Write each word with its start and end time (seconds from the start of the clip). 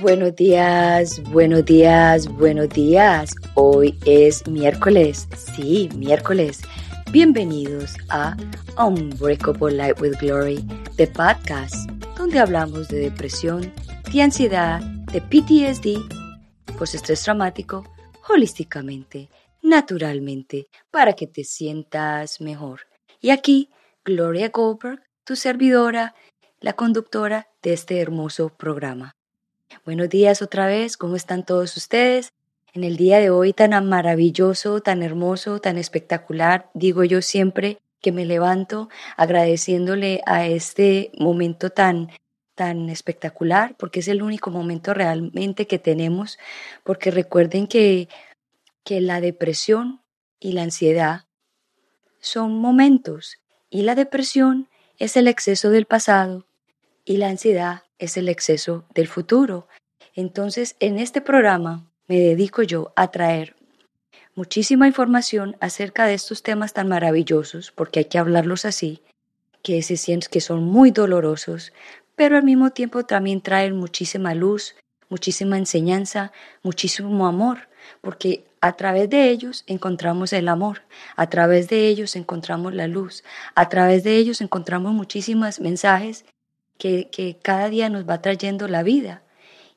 Buenos 0.00 0.36
días, 0.36 1.20
buenos 1.32 1.64
días, 1.64 2.28
buenos 2.28 2.68
días. 2.68 3.34
Hoy 3.54 3.98
es 4.06 4.46
miércoles, 4.46 5.26
sí, 5.36 5.88
miércoles. 5.96 6.60
Bienvenidos 7.10 7.96
a 8.08 8.36
Unbreakable 8.78 9.74
Light 9.74 10.00
with 10.00 10.12
Glory, 10.20 10.64
de 10.96 11.08
podcast, 11.08 11.90
donde 12.16 12.38
hablamos 12.38 12.86
de 12.86 13.00
depresión, 13.00 13.72
de 14.12 14.22
ansiedad, 14.22 14.80
de 14.80 15.20
PTSD, 15.20 15.98
post-estrés 16.78 17.24
traumático, 17.24 17.82
holísticamente, 18.28 19.28
naturalmente, 19.62 20.68
para 20.92 21.14
que 21.14 21.26
te 21.26 21.42
sientas 21.42 22.40
mejor. 22.40 22.82
Y 23.20 23.30
aquí, 23.30 23.70
Gloria 24.04 24.50
Goldberg, 24.50 25.02
tu 25.24 25.34
servidora, 25.34 26.14
la 26.60 26.74
conductora 26.74 27.48
de 27.62 27.72
este 27.72 28.00
hermoso 28.00 28.48
programa. 28.48 29.17
Buenos 29.84 30.08
días 30.08 30.42
otra 30.42 30.66
vez, 30.66 30.96
¿cómo 30.96 31.16
están 31.16 31.44
todos 31.44 31.76
ustedes? 31.76 32.32
En 32.74 32.84
el 32.84 32.96
día 32.96 33.18
de 33.18 33.30
hoy 33.30 33.52
tan 33.52 33.88
maravilloso, 33.88 34.80
tan 34.80 35.02
hermoso, 35.02 35.60
tan 35.60 35.78
espectacular, 35.78 36.70
digo 36.74 37.04
yo 37.04 37.22
siempre 37.22 37.78
que 38.00 38.12
me 38.12 38.26
levanto 38.26 38.88
agradeciéndole 39.16 40.20
a 40.26 40.46
este 40.46 41.10
momento 41.18 41.70
tan 41.70 42.10
tan 42.54 42.90
espectacular, 42.90 43.76
porque 43.78 44.00
es 44.00 44.08
el 44.08 44.20
único 44.20 44.50
momento 44.50 44.92
realmente 44.92 45.66
que 45.66 45.78
tenemos, 45.78 46.38
porque 46.82 47.10
recuerden 47.10 47.66
que, 47.66 48.08
que 48.84 49.00
la 49.00 49.20
depresión 49.20 50.02
y 50.40 50.52
la 50.52 50.64
ansiedad 50.64 51.26
son 52.20 52.58
momentos, 52.58 53.38
y 53.70 53.82
la 53.82 53.94
depresión 53.94 54.68
es 54.98 55.16
el 55.16 55.28
exceso 55.28 55.70
del 55.70 55.86
pasado, 55.86 56.46
y 57.04 57.18
la 57.18 57.28
ansiedad 57.28 57.84
es 57.98 58.16
el 58.16 58.28
exceso 58.28 58.84
del 58.94 59.08
futuro. 59.08 59.68
Entonces, 60.14 60.76
en 60.80 60.98
este 60.98 61.20
programa 61.20 61.86
me 62.06 62.18
dedico 62.18 62.62
yo 62.62 62.92
a 62.96 63.10
traer 63.10 63.56
muchísima 64.34 64.86
información 64.86 65.56
acerca 65.60 66.06
de 66.06 66.14
estos 66.14 66.42
temas 66.42 66.72
tan 66.72 66.88
maravillosos, 66.88 67.72
porque 67.72 68.00
hay 68.00 68.04
que 68.06 68.18
hablarlos 68.18 68.64
así, 68.64 69.02
que, 69.62 69.82
se, 69.82 70.18
que 70.30 70.40
son 70.40 70.64
muy 70.64 70.90
dolorosos, 70.90 71.72
pero 72.14 72.36
al 72.36 72.44
mismo 72.44 72.70
tiempo 72.70 73.04
también 73.04 73.40
traen 73.40 73.76
muchísima 73.76 74.34
luz, 74.34 74.76
muchísima 75.08 75.58
enseñanza, 75.58 76.32
muchísimo 76.62 77.26
amor, 77.26 77.68
porque 78.00 78.44
a 78.60 78.72
través 78.72 79.08
de 79.10 79.28
ellos 79.30 79.64
encontramos 79.66 80.32
el 80.32 80.48
amor, 80.48 80.82
a 81.16 81.28
través 81.28 81.68
de 81.68 81.88
ellos 81.88 82.16
encontramos 82.16 82.74
la 82.74 82.86
luz, 82.86 83.24
a 83.54 83.68
través 83.68 84.04
de 84.04 84.16
ellos 84.16 84.40
encontramos 84.40 84.92
muchísimos 84.92 85.60
mensajes 85.60 86.24
que, 86.78 87.38
cada 87.42 87.68
día 87.68 87.88
nos 87.88 88.08
va 88.08 88.22
trayendo 88.22 88.68
la 88.68 88.82
vida. 88.82 89.22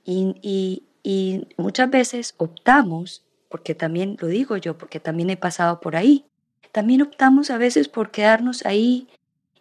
Y, 0.06 0.84
y 1.04 1.48
muchas 1.58 1.90
veces 1.90 2.36
optamos, 2.38 3.24
porque 3.50 3.76
también 3.76 4.18
lo 4.20 4.28
digo 4.28 4.58
yo, 4.58 4.78
porque 4.78 5.00
también 5.00 5.30
he 5.30 5.38
pasado 5.38 5.80
por 5.80 5.96
ahí, 5.96 6.26
también 6.72 7.02
optamos 7.02 7.50
a 7.50 7.58
veces 7.58 7.88
por 7.88 8.12
quedarnos 8.12 8.66
ahí 8.66 9.08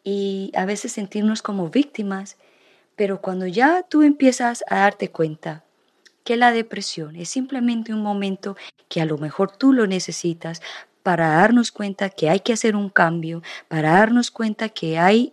y 0.04 0.52
a 0.54 0.64
veces 0.64 0.92
sentirnos 0.92 1.42
como 1.42 1.68
víctimas 1.68 2.36
pero 3.00 3.22
cuando 3.22 3.46
ya 3.46 3.82
tú 3.82 4.02
empiezas 4.02 4.62
a 4.68 4.80
darte 4.80 5.10
cuenta 5.10 5.64
que 6.22 6.36
la 6.36 6.52
depresión 6.52 7.16
es 7.16 7.30
simplemente 7.30 7.94
un 7.94 8.02
momento 8.02 8.58
que 8.90 9.00
a 9.00 9.06
lo 9.06 9.16
mejor 9.16 9.56
tú 9.56 9.72
lo 9.72 9.86
necesitas 9.86 10.60
para 11.02 11.28
darnos 11.28 11.72
cuenta 11.72 12.10
que 12.10 12.28
hay 12.28 12.40
que 12.40 12.52
hacer 12.52 12.76
un 12.76 12.90
cambio, 12.90 13.42
para 13.68 13.92
darnos 13.92 14.30
cuenta 14.30 14.68
que 14.68 14.98
hay 14.98 15.32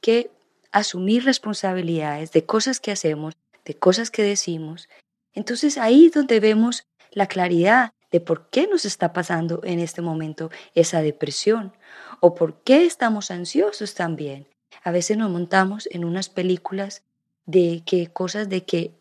que 0.00 0.32
asumir 0.74 1.24
responsabilidades 1.24 2.32
de 2.32 2.44
cosas 2.44 2.80
que 2.80 2.90
hacemos, 2.90 3.34
de 3.64 3.74
cosas 3.74 4.10
que 4.10 4.22
decimos. 4.22 4.88
Entonces 5.32 5.78
ahí 5.78 6.06
es 6.06 6.12
donde 6.12 6.40
vemos 6.40 6.86
la 7.12 7.28
claridad 7.28 7.92
de 8.10 8.20
por 8.20 8.50
qué 8.50 8.66
nos 8.66 8.84
está 8.84 9.12
pasando 9.12 9.60
en 9.62 9.78
este 9.78 10.02
momento 10.02 10.50
esa 10.74 11.00
depresión 11.00 11.72
o 12.18 12.34
por 12.34 12.60
qué 12.62 12.84
estamos 12.84 13.30
ansiosos 13.30 13.94
también. 13.94 14.48
A 14.82 14.90
veces 14.90 15.16
nos 15.16 15.30
montamos 15.30 15.88
en 15.92 16.04
unas 16.04 16.28
películas 16.28 17.04
de 17.46 17.84
que 17.86 18.08
cosas 18.08 18.48
de 18.48 18.64
que 18.64 18.98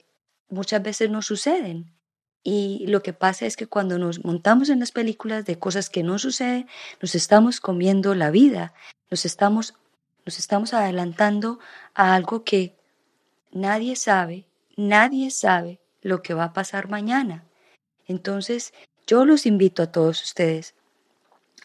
muchas 0.50 0.84
veces 0.84 1.10
no 1.10 1.24
suceden. 1.24 1.92
Y 2.44 2.86
lo 2.88 3.02
que 3.02 3.14
pasa 3.14 3.48
es 3.48 3.56
que 3.56 3.66
cuando 3.66 3.98
nos 3.98 4.24
montamos 4.24 4.70
en 4.70 4.80
las 4.80 4.92
películas 4.92 5.46
de 5.46 5.58
cosas 5.58 5.90
que 5.90 6.04
no 6.04 6.20
suceden, 6.20 6.68
nos 7.02 7.16
estamos 7.16 7.60
comiendo 7.60 8.14
la 8.14 8.30
vida, 8.30 8.74
nos 9.10 9.26
estamos, 9.26 9.74
nos 10.26 10.40
estamos 10.40 10.74
adelantando 10.74 11.60
a 11.94 12.16
algo 12.16 12.44
que 12.44 12.76
nadie 13.52 13.96
sabe, 13.96 14.46
nadie 14.76 15.32
sabe 15.32 15.80
lo 16.02 16.22
que 16.22 16.34
va 16.34 16.46
a 16.46 16.54
pasar 16.54 16.90
mañana. 16.90 17.44
Entonces, 18.08 18.74
yo 19.08 19.26
los 19.26 19.46
invito 19.46 19.84
a 19.84 19.92
todos 19.92 20.22
ustedes 20.24 20.76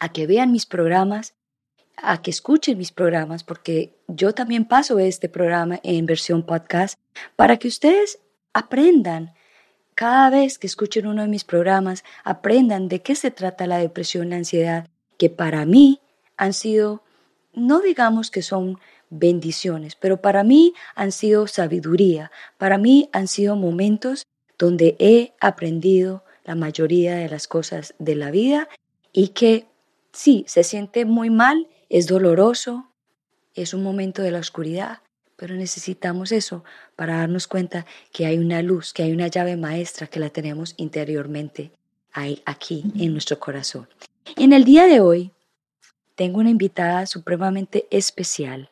a 0.01 0.11
que 0.11 0.27
vean 0.27 0.53
mis 0.53 0.67
programas, 0.67 1.35
a 1.97 2.23
que 2.23 2.31
escuchen 2.31 2.79
mis 2.79 2.93
programas, 2.93 3.43
porque 3.43 3.97
yo 4.07 4.33
también 4.33 4.65
paso 4.65 4.99
este 4.99 5.29
programa 5.29 5.81
en 5.83 6.07
versión 6.07 6.45
podcast 6.45 6.99
para 7.37 7.57
que 7.57 7.69
ustedes 7.69 8.21
aprendan. 8.53 9.35
Cada 9.95 10.31
vez 10.31 10.59
que 10.59 10.69
escuchen 10.69 11.09
uno 11.09 11.23
de 11.23 11.29
mis 11.29 11.43
programas, 11.43 12.05
aprendan 12.23 12.89
de 12.89 13.03
qué 13.03 13.17
se 13.17 13.33
trata 13.33 13.67
la 13.67 13.79
depresión, 13.79 14.31
la 14.31 14.37
ansiedad, 14.37 14.89
que 15.17 15.29
para 15.29 15.65
mí 15.67 16.01
han 16.37 16.53
sido, 16.53 17.03
no 17.59 17.81
digamos 17.81 18.31
que 18.31 18.43
son 18.43 18.79
bendiciones, 19.11 19.97
pero 19.97 20.21
para 20.21 20.45
mí 20.45 20.75
han 20.95 21.13
sido 21.13 21.47
sabiduría, 21.47 22.31
para 22.57 22.79
mí 22.79 23.09
han 23.13 23.29
sido 23.29 23.57
momentos 23.57 24.27
donde 24.59 24.97
he 24.99 25.33
aprendido 25.41 26.25
la 26.45 26.55
mayoría 26.55 27.17
de 27.17 27.29
las 27.29 27.47
cosas 27.47 27.95
de 27.99 28.15
la 28.15 28.31
vida 28.31 28.69
y 29.13 29.29
que 29.29 29.67
sí, 30.13 30.45
se 30.49 30.65
siente 30.65 31.05
muy 31.05 31.31
mal 31.31 31.69
es 31.89 32.07
doloroso, 32.07 32.91
es 33.55 33.75
un 33.75 33.83
momento 33.83 34.23
de 34.23 34.31
la 34.31 34.41
oscuridad, 34.41 34.99
pero 35.37 35.55
necesitamos 35.55 36.33
eso 36.33 36.65
para 36.97 37.19
darnos 37.19 37.47
cuenta 37.47 37.87
que 38.13 38.27
hay 38.27 38.39
una 38.39 38.63
luz, 38.63 38.93
que 38.93 39.05
hay 39.05 39.13
una 39.13 39.29
llave 39.29 39.57
maestra 39.57 40.07
que 40.07 40.21
la 40.21 40.31
tenemos 40.31 40.75
interiormente 40.77 41.73
ahí, 42.13 42.43
aquí 42.45 42.85
en 42.97 43.13
nuestro 43.13 43.39
corazón. 43.39 43.89
En 44.37 44.53
el 44.53 44.65
día 44.65 44.87
de 44.87 45.01
hoy 45.01 45.33
tengo 46.19 46.41
una 46.41 46.51
invitada 46.51 47.07
supremamente 47.07 47.87
especial 47.93 48.71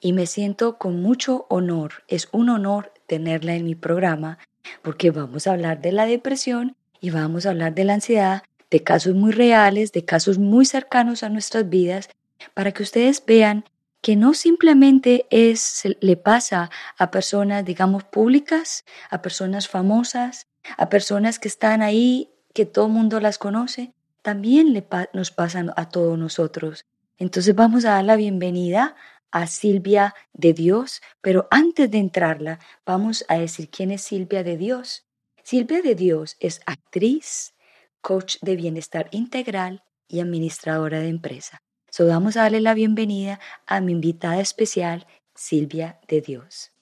y 0.00 0.12
me 0.12 0.26
siento 0.26 0.78
con 0.78 1.02
mucho 1.02 1.44
honor. 1.50 2.04
Es 2.06 2.28
un 2.30 2.48
honor 2.50 2.92
tenerla 3.08 3.56
en 3.56 3.64
mi 3.64 3.74
programa 3.74 4.38
porque 4.80 5.10
vamos 5.10 5.48
a 5.48 5.54
hablar 5.54 5.80
de 5.80 5.90
la 5.90 6.06
depresión 6.06 6.76
y 7.00 7.10
vamos 7.10 7.46
a 7.46 7.50
hablar 7.50 7.74
de 7.74 7.82
la 7.82 7.94
ansiedad, 7.94 8.44
de 8.70 8.84
casos 8.84 9.16
muy 9.16 9.32
reales, 9.32 9.90
de 9.90 10.04
casos 10.04 10.38
muy 10.38 10.66
cercanos 10.66 11.24
a 11.24 11.30
nuestras 11.30 11.68
vidas 11.68 12.10
para 12.54 12.70
que 12.70 12.84
ustedes 12.84 13.24
vean 13.26 13.64
que 14.00 14.14
no 14.14 14.32
simplemente 14.32 15.26
es, 15.30 15.82
le 16.00 16.16
pasa 16.16 16.70
a 16.96 17.10
personas, 17.10 17.64
digamos, 17.64 18.04
públicas, 18.04 18.84
a 19.10 19.20
personas 19.20 19.66
famosas, 19.66 20.46
a 20.76 20.88
personas 20.90 21.40
que 21.40 21.48
están 21.48 21.82
ahí, 21.82 22.30
que 22.52 22.66
todo 22.66 22.86
el 22.86 22.92
mundo 22.92 23.18
las 23.18 23.38
conoce, 23.38 23.93
también 24.24 24.72
le 24.72 24.84
nos 25.12 25.30
pasan 25.30 25.70
a 25.76 25.90
todos 25.90 26.18
nosotros. 26.18 26.86
Entonces 27.18 27.54
vamos 27.54 27.84
a 27.84 27.90
dar 27.90 28.04
la 28.04 28.16
bienvenida 28.16 28.96
a 29.30 29.46
Silvia 29.46 30.14
de 30.32 30.54
Dios, 30.54 31.02
pero 31.20 31.46
antes 31.50 31.90
de 31.90 31.98
entrarla, 31.98 32.58
vamos 32.86 33.26
a 33.28 33.36
decir 33.36 33.68
quién 33.68 33.90
es 33.90 34.00
Silvia 34.00 34.42
de 34.42 34.56
Dios. 34.56 35.04
Silvia 35.42 35.82
de 35.82 35.94
Dios 35.94 36.36
es 36.40 36.62
actriz, 36.64 37.54
coach 38.00 38.36
de 38.40 38.56
bienestar 38.56 39.08
integral 39.10 39.84
y 40.08 40.20
administradora 40.20 41.00
de 41.00 41.08
empresa. 41.08 41.60
So 41.90 42.06
vamos 42.06 42.38
a 42.38 42.42
darle 42.42 42.62
la 42.62 42.72
bienvenida 42.72 43.40
a 43.66 43.82
mi 43.82 43.92
invitada 43.92 44.40
especial, 44.40 45.06
Silvia 45.34 46.00
de 46.08 46.22
Dios. 46.22 46.72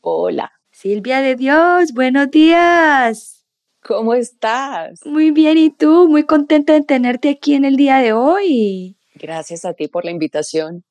Hola. 0.00 0.52
Silvia 0.70 1.20
de 1.20 1.36
Dios, 1.36 1.92
buenos 1.92 2.30
días. 2.30 3.41
¿Cómo 3.84 4.14
estás? 4.14 5.04
Muy 5.04 5.32
bien, 5.32 5.58
¿y 5.58 5.70
tú? 5.70 6.08
Muy 6.08 6.22
contenta 6.22 6.72
de 6.72 6.82
tenerte 6.82 7.30
aquí 7.30 7.54
en 7.54 7.64
el 7.64 7.74
día 7.74 7.98
de 7.98 8.12
hoy. 8.12 8.96
Gracias 9.16 9.64
a 9.64 9.74
ti 9.74 9.88
por 9.88 10.04
la 10.04 10.12
invitación. 10.12 10.84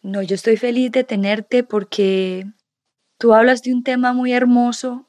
No, 0.00 0.22
yo 0.22 0.34
estoy 0.34 0.56
feliz 0.56 0.90
de 0.90 1.04
tenerte 1.04 1.62
porque 1.62 2.46
tú 3.18 3.34
hablas 3.34 3.62
de 3.62 3.74
un 3.74 3.84
tema 3.84 4.14
muy 4.14 4.32
hermoso, 4.32 5.06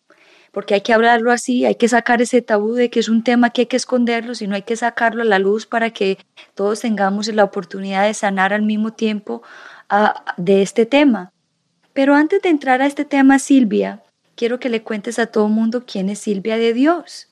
porque 0.52 0.74
hay 0.74 0.82
que 0.82 0.94
hablarlo 0.94 1.32
así, 1.32 1.66
hay 1.66 1.76
que 1.76 1.88
sacar 1.88 2.22
ese 2.22 2.42
tabú 2.42 2.74
de 2.74 2.90
que 2.90 3.00
es 3.00 3.08
un 3.08 3.24
tema 3.24 3.52
que 3.52 3.62
hay 3.62 3.68
que 3.68 3.78
esconderlo, 3.78 4.36
sino 4.36 4.54
hay 4.54 4.64
que 4.64 4.76
sacarlo 4.76 5.22
a 5.22 5.26
la 5.26 5.40
luz 5.40 5.66
para 5.66 5.92
que 5.92 6.18
todos 6.54 6.82
tengamos 6.82 7.28
la 7.30 7.46
oportunidad 7.46 8.06
de 8.06 8.14
sanar 8.14 8.54
al 8.54 8.62
mismo 8.62 8.92
tiempo 8.92 9.42
ah, 9.90 10.36
de 10.36 10.62
este 10.62 10.86
tema. 10.86 11.32
Pero 11.94 12.14
antes 12.14 12.42
de 12.42 12.50
entrar 12.50 12.82
a 12.82 12.88
este 12.88 13.06
tema, 13.06 13.40
Silvia, 13.40 14.04
quiero 14.36 14.60
que 14.60 14.70
le 14.70 14.84
cuentes 14.84 15.20
a 15.20 15.28
todo 15.28 15.48
el 15.48 15.54
mundo 15.54 15.86
quién 15.86 16.10
es 16.10 16.20
Silvia 16.20 16.58
de 16.58 16.74
Dios. 16.74 17.30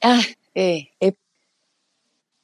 Ah, 0.00 0.22
eh, 0.54 0.88
eh, 1.00 1.14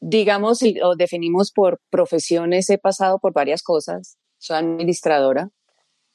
digamos, 0.01 0.61
o 0.83 0.97
definimos 0.97 1.51
por 1.51 1.81
profesiones, 1.91 2.71
he 2.71 2.79
pasado 2.79 3.19
por 3.19 3.33
varias 3.33 3.63
cosas. 3.63 4.17
Soy 4.39 4.57
administradora, 4.57 5.51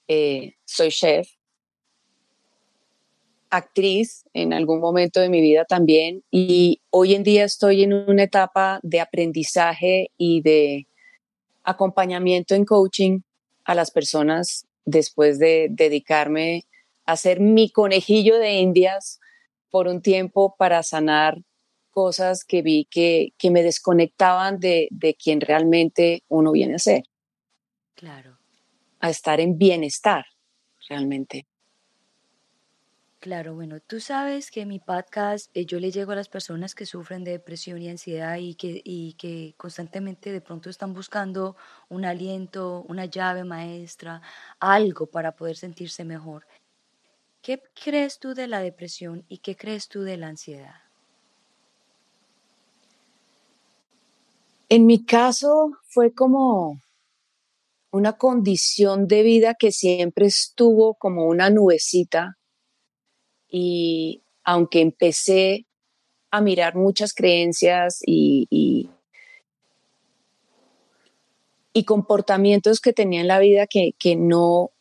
eh, 0.07 0.54
soy 0.65 0.89
chef, 0.89 1.27
actriz 3.50 4.24
en 4.33 4.54
algún 4.54 4.80
momento 4.80 5.19
de 5.19 5.30
mi 5.30 5.39
vida 5.42 5.66
también 5.66 6.24
y 6.31 6.81
hoy 6.89 7.13
en 7.13 7.24
día 7.24 7.44
estoy 7.44 7.83
en 7.83 7.94
una 7.94 8.24
etapa 8.24 8.80
de 8.81 9.00
aprendizaje 9.00 10.09
y 10.18 10.42
de 10.42 10.88
acompañamiento 11.63 12.56
en 12.56 12.66
coaching 12.66 13.19
a 13.63 13.75
las 13.75 13.92
personas 13.92 14.66
después 14.85 15.39
de 15.39 15.68
dedicarme 15.69 16.65
a 17.06 17.18
ser 17.18 17.39
mi 17.39 17.69
conejillo 17.69 18.38
de 18.38 18.53
indias 18.53 19.19
por 19.69 19.88
un 19.88 20.01
tiempo 20.01 20.56
para 20.57 20.83
sanar 20.83 21.41
cosas 21.91 22.44
que 22.44 22.62
vi 22.62 22.85
que, 22.89 23.33
que 23.38 23.51
me 23.51 23.63
desconectaban 23.63 24.59
de, 24.59 24.88
de 24.91 25.15
quien 25.15 25.41
realmente 25.41 26.24
uno 26.27 26.51
viene 26.51 26.75
a 26.75 26.80
ser. 26.80 27.03
Claro. 27.95 28.39
A 29.00 29.09
estar 29.09 29.39
en 29.39 29.57
bienestar, 29.57 30.25
realmente. 30.89 31.45
Claro, 33.23 33.55
bueno, 33.55 33.79
tú 33.79 34.01
sabes 34.01 34.51
que 34.51 34.65
mi 34.65 34.79
podcast 34.79 35.49
eh, 35.53 35.65
yo 35.65 35.79
le 35.79 35.91
llego 35.91 36.11
a 36.11 36.15
las 36.15 36.27
personas 36.27 36.75
que 36.75 36.85
sufren 36.85 37.23
de 37.23 37.31
depresión 37.31 37.81
y 37.81 37.87
ansiedad 37.87 38.35
y 38.35 38.55
que, 38.55 38.81
y 38.83 39.13
que 39.13 39.53
constantemente 39.55 40.29
de 40.33 40.41
pronto 40.41 40.69
están 40.69 40.93
buscando 40.93 41.55
un 41.87 42.03
aliento, 42.03 42.83
una 42.89 43.05
llave 43.05 43.45
maestra, 43.45 44.21
algo 44.59 45.05
para 45.05 45.31
poder 45.37 45.55
sentirse 45.55 46.03
mejor. 46.03 46.45
¿Qué 47.41 47.63
crees 47.81 48.19
tú 48.19 48.33
de 48.33 48.47
la 48.47 48.59
depresión 48.59 49.23
y 49.29 49.37
qué 49.37 49.55
crees 49.55 49.87
tú 49.87 50.01
de 50.01 50.17
la 50.17 50.27
ansiedad? 50.27 50.81
En 54.67 54.85
mi 54.85 55.05
caso 55.05 55.71
fue 55.87 56.13
como 56.13 56.81
una 57.89 58.17
condición 58.17 59.07
de 59.07 59.23
vida 59.23 59.55
que 59.57 59.71
siempre 59.71 60.25
estuvo 60.25 60.95
como 60.95 61.27
una 61.27 61.49
nubecita 61.49 62.37
y 63.55 64.23
aunque 64.44 64.81
empecé 64.81 65.67
a 66.31 66.41
mirar 66.41 66.75
muchas 66.75 67.13
creencias 67.13 68.01
y, 68.03 68.47
y, 68.50 68.89
comportamientos 71.85 72.81
que 72.81 72.94
tenía 72.94 73.21
en 73.21 73.27
la 73.27 73.38
vida 73.38 73.67
que, 73.67 73.91
que 74.00 74.15
no 74.15 74.71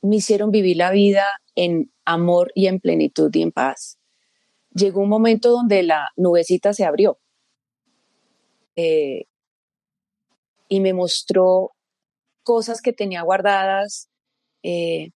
me 0.00 0.16
hicieron 0.16 0.50
vivir 0.50 0.78
la 0.78 0.90
vida 0.90 1.26
en 1.56 1.92
amor 2.06 2.52
y 2.54 2.68
en 2.68 2.80
plenitud 2.80 3.30
y 3.34 3.42
en 3.42 3.52
paz. 3.52 3.98
Llegó 4.72 5.02
un 5.02 5.10
momento 5.10 5.50
donde 5.50 5.82
la 5.82 6.08
nubecita 6.16 6.72
se 6.72 6.84
abrió 6.86 7.18
eh, 8.76 9.26
y 10.68 10.80
me 10.80 10.94
mostró 10.94 11.72
cosas 12.42 12.80
que 12.80 12.94
tenía 12.94 13.20
guardadas, 13.22 14.08
eh, 14.62 15.10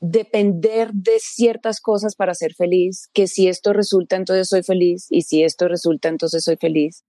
depender 0.00 0.90
de 0.92 1.18
ciertas 1.18 1.80
cosas 1.80 2.14
para 2.14 2.34
ser 2.34 2.54
feliz, 2.54 3.08
que 3.12 3.26
si 3.26 3.48
esto 3.48 3.72
resulta, 3.72 4.16
entonces 4.16 4.48
soy 4.48 4.62
feliz, 4.62 5.06
y 5.10 5.22
si 5.22 5.42
esto 5.42 5.68
resulta, 5.68 6.08
entonces 6.08 6.44
soy 6.44 6.56
feliz, 6.56 7.04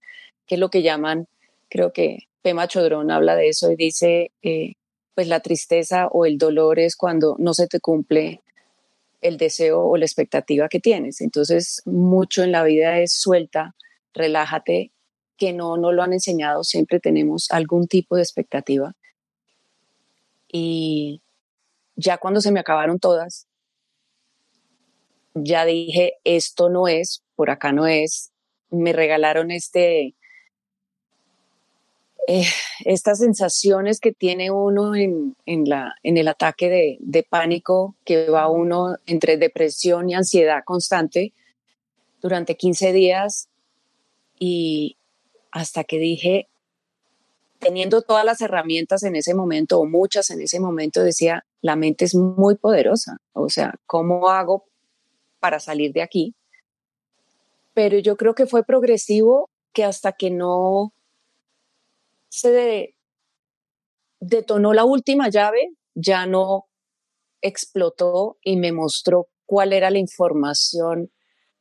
que 0.46 0.54
es 0.54 0.60
lo 0.60 0.70
que 0.70 0.82
llaman, 0.82 1.26
creo 1.68 1.92
que 1.92 2.28
Pema 2.42 2.66
Chodrón 2.66 3.10
habla 3.10 3.36
de 3.36 3.48
eso 3.48 3.70
y 3.70 3.76
dice, 3.76 4.32
eh, 4.42 4.74
pues 5.14 5.28
la 5.28 5.40
tristeza 5.40 6.06
o 6.06 6.24
el 6.24 6.38
dolor 6.38 6.78
es 6.78 6.96
cuando 6.96 7.36
no 7.38 7.52
se 7.52 7.66
te 7.66 7.80
cumple 7.80 8.40
el 9.20 9.36
deseo 9.36 9.84
o 9.84 9.96
la 9.96 10.04
expectativa 10.04 10.68
que 10.68 10.80
tienes. 10.80 11.20
Entonces, 11.20 11.82
mucho 11.84 12.42
en 12.42 12.52
la 12.52 12.62
vida 12.62 13.00
es 13.00 13.12
suelta, 13.12 13.74
relájate, 14.14 14.92
que 15.36 15.52
no 15.52 15.76
no 15.76 15.92
lo 15.92 16.02
han 16.02 16.12
enseñado, 16.12 16.64
siempre 16.64 17.00
tenemos 17.00 17.50
algún 17.50 17.86
tipo 17.86 18.16
de 18.16 18.22
expectativa. 18.22 18.94
Y 20.50 21.20
ya 21.98 22.16
cuando 22.16 22.40
se 22.40 22.52
me 22.52 22.60
acabaron 22.60 23.00
todas, 23.00 23.46
ya 25.34 25.64
dije, 25.64 26.14
esto 26.24 26.70
no 26.70 26.88
es, 26.88 27.22
por 27.34 27.50
acá 27.50 27.72
no 27.72 27.86
es. 27.86 28.30
Me 28.70 28.92
regalaron 28.92 29.50
este, 29.50 30.14
eh, 32.28 32.46
estas 32.84 33.18
sensaciones 33.18 33.98
que 33.98 34.12
tiene 34.12 34.50
uno 34.50 34.94
en, 34.94 35.34
la, 35.46 35.94
en 36.02 36.16
el 36.16 36.28
ataque 36.28 36.68
de, 36.68 36.98
de, 37.00 37.24
pánico, 37.24 37.96
que 38.04 38.30
va 38.30 38.48
uno 38.48 38.96
entre 39.06 39.36
depresión 39.36 40.08
y 40.08 40.14
ansiedad 40.14 40.62
constante 40.64 41.32
durante 42.20 42.56
15 42.56 42.92
días 42.92 43.48
y 44.38 44.96
hasta 45.50 45.82
que 45.82 45.98
dije, 45.98 46.48
teniendo 47.58 48.02
todas 48.02 48.24
las 48.24 48.40
herramientas 48.40 49.02
en 49.02 49.16
ese 49.16 49.34
momento 49.34 49.78
o 49.78 49.86
muchas 49.86 50.30
en 50.30 50.40
ese 50.40 50.60
momento, 50.60 51.02
decía, 51.02 51.44
la 51.60 51.76
mente 51.76 52.04
es 52.04 52.14
muy 52.14 52.56
poderosa. 52.56 53.18
O 53.32 53.48
sea, 53.48 53.74
¿cómo 53.86 54.28
hago 54.28 54.64
para 55.40 55.60
salir 55.60 55.92
de 55.92 56.02
aquí? 56.02 56.34
Pero 57.74 57.98
yo 57.98 58.16
creo 58.16 58.34
que 58.34 58.46
fue 58.46 58.64
progresivo 58.64 59.50
que 59.72 59.84
hasta 59.84 60.12
que 60.12 60.30
no 60.30 60.92
se 62.28 62.94
detonó 64.20 64.72
la 64.72 64.84
última 64.84 65.28
llave, 65.28 65.74
ya 65.94 66.26
no 66.26 66.66
explotó 67.40 68.38
y 68.42 68.56
me 68.56 68.72
mostró 68.72 69.28
cuál 69.46 69.72
era 69.72 69.90
la 69.90 69.98
información 69.98 71.10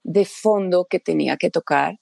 de 0.03 0.25
fondo 0.25 0.85
que 0.85 0.99
tenía 0.99 1.37
que 1.37 1.49
tocar. 1.49 1.99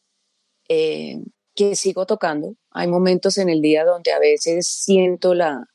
Eh, 0.68 1.20
que 1.56 1.76
sigo 1.76 2.06
tocando. 2.06 2.56
Hay 2.78 2.88
momentos 2.88 3.38
en 3.38 3.48
el 3.48 3.62
día 3.62 3.86
donde 3.86 4.12
a 4.12 4.20
veces 4.20 4.68
siento 4.68 5.34
la, 5.34 5.66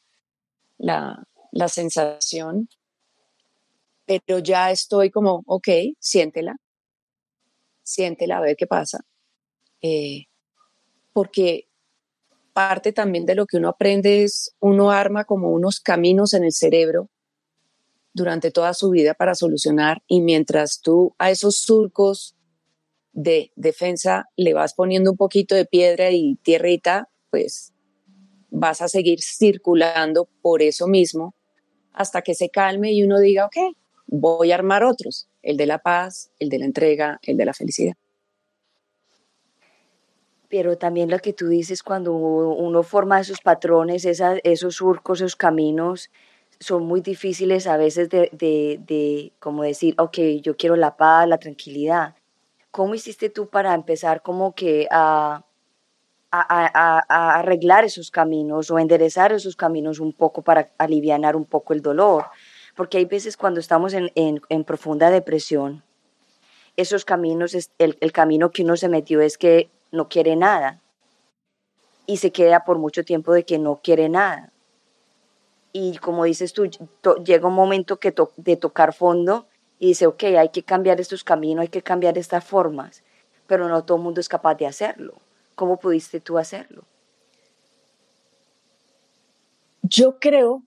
la, 0.77 1.27
la 1.51 1.69
sensación, 1.69 2.69
pero 4.05 4.39
ya 4.39 4.71
estoy 4.71 5.11
como, 5.11 5.43
ok, 5.47 5.69
siéntela, 5.99 6.59
siéntela, 7.83 8.37
a 8.37 8.41
ver 8.43 8.55
qué 8.55 8.67
pasa. 8.67 9.01
Eh, 9.81 10.27
porque 11.15 11.69
parte 12.53 12.93
también 12.93 13.25
de 13.25 13.35
lo 13.35 13.47
que 13.47 13.57
uno 13.57 13.71
aprende 13.71 14.23
es, 14.23 14.55
uno 14.61 14.91
arma 14.91 15.25
como 15.25 15.53
unos 15.53 15.81
caminos 15.81 16.35
en 16.35 16.45
el 16.45 16.53
cerebro 16.53 17.09
durante 18.13 18.51
toda 18.51 18.75
su 18.75 18.91
vida 18.91 19.15
para 19.15 19.35
solucionar 19.35 20.03
y 20.07 20.21
mientras 20.21 20.83
tú 20.83 21.15
a 21.17 21.31
esos 21.31 21.57
surcos 21.57 22.37
de 23.13 23.53
defensa 23.57 24.27
le 24.37 24.55
vas 24.55 24.75
poniendo 24.75 25.11
un 25.11 25.17
poquito 25.17 25.55
de 25.55 25.65
piedra 25.67 26.11
y 26.11 26.37
tierrita, 26.43 27.09
pues 27.31 27.73
vas 28.51 28.83
a 28.83 28.89
seguir 28.89 29.21
circulando 29.21 30.29
por 30.43 30.63
eso 30.63 30.87
mismo 30.87 31.35
hasta 31.93 32.23
que 32.23 32.35
se 32.35 32.51
calme 32.51 32.93
y 32.93 33.03
uno 33.03 33.19
diga, 33.19 33.47
ok, 33.47 33.77
voy 34.07 34.53
a 34.53 34.57
armar 34.57 34.85
otros, 34.85 35.29
el 35.43 35.57
de 35.57 35.67
la 35.67 35.79
paz, 35.79 36.31
el 36.39 36.49
de 36.49 36.59
la 36.59 36.65
entrega, 36.65 37.19
el 37.23 37.37
de 37.37 37.45
la 37.45 37.55
felicidad. 37.55 37.95
Pero 40.49 40.77
también 40.77 41.11
lo 41.11 41.19
que 41.21 41.33
tú 41.33 41.47
dices, 41.47 41.83
cuando 41.83 42.13
uno 42.13 42.83
forma 42.83 43.21
esos 43.21 43.41
patrones, 43.41 44.05
esos 44.05 44.75
surcos, 44.75 45.21
esos 45.21 45.37
caminos, 45.37 46.11
son 46.59 46.85
muy 46.87 47.01
difíciles 47.01 47.67
a 47.67 47.77
veces 47.77 48.11
de, 48.11 48.29
de, 48.33 48.81
de, 48.85 49.33
como 49.39 49.63
decir, 49.63 49.95
ok, 49.97 50.19
yo 50.43 50.57
quiero 50.57 50.77
la 50.77 50.97
paz, 50.97 51.27
la 51.27 51.39
tranquilidad, 51.39 52.15
¿Cómo 52.71 52.95
hiciste 52.95 53.31
tú 53.31 53.49
para 53.49 53.75
empezar 53.75 54.23
como 54.23 54.55
que 54.55 54.87
a, 54.91 55.45
a, 56.31 57.39
arreglar 57.39 57.85
esos 57.85 58.11
caminos 58.11 58.71
o 58.71 58.79
enderezar 58.79 59.33
esos 59.33 59.57
caminos 59.57 59.99
un 59.99 60.13
poco 60.13 60.43
para 60.43 60.71
aliviar 60.79 61.35
un 61.35 61.45
poco 61.45 61.73
el 61.73 61.83
dolor? 61.83 62.27
Porque 62.77 62.99
hay 62.99 63.05
veces 63.05 63.37
cuando 63.37 63.59
estamos 63.59 63.93
en, 63.93 64.13
en, 64.15 64.65
profunda 64.65 65.11
depresión, 65.11 65.83
esos 66.77 67.05
caminos, 67.05 67.55
el, 67.79 67.99
el 68.01 68.13
camino 68.13 68.51
que 68.51 68.63
uno 68.63 68.77
se 68.77 68.89
metió 68.89 69.21
es 69.21 69.37
que 69.37 69.71
no 69.91 70.09
quiere 70.09 70.37
nada 70.37 70.81
y 72.07 72.19
se 72.19 72.31
queda 72.31 72.65
por 72.65 72.79
mucho 72.79 73.05
tiempo 73.05 73.33
de 73.33 73.45
que 73.45 73.59
no 73.59 73.81
quiere 73.83 74.09
nada. 74.09 74.53
Y 75.73 75.97
como 75.99 76.25
dices 76.25 76.53
tú, 76.53 76.69
llega 77.25 77.47
un 77.49 77.55
momento 77.55 77.99
que 77.99 78.15
de 78.37 78.57
tocar 78.57 78.93
fondo 78.93 79.47
y 79.81 79.89
dice, 79.89 80.07
ok, 80.07 80.23
hay 80.25 80.51
que 80.51 80.63
cambiar 80.63 81.01
estos 81.01 81.25
caminos, 81.25 81.63
hay 81.63 81.69
que 81.69 81.83
cambiar 81.83 82.19
estas 82.19 82.45
formas, 82.45 83.03
pero 83.47 83.67
no 83.67 83.83
todo 83.83 83.97
el 83.97 84.05
mundo 84.05 84.21
es 84.21 84.29
capaz 84.29 84.55
de 84.57 84.67
hacerlo. 84.67 85.15
¿Cómo 85.55 85.79
pudiste 85.79 86.21
tú 86.21 86.37
hacerlo? 86.37 86.85
Yo 89.83 90.21
creo 90.21 90.63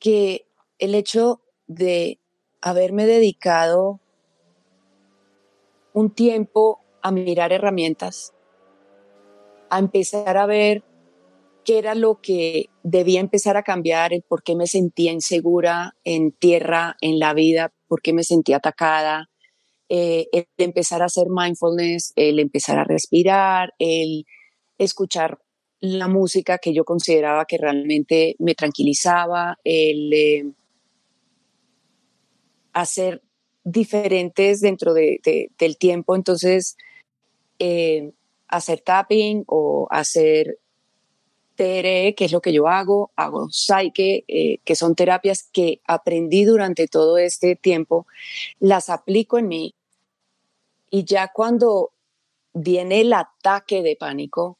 que 0.00 0.46
el 0.78 0.96
hecho 0.96 1.40
de 1.68 2.18
haberme 2.60 3.06
dedicado 3.06 4.00
un 5.92 6.10
tiempo 6.10 6.80
a 7.02 7.12
mirar 7.12 7.52
herramientas, 7.52 8.34
a 9.70 9.78
empezar 9.78 10.36
a 10.36 10.46
ver 10.46 10.82
qué 11.64 11.78
era 11.78 11.94
lo 11.94 12.20
que 12.20 12.70
debía 12.82 13.20
empezar 13.20 13.56
a 13.56 13.62
cambiar, 13.62 14.12
el 14.12 14.22
por 14.22 14.42
qué 14.42 14.56
me 14.56 14.66
sentía 14.66 15.12
insegura 15.12 15.94
en 16.04 16.32
tierra, 16.32 16.96
en 17.00 17.18
la 17.18 17.34
vida, 17.34 17.72
por 17.88 18.02
qué 18.02 18.12
me 18.12 18.24
sentía 18.24 18.56
atacada, 18.56 19.30
eh, 19.88 20.28
el 20.32 20.46
empezar 20.58 21.02
a 21.02 21.06
hacer 21.06 21.28
mindfulness, 21.28 22.12
el 22.16 22.38
empezar 22.38 22.78
a 22.78 22.84
respirar, 22.84 23.74
el 23.78 24.24
escuchar 24.78 25.38
la 25.80 26.08
música 26.08 26.58
que 26.58 26.72
yo 26.72 26.84
consideraba 26.84 27.44
que 27.44 27.58
realmente 27.58 28.36
me 28.38 28.54
tranquilizaba, 28.54 29.58
el, 29.64 30.12
eh, 30.12 30.52
hacer 32.72 33.22
diferentes 33.64 34.60
dentro 34.60 34.94
de, 34.94 35.20
del 35.58 35.76
tiempo. 35.76 36.16
Entonces, 36.16 36.76
eh, 37.58 38.12
hacer 38.48 38.80
tapping 38.80 39.44
o 39.46 39.88
hacer 39.90 40.58
TRE, 41.56 42.14
que 42.14 42.24
es 42.24 42.32
lo 42.32 42.40
que 42.40 42.52
yo 42.52 42.68
hago, 42.68 43.10
hago 43.16 43.48
Psyche, 43.50 44.24
eh, 44.28 44.58
que 44.64 44.76
son 44.76 44.94
terapias 44.94 45.48
que 45.52 45.80
aprendí 45.86 46.44
durante 46.44 46.88
todo 46.88 47.18
este 47.18 47.56
tiempo, 47.56 48.06
las 48.58 48.88
aplico 48.88 49.38
en 49.38 49.48
mí 49.48 49.74
y 50.90 51.04
ya 51.04 51.32
cuando 51.32 51.92
viene 52.52 53.00
el 53.00 53.14
ataque 53.14 53.82
de 53.82 53.96
pánico, 53.96 54.58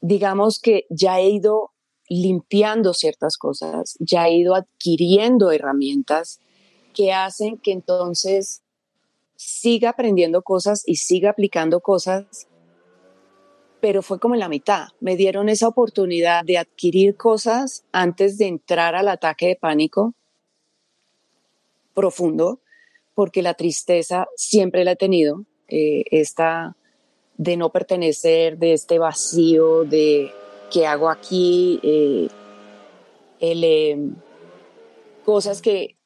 digamos 0.00 0.58
que 0.58 0.86
ya 0.90 1.20
he 1.20 1.28
ido 1.28 1.70
limpiando 2.08 2.94
ciertas 2.94 3.36
cosas, 3.36 3.96
ya 4.00 4.26
he 4.26 4.38
ido 4.38 4.56
adquiriendo 4.56 5.52
herramientas 5.52 6.40
que 6.94 7.12
hacen 7.12 7.58
que 7.58 7.70
entonces 7.70 8.62
siga 9.36 9.90
aprendiendo 9.90 10.42
cosas 10.42 10.82
y 10.84 10.96
siga 10.96 11.30
aplicando 11.30 11.80
cosas, 11.80 12.47
pero 13.80 14.02
fue 14.02 14.18
como 14.18 14.34
en 14.34 14.40
la 14.40 14.48
mitad. 14.48 14.88
Me 15.00 15.16
dieron 15.16 15.48
esa 15.48 15.68
oportunidad 15.68 16.44
de 16.44 16.58
adquirir 16.58 17.16
cosas 17.16 17.84
antes 17.92 18.38
de 18.38 18.46
entrar 18.46 18.94
al 18.94 19.08
ataque 19.08 19.46
de 19.48 19.56
pánico 19.56 20.14
profundo, 21.94 22.60
porque 23.14 23.42
la 23.42 23.54
tristeza 23.54 24.28
siempre 24.36 24.84
la 24.84 24.92
he 24.92 24.96
tenido, 24.96 25.44
eh, 25.68 26.04
esta 26.10 26.76
de 27.36 27.56
no 27.56 27.70
pertenecer, 27.70 28.58
de 28.58 28.72
este 28.72 28.98
vacío, 28.98 29.84
de 29.84 30.30
qué 30.72 30.86
hago 30.86 31.08
aquí, 31.08 31.80
eh, 31.82 32.28
em, 33.40 34.14
cosas 35.24 35.62
que 35.62 35.96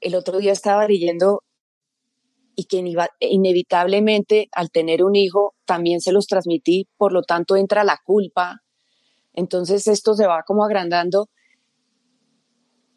el 0.00 0.14
otro 0.14 0.38
día 0.38 0.52
estaba 0.52 0.86
leyendo 0.88 1.43
y 2.56 2.64
que 2.64 2.82
inevitablemente 3.20 4.48
al 4.52 4.70
tener 4.70 5.02
un 5.02 5.16
hijo 5.16 5.54
también 5.64 6.00
se 6.00 6.12
los 6.12 6.26
transmití, 6.26 6.88
por 6.96 7.12
lo 7.12 7.22
tanto 7.22 7.56
entra 7.56 7.84
la 7.84 7.98
culpa, 8.04 8.62
entonces 9.32 9.86
esto 9.86 10.14
se 10.14 10.26
va 10.26 10.42
como 10.46 10.64
agrandando, 10.64 11.28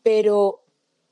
pero 0.03 0.61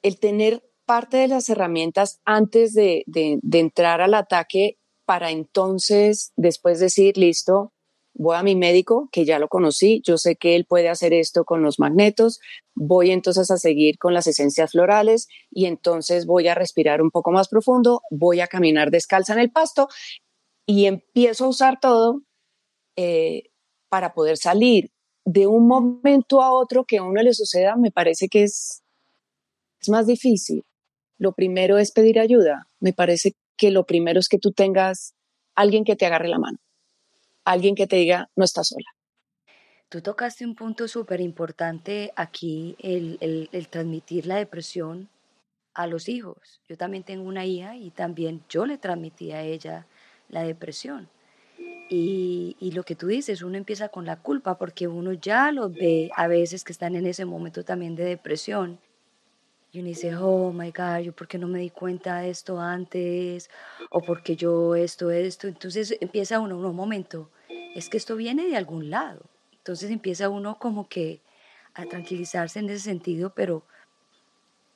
el 0.02 0.20
tener 0.20 0.64
parte 0.86 1.18
de 1.18 1.28
las 1.28 1.50
herramientas 1.50 2.22
antes 2.26 2.74
de, 2.74 3.04
de 3.08 3.60
entrar 3.60 4.02
al 4.02 4.14
ataque 4.14 4.78
para 5.06 5.32
entonces 5.32 6.32
después 6.36 6.80
decir, 6.80 7.18
listo, 7.18 7.74
voy 8.16 8.38
a 8.38 8.44
mi 8.44 8.56
médico, 8.56 9.10
que 9.12 9.26
ya 9.26 9.40
lo 9.40 9.50
conocí, 9.50 10.02
yo 10.06 10.18
sé 10.18 10.38
que 10.38 10.56
él 10.56 10.66
puede 10.66 10.90
hacer 10.90 11.14
esto 11.14 11.44
con 11.44 11.62
los 11.62 11.80
magnetos, 11.80 12.40
voy 12.74 13.12
entonces 13.12 13.52
a 13.52 13.58
seguir 13.58 13.98
con 13.98 14.14
las 14.14 14.26
esencias 14.26 14.72
florales 14.72 15.28
y 15.52 15.66
entonces 15.66 16.26
voy 16.26 16.48
a 16.48 16.56
respirar 16.56 17.02
un 17.02 17.12
poco 17.12 17.32
más 17.32 17.50
profundo, 17.50 18.02
voy 18.10 18.40
a 18.40 18.48
caminar 18.48 18.90
descalza 18.90 19.34
en 19.34 19.40
el 19.40 19.52
pasto 19.52 19.90
y 20.66 20.86
empiezo 20.86 21.46
a 21.46 21.50
usar 21.50 21.80
todo 21.80 22.22
eh, 22.96 23.50
para 23.90 24.14
poder 24.14 24.38
salir 24.38 24.92
de 25.26 25.48
un 25.48 25.68
momento 25.68 26.42
a 26.42 26.54
otro 26.54 26.86
que 26.86 26.98
a 26.98 27.04
uno 27.04 27.22
le 27.22 27.34
suceda, 27.34 27.76
me 27.76 27.92
parece 27.92 28.30
que 28.30 28.44
es, 28.44 28.82
es 29.82 29.90
más 29.90 30.08
difícil. 30.08 30.64
Lo 31.18 31.34
primero 31.34 31.78
es 31.78 31.92
pedir 31.92 32.20
ayuda. 32.20 32.68
Me 32.80 32.94
parece 32.94 33.34
que 33.58 33.72
lo 33.72 33.86
primero 33.86 34.20
es 34.20 34.30
que 34.30 34.38
tú 34.38 34.52
tengas 34.52 35.16
alguien 35.56 35.84
que 35.84 35.96
te 35.96 36.06
agarre 36.06 36.28
la 36.28 36.40
mano 36.40 36.60
alguien 37.46 37.76
que 37.76 37.88
te 37.88 37.96
diga, 37.96 38.30
no 38.36 38.44
estás 38.44 38.68
sola. 38.70 38.88
Tú 39.88 40.02
tocaste 40.02 40.46
un 40.46 40.56
punto 40.56 40.88
súper 40.88 41.22
importante 41.22 42.12
aquí, 42.16 42.76
el, 42.80 43.18
el, 43.22 43.68
transmitir 43.68 44.26
la 44.26 44.36
depresión 44.36 45.08
a 45.74 45.88
los 45.88 46.10
hijos. 46.10 46.60
Yo 46.68 46.76
también 46.76 47.04
tengo 47.04 47.24
una 47.24 47.46
hija 47.46 47.76
y 47.78 47.92
también 47.92 48.44
yo 48.50 48.66
le 48.66 48.78
transmití 48.78 49.32
a 49.32 49.44
ella 49.44 49.86
la 50.28 50.44
depresión. 50.44 51.08
Y, 51.88 52.58
y, 52.60 52.72
lo 52.72 52.84
que 52.84 52.96
tú 52.96 53.08
dices, 53.08 53.44
uno 53.44 53.58
empieza 53.58 53.90
con 53.90 54.06
la 54.06 54.18
culpa 54.18 54.58
porque 54.58 54.88
uno 54.88 55.14
ya 55.14 55.52
los 55.52 55.72
ve 55.72 56.10
a 56.16 56.28
veces 56.28 56.64
que 56.64 56.72
están 56.74 56.96
en 56.96 57.06
ese 57.06 57.26
momento 57.26 57.64
también 57.64 57.96
de 57.96 58.06
depresión 58.06 58.80
y 59.76 59.80
uno 59.80 59.90
dice, 59.90 60.16
oh 60.16 60.54
my 60.54 60.72
God, 60.72 61.00
yo 61.00 61.12
por 61.12 61.28
qué 61.28 61.38
no 61.38 61.48
me 61.48 61.60
di 61.60 61.70
cuenta 61.70 62.20
de 62.20 62.30
esto 62.30 62.62
antes, 62.62 63.50
o 63.92 64.00
porque 64.02 64.38
yo 64.38 64.74
esto, 64.74 65.12
esto. 65.12 65.50
Entonces 65.50 65.98
empieza 66.00 66.40
uno, 66.40 66.58
un 66.58 66.76
momento, 66.76 67.30
es 67.76 67.90
que 67.90 67.98
esto 67.98 68.16
viene 68.16 68.48
de 68.48 68.56
algún 68.56 68.90
lado. 68.90 69.30
Entonces 69.52 69.92
empieza 69.92 70.30
uno 70.30 70.58
como 70.58 70.88
que 70.88 71.22
a 71.74 71.86
tranquilizarse 71.86 72.60
en 72.60 72.70
ese 72.70 72.80
sentido, 72.80 73.34
pero, 73.36 73.64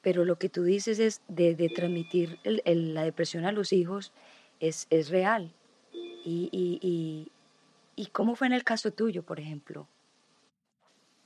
pero 0.02 0.26
lo 0.26 0.38
que 0.38 0.50
tú 0.50 0.64
dices 0.64 1.00
es 1.00 1.22
de, 1.28 1.56
transmitir 1.74 2.40
la 2.44 3.04
depresión 3.04 3.46
a 3.46 3.52
los 3.52 3.74
hijos 3.74 4.12
es, 4.60 4.86
es 4.90 5.10
real. 5.10 5.54
Y, 5.92 6.50
y, 6.52 7.32
y 7.96 8.06
cómo 8.08 8.36
fue 8.36 8.48
en 8.48 8.54
el 8.54 8.64
caso 8.64 8.92
tuyo, 8.92 9.24
por 9.24 9.40
ejemplo? 9.40 9.88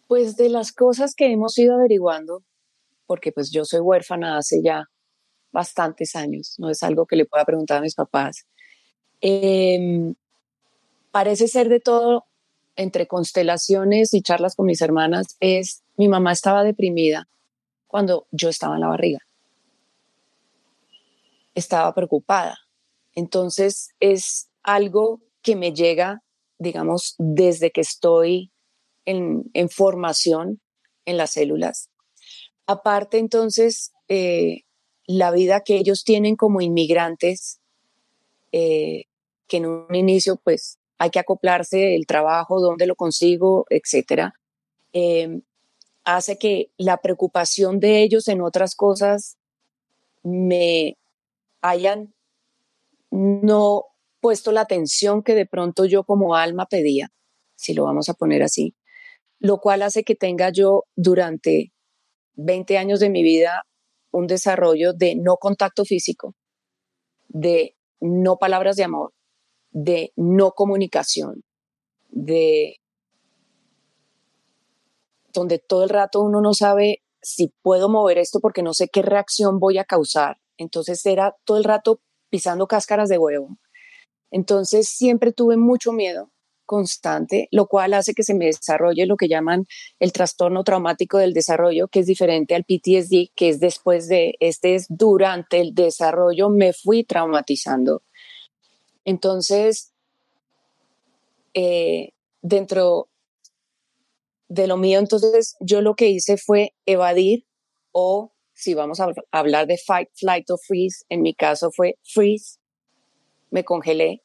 Pues 0.08 0.38
de 0.38 0.50
las 0.50 0.72
cosas 0.72 1.16
que 1.16 1.32
hemos 1.32 1.58
ido 1.58 1.74
averiguando, 1.74 2.44
porque 3.08 3.32
pues 3.32 3.52
yo 3.52 3.66
soy 3.66 3.80
huérfana 3.80 4.38
hace 4.38 4.62
ya 4.64 4.86
bastantes 5.52 6.16
años, 6.16 6.56
no 6.60 6.70
es 6.70 6.84
algo 6.84 7.06
que 7.06 7.16
le 7.16 7.26
pueda 7.26 7.46
preguntar 7.46 7.80
a 7.80 7.82
mis 7.82 7.96
papás. 7.96 8.48
Em, 9.22 10.16
parece 11.14 11.48
ser 11.48 11.70
de 11.70 11.80
todo 11.80 12.26
entre 12.76 13.08
constelaciones 13.08 14.14
y 14.14 14.22
charlas 14.22 14.56
con 14.56 14.66
mis 14.66 14.82
hermanas, 14.82 15.38
es 15.40 15.84
mi 15.96 16.08
mamá 16.10 16.32
estaba 16.32 16.64
deprimida 16.64 17.30
cuando 17.88 18.28
yo 18.32 18.50
estaba 18.50 18.76
en 18.76 18.82
la 18.82 18.88
barriga. 18.88 19.20
Estaba 21.54 21.94
preocupada. 21.94 22.58
Entonces 23.14 23.92
es 24.00 24.50
algo 24.64 25.22
que 25.42 25.56
me 25.56 25.72
llega, 25.72 26.24
digamos, 26.58 27.16
desde 27.20 27.72
que 27.72 27.82
estoy 27.82 28.52
en, 29.06 29.52
en 29.54 29.70
formación 29.70 30.60
en 31.06 31.18
las 31.18 31.32
células 31.32 31.90
Aparte, 32.66 33.18
entonces, 33.18 33.92
eh, 34.08 34.62
la 35.06 35.32
vida 35.32 35.62
que 35.62 35.76
ellos 35.76 36.04
tienen 36.04 36.36
como 36.36 36.62
inmigrantes, 36.62 37.60
eh, 38.54 39.06
que 39.48 39.58
en 39.58 39.66
un 39.66 39.94
inicio, 39.94 40.38
pues, 40.38 40.80
hay 41.04 41.10
que 41.10 41.20
acoplarse, 41.20 41.96
el 41.96 42.06
trabajo, 42.08 42.62
dónde 42.62 42.88
lo 42.88 42.96
consigo, 42.96 43.66
etcétera, 43.70 44.36
em, 44.94 45.42
hace 46.06 46.38
que 46.38 46.72
la 46.78 46.98
preocupación 47.02 47.82
de 47.82 48.04
ellos 48.04 48.30
en 48.30 48.42
otras 48.42 48.74
cosas 48.74 49.38
me 50.24 50.98
hayan 51.62 52.14
no 53.12 53.84
puesto 54.22 54.54
la 54.54 54.62
atención 54.62 55.24
que 55.24 55.36
de 55.36 55.46
pronto 55.46 55.84
yo 55.84 56.06
como 56.06 56.36
alma 56.36 56.68
pedía, 56.68 57.10
si 57.58 57.74
lo 57.74 57.84
vamos 57.84 58.08
a 58.08 58.14
poner 58.14 58.42
así, 58.42 58.74
lo 59.40 59.60
cual 59.60 59.82
hace 59.82 60.06
que 60.06 60.16
tenga 60.16 60.52
yo 60.52 60.86
durante 60.96 61.74
20 62.36 62.78
años 62.78 63.02
de 63.02 63.10
mi 63.10 63.24
vida 63.24 63.64
un 64.12 64.28
desarrollo 64.28 64.94
de 64.94 65.16
no 65.16 65.36
contacto 65.36 65.84
físico, 65.84 66.34
de 67.28 67.76
no 68.00 68.38
palabras 68.38 68.78
de 68.78 68.86
amor, 68.86 69.12
de 69.74 70.14
no 70.16 70.52
comunicación, 70.52 71.44
de 72.10 72.80
donde 75.34 75.60
todo 75.60 75.84
el 75.84 75.90
rato 75.90 76.22
uno 76.22 76.42
no 76.42 76.54
sabe 76.54 77.02
si 77.22 77.52
puedo 77.62 77.90
mover 77.90 78.20
esto 78.20 78.40
porque 78.40 78.64
no 78.64 78.74
sé 78.74 78.88
qué 78.88 79.02
reacción 79.02 79.60
voy 79.60 79.80
a 79.80 79.84
causar. 79.84 80.38
Entonces 80.58 81.06
era 81.06 81.36
todo 81.44 81.58
el 81.58 81.64
rato 81.64 82.00
pisando 82.30 82.68
cáscaras 82.68 83.10
de 83.10 83.18
huevo. 83.18 83.58
Entonces 84.30 84.90
siempre 84.90 85.34
tuve 85.34 85.58
mucho 85.58 85.92
miedo 85.92 86.32
constante, 86.66 87.48
lo 87.52 87.68
cual 87.68 87.94
hace 87.94 88.14
que 88.14 88.24
se 88.24 88.34
me 88.34 88.46
desarrolle 88.46 89.06
lo 89.06 89.18
que 89.18 89.28
llaman 89.28 89.66
el 90.00 90.12
trastorno 90.14 90.64
traumático 90.64 91.18
del 91.18 91.34
desarrollo, 91.34 91.88
que 91.88 92.00
es 92.00 92.06
diferente 92.06 92.56
al 92.56 92.64
PTSD, 92.64 93.32
que 93.36 93.50
es 93.50 93.60
después 93.60 94.08
de, 94.08 94.36
este 94.40 94.76
es 94.76 94.86
durante 94.90 95.60
el 95.60 95.74
desarrollo, 95.74 96.50
me 96.50 96.74
fui 96.74 97.04
traumatizando. 97.04 98.04
Entonces, 99.06 99.94
eh, 101.54 102.10
dentro 102.42 103.10
de 104.48 104.68
lo 104.68 104.78
mío, 104.78 105.00
entonces 105.00 105.56
yo 105.60 105.82
lo 105.82 105.96
que 105.96 106.10
hice 106.10 106.38
fue 106.38 106.74
evadir 106.86 107.46
o 107.92 108.34
si 108.54 108.74
vamos 108.74 109.00
a 109.00 109.12
hablar 109.32 109.68
de 109.68 109.78
fight, 109.78 110.10
flight 110.14 110.50
o 110.52 110.58
freeze, 110.58 111.04
en 111.10 111.22
mi 111.22 111.34
caso 111.34 111.72
fue 111.72 111.96
freeze, 112.04 112.60
me 113.50 113.64
congelé, 113.64 114.22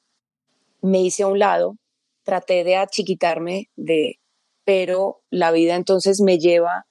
me 0.83 1.01
hice 1.01 1.23
a 1.23 1.29
un 1.29 1.39
lado, 1.39 1.77
traté 2.25 2.63
de 2.63 2.77
achiquitarme 2.77 3.71
de, 3.77 4.21
pero 4.65 5.23
la 5.31 5.51
vida 5.51 5.77
entonces 5.77 6.21
me 6.21 6.39
lleva 6.39 6.85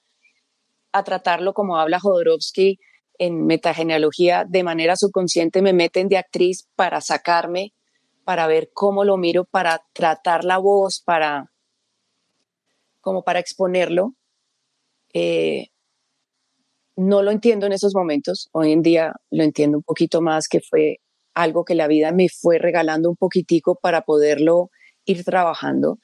a 0.92 1.04
tratarlo 1.04 1.54
como 1.54 1.76
habla 1.76 2.00
Jodorowsky 2.00 2.78
en 3.18 3.46
metagenealogía, 3.46 4.44
de 4.48 4.62
manera 4.62 4.96
subconsciente 4.96 5.62
me 5.62 5.72
meten 5.72 6.08
de 6.08 6.16
actriz 6.16 6.68
para 6.76 7.00
sacarme, 7.00 7.72
para 8.28 8.46
ver 8.46 8.68
cómo 8.74 9.04
lo 9.04 9.16
miro, 9.16 9.46
para 9.46 9.86
tratar 9.94 10.44
la 10.44 10.58
voz, 10.58 11.00
para 11.02 11.50
como 13.00 13.22
para 13.22 13.38
exponerlo. 13.38 14.16
Eh, 15.14 15.68
no 16.94 17.22
lo 17.22 17.30
entiendo 17.30 17.64
en 17.64 17.72
esos 17.72 17.94
momentos. 17.94 18.50
Hoy 18.52 18.72
en 18.72 18.82
día 18.82 19.14
lo 19.30 19.44
entiendo 19.44 19.78
un 19.78 19.82
poquito 19.82 20.20
más, 20.20 20.46
que 20.46 20.60
fue 20.60 20.98
algo 21.32 21.64
que 21.64 21.74
la 21.74 21.86
vida 21.86 22.12
me 22.12 22.28
fue 22.28 22.58
regalando 22.58 23.08
un 23.08 23.16
poquitico 23.16 23.76
para 23.80 24.02
poderlo 24.02 24.68
ir 25.06 25.24
trabajando. 25.24 25.98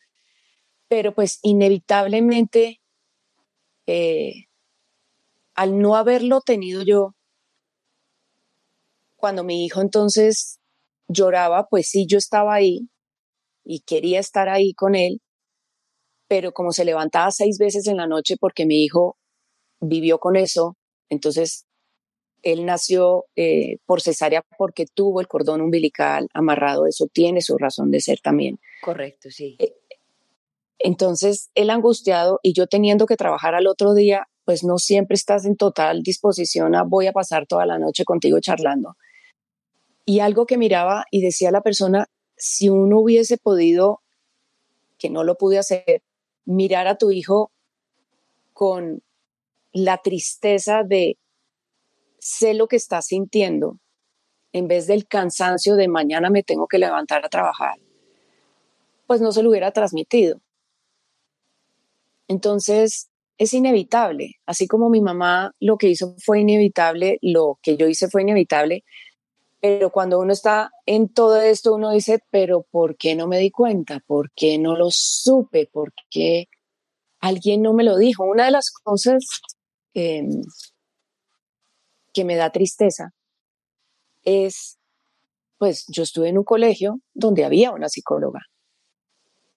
Pero 0.89 1.15
pues 1.15 1.41
inevitablemente, 1.43 2.81
eh, 3.87 4.47
al 5.55 5.79
no 5.79 5.95
haberlo 5.95 6.41
tenido 6.41 6.83
yo, 6.85 7.15
cuando 9.15 9.45
mi 9.45 9.67
hijo 9.67 9.83
entonces 9.83 10.59
lloraba, 11.09 11.67
pues 11.69 11.89
sí, 11.89 12.07
yo 12.07 12.19
estaba 12.19 12.55
ahí 12.55 12.89
y 13.65 13.81
quería 13.81 14.21
estar 14.21 14.49
ahí 14.49 14.75
con 14.75 14.95
él, 14.95 15.21
pero 16.29 16.53
como 16.53 16.73
se 16.73 16.85
levantaba 16.85 17.31
seis 17.31 17.59
veces 17.59 17.87
en 17.87 17.97
la 17.97 18.07
noche 18.07 18.37
porque 18.39 18.67
mi 18.67 18.85
hijo 18.85 19.17
vivió 19.81 20.19
con 20.19 20.37
eso, 20.37 20.77
entonces 21.09 21.67
él 22.43 22.67
nació 22.67 23.25
eh, 23.37 23.79
por 23.87 24.03
cesárea 24.03 24.43
porque 24.59 24.87
tuvo 24.93 25.21
el 25.21 25.29
cordón 25.29 25.63
umbilical 25.63 26.29
amarrado, 26.35 26.87
eso 26.87 27.07
tiene 27.13 27.41
su 27.41 27.57
razón 27.57 27.91
de 27.91 28.01
ser 28.01 28.21
también. 28.21 28.59
Correcto, 28.83 29.31
sí. 29.31 29.57
Eh, 29.59 29.75
entonces, 30.79 31.51
él 31.55 31.71
angustiado 31.71 32.41
y 32.43 32.53
yo 32.53 32.67
teniendo 32.67 33.07
que 33.07 33.17
trabajar 33.17 33.55
al 33.55 33.67
otro 33.67 33.95
día, 33.95 34.29
pues 34.45 34.65
no 34.65 34.77
siempre 34.77 35.15
estás 35.15 35.47
en 35.47 35.57
total 35.57 36.03
disposición 36.03 36.75
a 36.75 36.83
voy 36.83 37.07
a 37.07 37.13
pasar 37.13 37.47
toda 37.47 37.65
la 37.65 37.79
noche 37.79 38.05
contigo 38.05 38.39
charlando. 38.41 38.95
Y 40.05 40.21
algo 40.21 40.47
que 40.47 40.59
miraba 40.59 41.05
y 41.11 41.23
decía 41.23 41.51
la 41.51 41.63
persona, 41.63 42.09
si 42.37 42.69
uno 42.69 42.99
hubiese 43.01 43.39
podido, 43.39 44.03
que 44.99 45.11
no 45.11 45.25
lo 45.25 45.37
pude 45.37 45.59
hacer, 45.59 46.03
mirar 46.45 46.87
a 46.87 46.97
tu 46.97 47.11
hijo 47.11 47.51
con 48.53 49.03
la 49.73 49.99
tristeza 49.99 50.83
de 50.83 51.19
sé 52.19 52.55
lo 52.55 52.69
que 52.69 52.77
está 52.77 53.03
sintiendo, 53.03 53.79
en 54.53 54.69
vez 54.69 54.87
del 54.87 55.07
cansancio 55.07 55.75
de 55.75 55.89
mañana 55.89 56.31
me 56.31 56.43
tengo 56.43 56.67
que 56.69 56.79
levantar 56.79 57.25
a 57.25 57.29
trabajar, 57.29 57.75
pues 59.07 59.21
no 59.21 59.33
se 59.33 59.43
lo 59.43 59.51
hubiera 59.51 59.73
transmitido. 59.73 60.41
Entonces, 62.29 63.11
es 63.37 63.53
inevitable, 63.53 64.37
así 64.47 64.69
como 64.69 64.91
mi 64.91 65.01
mamá 65.01 65.53
lo 65.59 65.77
que 65.77 65.89
hizo 65.89 66.15
fue 66.25 66.41
inevitable, 66.41 67.19
lo 67.21 67.59
que 67.63 67.77
yo 67.77 67.89
hice 67.89 68.09
fue 68.09 68.23
inevitable, 68.23 68.85
pero 69.67 69.89
cuando 69.89 70.21
uno 70.21 70.31
está 70.31 70.73
en 70.85 71.09
todo 71.09 71.41
esto, 71.41 71.75
uno 71.75 71.91
dice, 71.91 72.23
pero 72.31 72.67
¿por 72.71 72.99
qué 72.99 73.15
no 73.15 73.27
me 73.27 73.39
di 73.39 73.51
cuenta? 73.51 73.99
¿Por 74.07 74.31
qué 74.33 74.59
no 74.59 74.77
lo 74.77 74.89
supe? 74.91 75.67
¿Por 75.73 75.95
qué 76.11 76.49
alguien 77.19 77.63
no 77.63 77.73
me 77.73 77.83
lo 77.83 77.97
dijo? 77.97 78.25
Una 78.25 78.45
de 78.45 78.51
las 78.51 78.71
cosas 78.71 79.25
que 79.95 80.35
me 82.27 82.37
da 82.37 82.53
tristeza 82.53 83.15
es, 84.23 84.77
pues 85.57 85.87
yo 85.89 86.03
estuve 86.03 86.29
en 86.29 86.37
un 86.37 86.45
colegio 86.45 87.01
donde 87.15 87.47
había 87.47 87.71
una 87.71 87.89
psicóloga. 87.89 88.41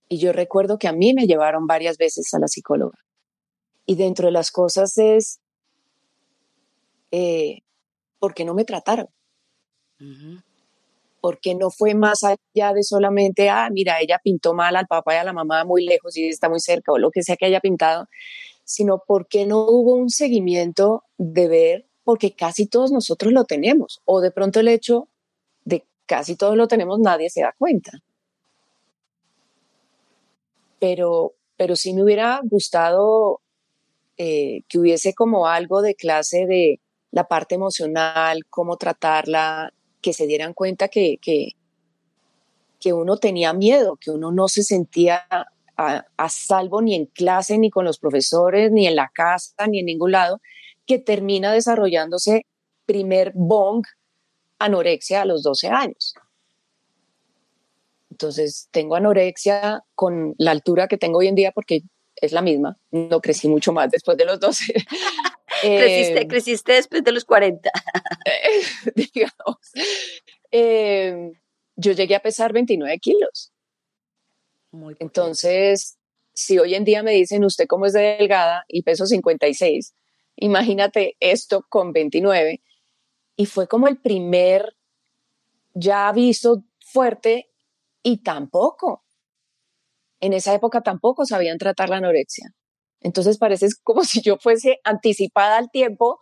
Y 0.08 0.20
yo 0.20 0.32
recuerdo 0.32 0.78
que 0.78 0.88
a 0.88 0.94
mí 0.94 1.14
me 1.14 1.28
llevaron 1.28 1.68
varias 1.68 1.98
veces 1.98 2.34
a 2.34 2.40
la 2.40 2.48
psicóloga. 2.48 2.98
Y 3.86 3.96
dentro 3.96 4.28
de 4.28 4.32
las 4.32 4.52
cosas 4.52 4.98
es, 4.98 5.42
eh, 7.12 7.60
¿por 8.20 8.34
qué 8.34 8.46
no 8.46 8.54
me 8.54 8.64
trataron? 8.64 9.10
Porque 11.22 11.56
no 11.56 11.70
fue 11.70 11.94
más 11.96 12.24
allá 12.24 12.74
de 12.74 12.84
solamente, 12.84 13.50
ah, 13.50 13.70
mira, 13.72 14.00
ella 14.00 14.20
pintó 14.24 14.54
mal 14.54 14.76
al 14.76 14.88
papá 14.88 15.16
y 15.16 15.18
a 15.18 15.24
la 15.24 15.34
mamá 15.34 15.64
muy 15.66 15.86
lejos 15.86 16.16
y 16.16 16.28
está 16.28 16.50
muy 16.50 16.60
cerca 16.60 16.92
o 16.92 16.98
lo 16.98 17.12
que 17.12 17.24
sea 17.24 17.36
que 17.36 17.46
haya 17.46 17.60
pintado, 17.60 18.08
sino 18.64 19.04
porque 19.06 19.46
no 19.46 19.60
hubo 19.60 19.96
un 19.96 20.10
seguimiento 20.10 21.04
de 21.18 21.48
ver, 21.48 21.86
porque 22.04 22.34
casi 22.34 22.68
todos 22.68 22.92
nosotros 22.92 23.34
lo 23.34 23.46
tenemos, 23.46 24.02
o 24.06 24.22
de 24.22 24.32
pronto 24.32 24.60
el 24.60 24.68
hecho 24.68 25.08
de 25.66 25.86
casi 26.06 26.36
todos 26.36 26.56
lo 26.56 26.68
tenemos, 26.68 27.00
nadie 27.00 27.30
se 27.30 27.42
da 27.42 27.56
cuenta. 27.58 27.92
Pero, 30.80 31.34
pero 31.58 31.76
sí 31.76 31.94
me 31.94 32.04
hubiera 32.04 32.40
gustado 32.44 33.42
eh, 34.18 34.64
que 34.68 34.80
hubiese 34.80 35.14
como 35.14 35.48
algo 35.48 35.82
de 35.82 35.96
clase 35.96 36.46
de 36.46 36.80
la 37.12 37.28
parte 37.28 37.56
emocional, 37.56 38.46
cómo 38.50 38.78
tratarla, 38.78 39.74
que 40.02 40.14
se 40.14 40.28
dieran 40.28 40.54
cuenta 40.54 40.88
que, 40.88 41.18
que, 41.22 41.54
uno 42.94 43.18
tenía 43.18 43.52
miedo, 43.52 43.98
que 43.98 44.12
uno 44.12 44.32
no 44.32 44.48
se 44.48 44.64
sentía 44.64 45.26
a, 45.76 46.30
salvo 46.30 46.82
ni 46.82 46.96
en 46.96 47.06
clase, 47.08 47.58
ni 47.58 47.70
con 47.70 47.84
los 47.84 48.00
profesores, 48.00 48.72
ni 48.72 48.88
en 48.88 48.96
la 48.96 49.12
casa, 49.14 49.68
ni 49.68 49.80
en 49.80 49.88
ningún 49.88 50.14
lado, 50.14 50.40
que 50.86 50.98
termina 50.98 51.52
desarrollándose 51.52 52.46
primer 52.86 53.34
bong 53.36 53.84
anorexia 54.58 55.22
a 55.22 55.26
los 55.26 55.44
12 55.44 55.68
años. 55.68 56.16
Entonces, 58.10 58.70
tengo 58.72 58.96
anorexia 58.96 59.84
con 59.94 60.34
la 60.38 60.52
altura 60.52 60.88
que 60.88 60.98
tengo 60.98 61.20
hoy 61.20 61.28
en 61.28 61.36
día 61.36 61.52
porque 61.52 61.82
es 62.22 62.32
la 62.32 62.42
misma, 62.42 62.78
no 62.92 63.22
crecí 63.22 63.48
mucho 63.48 63.74
más 63.74 63.90
después 63.92 64.18
de 64.18 64.26
los 64.26 64.40
12. 64.40 64.74
creciste, 65.62 66.28
creciste 66.28 66.74
después 66.74 67.04
de 67.04 67.12
los 67.12 67.26
40. 67.26 67.70
digamos. 68.96 69.58
Eh, 70.52 71.32
yo 71.76 71.92
llegué 71.92 72.16
a 72.16 72.22
pesar 72.22 72.54
29 72.54 72.98
kilos. 73.00 73.52
Muy 74.72 74.96
Entonces, 75.00 75.98
si 76.34 76.60
hoy 76.60 76.76
en 76.76 76.84
día 76.84 77.04
me 77.04 77.12
dicen, 77.12 77.44
usted 77.44 77.68
cómo 77.68 77.86
es 77.86 77.94
de 77.94 78.18
delgada 78.18 78.66
y 78.68 78.84
peso 78.84 79.06
56, 79.06 79.94
imagínate 80.36 81.16
esto 81.20 81.66
con 81.70 81.94
29. 81.94 82.62
Y 83.36 83.46
fue 83.46 83.68
como 83.68 83.88
el 83.88 83.98
primer 83.98 84.76
ya 85.74 86.08
aviso 86.08 86.64
fuerte 86.80 87.50
y 88.04 88.18
tampoco. 88.18 89.04
En 90.20 90.34
esa 90.34 90.54
época 90.54 90.82
tampoco 90.82 91.26
sabían 91.26 91.58
tratar 91.58 91.90
la 91.90 91.98
anorexia. 91.98 92.54
Entonces 93.02 93.38
parece 93.38 93.68
como 93.84 94.04
si 94.04 94.22
yo 94.22 94.38
fuese 94.38 94.80
anticipada 94.84 95.58
al 95.58 95.70
tiempo 95.70 96.20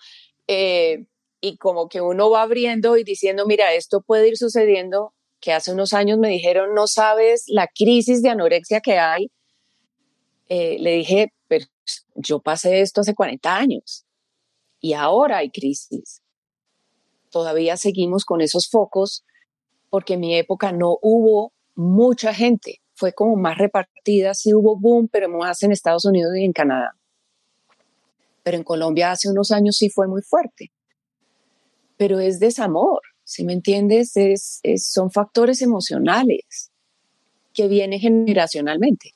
eh, 0.47 1.05
y 1.41 1.57
como 1.57 1.87
que 1.87 2.01
uno 2.01 2.29
va 2.29 2.41
abriendo 2.41 2.97
y 2.97 3.03
diciendo, 3.03 3.45
mira, 3.45 3.73
esto 3.73 4.01
puede 4.01 4.27
ir 4.29 4.37
sucediendo, 4.37 5.13
que 5.39 5.53
hace 5.53 5.71
unos 5.71 5.93
años 5.93 6.17
me 6.17 6.29
dijeron, 6.29 6.73
no 6.73 6.87
sabes 6.87 7.43
la 7.47 7.67
crisis 7.67 8.21
de 8.21 8.29
anorexia 8.29 8.81
que 8.81 8.97
hay. 8.97 9.31
Eh, 10.47 10.77
le 10.79 10.93
dije, 10.93 11.33
pero 11.47 11.65
yo 12.15 12.39
pasé 12.39 12.81
esto 12.81 13.01
hace 13.01 13.13
40 13.13 13.55
años 13.55 14.05
y 14.79 14.93
ahora 14.93 15.37
hay 15.37 15.49
crisis. 15.49 16.21
Todavía 17.29 17.77
seguimos 17.77 18.25
con 18.25 18.41
esos 18.41 18.69
focos 18.69 19.23
porque 19.89 20.13
en 20.13 20.21
mi 20.21 20.35
época 20.35 20.71
no 20.71 20.97
hubo 21.01 21.53
mucha 21.75 22.33
gente 22.33 22.81
fue 22.95 23.13
como 23.13 23.35
más 23.35 23.57
repartida, 23.57 24.33
sí 24.33 24.53
hubo 24.53 24.77
boom, 24.77 25.09
pero 25.11 25.29
más 25.29 25.61
en 25.63 25.71
Estados 25.71 26.05
Unidos 26.05 26.35
y 26.35 26.45
en 26.45 26.53
Canadá. 26.53 26.95
Pero 28.43 28.57
en 28.57 28.63
Colombia 28.63 29.11
hace 29.11 29.29
unos 29.29 29.51
años 29.51 29.75
sí 29.77 29.89
fue 29.89 30.07
muy 30.07 30.21
fuerte. 30.21 30.71
Pero 31.97 32.19
es 32.19 32.39
desamor, 32.39 33.01
si 33.23 33.43
me 33.43 33.53
entiendes, 33.53 34.15
es, 34.15 34.61
son 34.77 35.11
factores 35.11 35.61
emocionales 35.61 36.71
que 37.53 37.67
vienen 37.67 37.99
generacionalmente. 37.99 39.13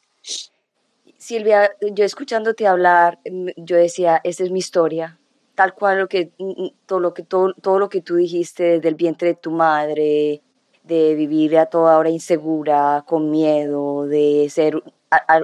Silvia, 1.18 1.72
yo 1.94 2.06
escuchándote 2.06 2.66
hablar, 2.66 3.20
mm, 3.30 3.50
yo 3.58 3.76
decía, 3.76 4.20
esta 4.24 4.44
es 4.44 4.52
mi 4.52 4.60
historia, 4.60 5.20
tal 5.56 5.74
cual 5.74 6.00
lo 6.00 6.08
que, 6.08 6.32
mm, 6.38 6.64
mm, 6.64 6.72
todo, 6.86 7.00
lo 7.00 7.14
que, 7.14 7.24
todo, 7.24 7.54
todo 7.54 7.80
lo 7.80 7.90
que 7.90 8.02
tú 8.02 8.16
dijiste 8.16 8.80
del 8.80 8.96
vientre 8.96 9.30
de 9.30 9.36
tu 9.36 9.52
madre, 9.52 10.42
de 10.90 11.14
vivir 11.16 11.58
a 11.58 11.68
toda 11.68 11.98
hora 11.98 12.10
insegura, 12.10 13.06
con 13.08 13.30
miedo, 13.30 14.08
de 14.08 14.50
ser, 14.50 14.84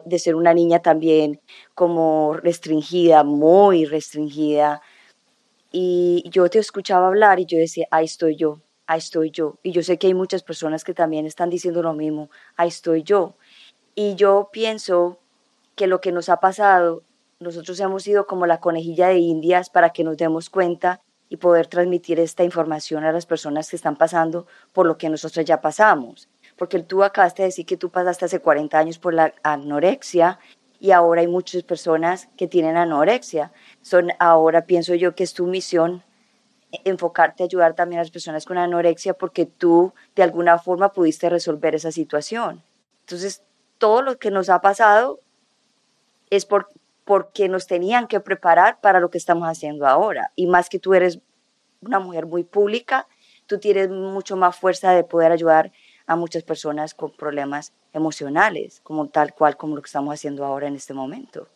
de 0.04 0.20
ser 0.20 0.36
una 0.36 0.54
niña 0.54 0.80
también 0.82 1.40
como 1.76 2.34
restringida, 2.34 3.24
muy 3.24 3.86
restringida. 3.86 4.82
Y 5.72 6.24
yo 6.30 6.50
te 6.50 6.60
escuchaba 6.60 7.08
hablar 7.08 7.40
y 7.40 7.46
yo 7.46 7.58
decía, 7.60 7.88
ahí 7.92 8.06
estoy 8.06 8.36
yo, 8.36 8.62
ahí 8.88 8.98
estoy 8.98 9.30
yo. 9.30 9.60
Y 9.62 9.72
yo 9.72 9.84
sé 9.84 9.98
que 9.98 10.08
hay 10.08 10.16
muchas 10.16 10.42
personas 10.42 10.84
que 10.84 10.96
también 10.96 11.28
están 11.28 11.50
diciendo 11.52 11.84
lo 11.84 11.94
mismo, 11.94 12.30
ahí 12.58 12.70
estoy 12.70 13.04
yo. 13.04 13.36
Y 13.94 14.16
yo 14.16 14.50
pienso 14.52 15.20
que 15.76 15.86
lo 15.88 16.02
que 16.02 16.12
nos 16.12 16.30
ha 16.30 16.40
pasado, 16.40 17.04
nosotros 17.40 17.80
hemos 17.80 18.02
sido 18.04 18.26
como 18.26 18.48
la 18.48 18.60
conejilla 18.60 19.10
de 19.10 19.20
indias 19.20 19.70
para 19.70 19.92
que 19.92 20.04
nos 20.04 20.18
demos 20.18 20.50
cuenta 20.50 21.02
y 21.30 21.38
poder 21.38 21.68
transmitir 21.68 22.20
esta 22.20 22.44
información 22.44 23.04
a 23.04 23.12
las 23.12 23.26
personas 23.26 23.70
que 23.70 23.76
están 23.76 23.96
pasando 23.96 24.48
por 24.74 24.86
lo 24.86 24.98
que 24.98 25.10
nosotros 25.10 25.46
ya 25.46 25.62
pasamos. 25.62 26.30
Porque 26.56 26.80
tú 26.80 27.04
acabaste 27.04 27.42
de 27.42 27.48
decir 27.48 27.66
que 27.66 27.78
tú 27.78 27.90
pasaste 27.90 28.26
hace 28.26 28.40
40 28.40 28.78
años 28.78 29.00
por 29.00 29.14
la 29.14 29.34
anorexia 29.44 30.40
y 30.80 30.92
ahora 30.92 31.22
hay 31.22 31.28
muchas 31.28 31.64
personas 31.64 32.30
que 32.38 32.48
tienen 32.48 32.78
anorexia. 32.78 33.52
Son, 33.82 34.12
ahora 34.20 34.66
pienso 34.66 34.94
yo 34.94 35.16
que 35.16 35.24
es 35.24 35.34
tu 35.34 35.48
misión 35.48 36.04
enfocarte 36.84 37.44
a 37.44 37.46
ayudar 37.46 37.74
también 37.74 38.00
a 38.00 38.04
las 38.04 38.12
personas 38.12 38.46
con 38.46 38.58
anorexia 38.58 39.14
porque 39.14 39.46
tú 39.46 39.94
de 40.16 40.24
alguna 40.24 40.60
forma 40.60 40.92
pudiste 40.92 41.30
resolver 41.30 41.76
esa 41.76 41.92
situación. 41.92 42.64
Entonces, 43.02 43.44
todo 43.78 44.02
lo 44.02 44.18
que 44.18 44.32
nos 44.32 44.50
ha 44.50 44.62
pasado 44.62 45.20
es 46.30 46.46
por 46.46 46.70
porque 47.06 47.48
nos 47.48 47.68
tenían 47.68 48.08
que 48.08 48.20
preparar 48.20 48.82
para 48.82 49.00
lo 49.00 49.10
que 49.10 49.20
estamos 49.20 49.48
haciendo 49.48 49.88
ahora. 49.88 50.32
Y 50.36 50.48
más 50.48 50.70
que 50.70 50.80
tú 50.80 50.94
eres 50.94 51.20
una 51.82 52.00
mujer 52.00 52.26
muy 52.26 52.44
pública, 52.44 53.08
tú 53.46 53.60
tienes 53.60 53.90
mucho 53.90 54.36
más 54.36 54.58
fuerza 54.58 54.92
de 54.92 55.04
poder 55.04 55.32
ayudar 55.32 55.72
a 56.08 56.16
muchas 56.16 56.44
personas 56.44 56.94
con 56.94 57.12
problemas 57.12 57.74
emocionales, 57.94 58.82
como 58.82 59.08
tal 59.08 59.34
cual 59.34 59.56
como 59.56 59.76
lo 59.76 59.82
que 59.82 59.88
estamos 59.88 60.14
haciendo 60.14 60.44
ahora 60.44 60.68
en 60.68 60.76
este 60.76 60.94
momento. 60.94 61.48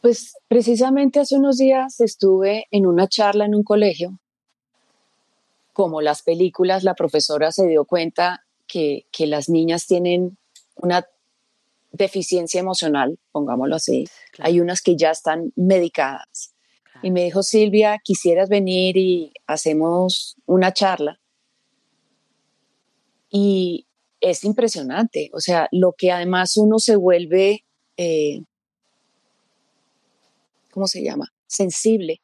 Pues 0.00 0.36
precisamente 0.48 1.20
hace 1.20 1.36
unos 1.36 1.56
días 1.56 2.00
estuve 2.00 2.66
en 2.70 2.86
una 2.86 3.08
charla 3.08 3.44
en 3.44 3.54
un 3.54 3.64
colegio. 3.64 4.18
Como 5.72 6.00
las 6.00 6.22
películas, 6.22 6.82
la 6.82 6.94
profesora 6.94 7.52
se 7.52 7.66
dio 7.66 7.84
cuenta 7.84 8.44
que, 8.66 9.06
que 9.12 9.26
las 9.26 9.48
niñas 9.48 9.86
tienen 9.86 10.36
una 10.76 11.06
deficiencia 11.90 12.60
emocional, 12.60 13.18
pongámoslo 13.32 13.76
así. 13.76 14.06
Hay 14.38 14.60
unas 14.60 14.82
que 14.82 14.96
ya 14.96 15.10
están 15.10 15.52
medicadas. 15.56 16.54
Y 17.02 17.10
me 17.10 17.24
dijo, 17.24 17.42
Silvia, 17.42 17.98
quisieras 18.02 18.48
venir 18.48 18.96
y 18.96 19.32
hacemos 19.46 20.36
una 20.46 20.72
charla. 20.72 21.20
Y 23.30 23.86
es 24.20 24.42
impresionante, 24.44 25.30
o 25.32 25.40
sea, 25.40 25.68
lo 25.70 25.92
que 25.96 26.10
además 26.10 26.56
uno 26.56 26.78
se 26.78 26.96
vuelve, 26.96 27.64
eh, 27.96 28.42
¿cómo 30.72 30.86
se 30.86 31.02
llama? 31.02 31.32
Sensible. 31.46 32.20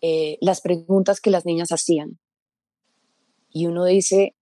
Eh, 0.00 0.38
las 0.40 0.60
preguntas 0.60 1.20
que 1.20 1.30
las 1.30 1.44
niñas 1.46 1.72
hacían. 1.72 2.18
Y 3.50 3.66
uno 3.66 3.84
dice, 3.84 4.34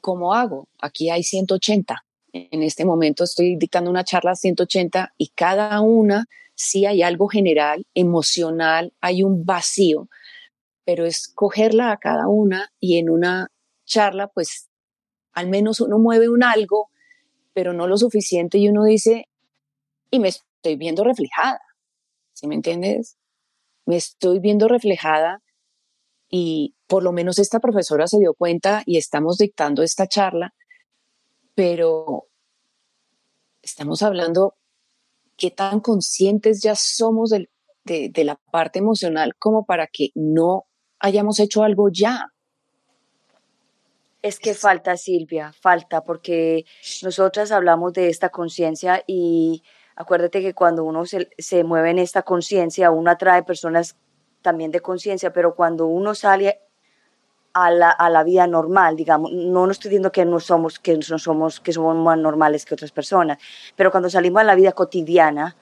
¿cómo 0.00 0.34
hago? 0.34 0.68
Aquí 0.80 1.10
hay 1.10 1.22
180. 1.22 2.04
En 2.32 2.62
este 2.62 2.84
momento 2.86 3.24
estoy 3.24 3.56
dictando 3.56 3.90
una 3.90 4.04
charla 4.04 4.34
180 4.34 5.14
y 5.18 5.28
cada 5.28 5.80
una 5.82 6.26
sí 6.54 6.86
hay 6.86 7.02
algo 7.02 7.28
general, 7.28 7.86
emocional, 7.94 8.94
hay 9.00 9.22
un 9.22 9.44
vacío, 9.44 10.08
pero 10.84 11.04
es 11.04 11.28
cogerla 11.28 11.92
a 11.92 11.98
cada 11.98 12.28
una 12.28 12.72
y 12.80 12.98
en 12.98 13.10
una 13.10 13.48
charla, 13.84 14.28
pues 14.28 14.70
al 15.32 15.48
menos 15.48 15.80
uno 15.80 15.98
mueve 15.98 16.30
un 16.30 16.42
algo, 16.42 16.90
pero 17.52 17.74
no 17.74 17.86
lo 17.86 17.98
suficiente 17.98 18.56
y 18.58 18.68
uno 18.68 18.84
dice, 18.84 19.28
y 20.10 20.18
me 20.18 20.28
estoy 20.28 20.76
viendo 20.76 21.04
reflejada, 21.04 21.60
¿sí 22.32 22.46
me 22.46 22.54
entiendes? 22.54 23.18
Me 23.84 23.96
estoy 23.96 24.38
viendo 24.38 24.68
reflejada 24.68 25.42
y 26.30 26.74
por 26.86 27.02
lo 27.02 27.12
menos 27.12 27.38
esta 27.38 27.60
profesora 27.60 28.06
se 28.06 28.18
dio 28.18 28.32
cuenta 28.32 28.82
y 28.86 28.96
estamos 28.96 29.36
dictando 29.36 29.82
esta 29.82 30.06
charla, 30.06 30.54
pero 31.54 32.28
estamos 33.62 34.02
hablando 34.02 34.56
qué 35.36 35.50
tan 35.50 35.80
conscientes 35.80 36.62
ya 36.62 36.74
somos 36.74 37.30
de, 37.30 37.48
de 37.84 38.24
la 38.24 38.36
parte 38.50 38.78
emocional 38.78 39.34
como 39.38 39.64
para 39.64 39.86
que 39.86 40.10
no 40.14 40.66
hayamos 40.98 41.40
hecho 41.40 41.62
algo 41.62 41.88
ya. 41.90 42.32
Es 44.22 44.38
que 44.38 44.54
falta, 44.54 44.96
Silvia, 44.96 45.52
falta, 45.52 46.04
porque 46.04 46.64
nosotras 47.02 47.50
hablamos 47.50 47.92
de 47.92 48.08
esta 48.08 48.28
conciencia 48.28 49.02
y 49.06 49.64
acuérdate 49.96 50.40
que 50.40 50.54
cuando 50.54 50.84
uno 50.84 51.04
se, 51.06 51.28
se 51.38 51.64
mueve 51.64 51.90
en 51.90 51.98
esta 51.98 52.22
conciencia, 52.22 52.92
uno 52.92 53.10
atrae 53.10 53.42
personas 53.42 53.96
también 54.40 54.70
de 54.70 54.80
conciencia, 54.80 55.32
pero 55.32 55.56
cuando 55.56 55.86
uno 55.86 56.14
sale 56.14 56.60
a 57.54 57.70
la, 57.70 57.90
a 57.90 58.08
la, 58.10 58.24
vida 58.24 58.46
normal, 58.46 58.96
digamos, 58.96 59.32
no, 59.32 59.66
no 59.66 59.72
estoy 59.72 59.90
diciendo 59.90 60.12
que 60.12 60.24
no 60.24 60.40
somos, 60.40 60.78
que 60.78 60.96
no 60.96 61.18
somos, 61.18 61.60
que 61.60 61.72
somos 61.72 61.96
más 61.96 62.18
normales 62.18 62.64
que 62.64 62.74
otras 62.74 62.92
personas, 62.92 63.38
pero 63.76 63.90
cuando 63.90 64.08
salimos 64.08 64.40
a 64.40 64.44
la 64.44 64.54
vida 64.54 64.72
cotidiana, 64.72 65.56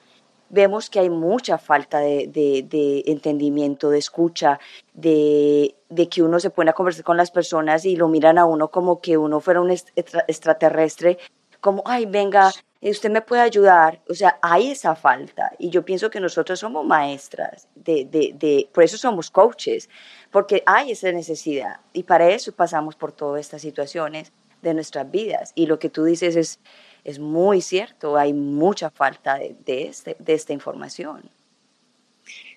vemos 0.51 0.89
que 0.89 0.99
hay 0.99 1.09
mucha 1.09 1.57
falta 1.57 1.99
de, 1.99 2.27
de, 2.27 3.03
entendimiento, 3.07 3.89
de 3.89 3.99
escucha, 3.99 4.59
de, 4.93 5.75
de, 5.89 6.09
que 6.09 6.21
uno 6.21 6.39
se 6.39 6.49
pone 6.49 6.71
a 6.71 6.73
conversar 6.73 7.03
con 7.03 7.17
las 7.17 7.31
personas 7.31 7.85
y 7.85 7.95
lo 7.95 8.07
miran 8.09 8.37
a 8.37 8.45
uno 8.45 8.69
como 8.69 8.99
que 8.99 9.17
uno 9.17 9.39
fuera 9.39 9.61
un 9.61 9.71
extraterrestre, 9.71 11.17
como, 11.61 11.83
ay, 11.85 12.05
venga, 12.05 12.51
usted 12.89 13.11
me 13.11 13.21
puede 13.21 13.41
ayudar. 13.41 14.01
O 14.09 14.13
sea, 14.13 14.39
hay 14.41 14.71
esa 14.71 14.95
falta. 14.95 15.51
Y 15.59 15.69
yo 15.69 15.85
pienso 15.85 16.09
que 16.09 16.19
nosotros 16.19 16.59
somos 16.59 16.85
maestras, 16.85 17.67
de, 17.75 18.05
de, 18.05 18.69
por 18.73 18.83
eso 18.83 18.97
somos 18.97 19.29
coaches, 19.29 19.89
porque 20.31 20.63
hay 20.65 20.91
esa 20.91 21.11
necesidad. 21.11 21.81
Y 21.93 22.03
para 22.03 22.29
eso 22.29 22.51
pasamos 22.51 22.95
por 22.95 23.11
todas 23.11 23.41
estas 23.41 23.61
situaciones 23.61 24.31
de 24.61 24.73
nuestras 24.73 25.09
vidas. 25.11 25.51
Y 25.53 25.67
lo 25.67 25.77
que 25.77 25.89
tú 25.89 26.03
dices 26.03 26.35
es 26.35 26.59
es 27.03 27.19
muy 27.19 27.61
cierto, 27.61 28.17
hay 28.17 28.33
mucha 28.33 28.89
falta 28.89 29.37
de, 29.37 29.83
este, 29.83 30.15
de 30.19 30.33
esta 30.33 30.53
información. 30.53 31.29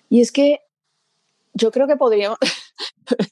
Y 0.09 0.21
es 0.21 0.31
que 0.31 0.59
yo 1.53 1.71
creo 1.71 1.87
que 1.87 1.95
podríamos, 1.95 2.37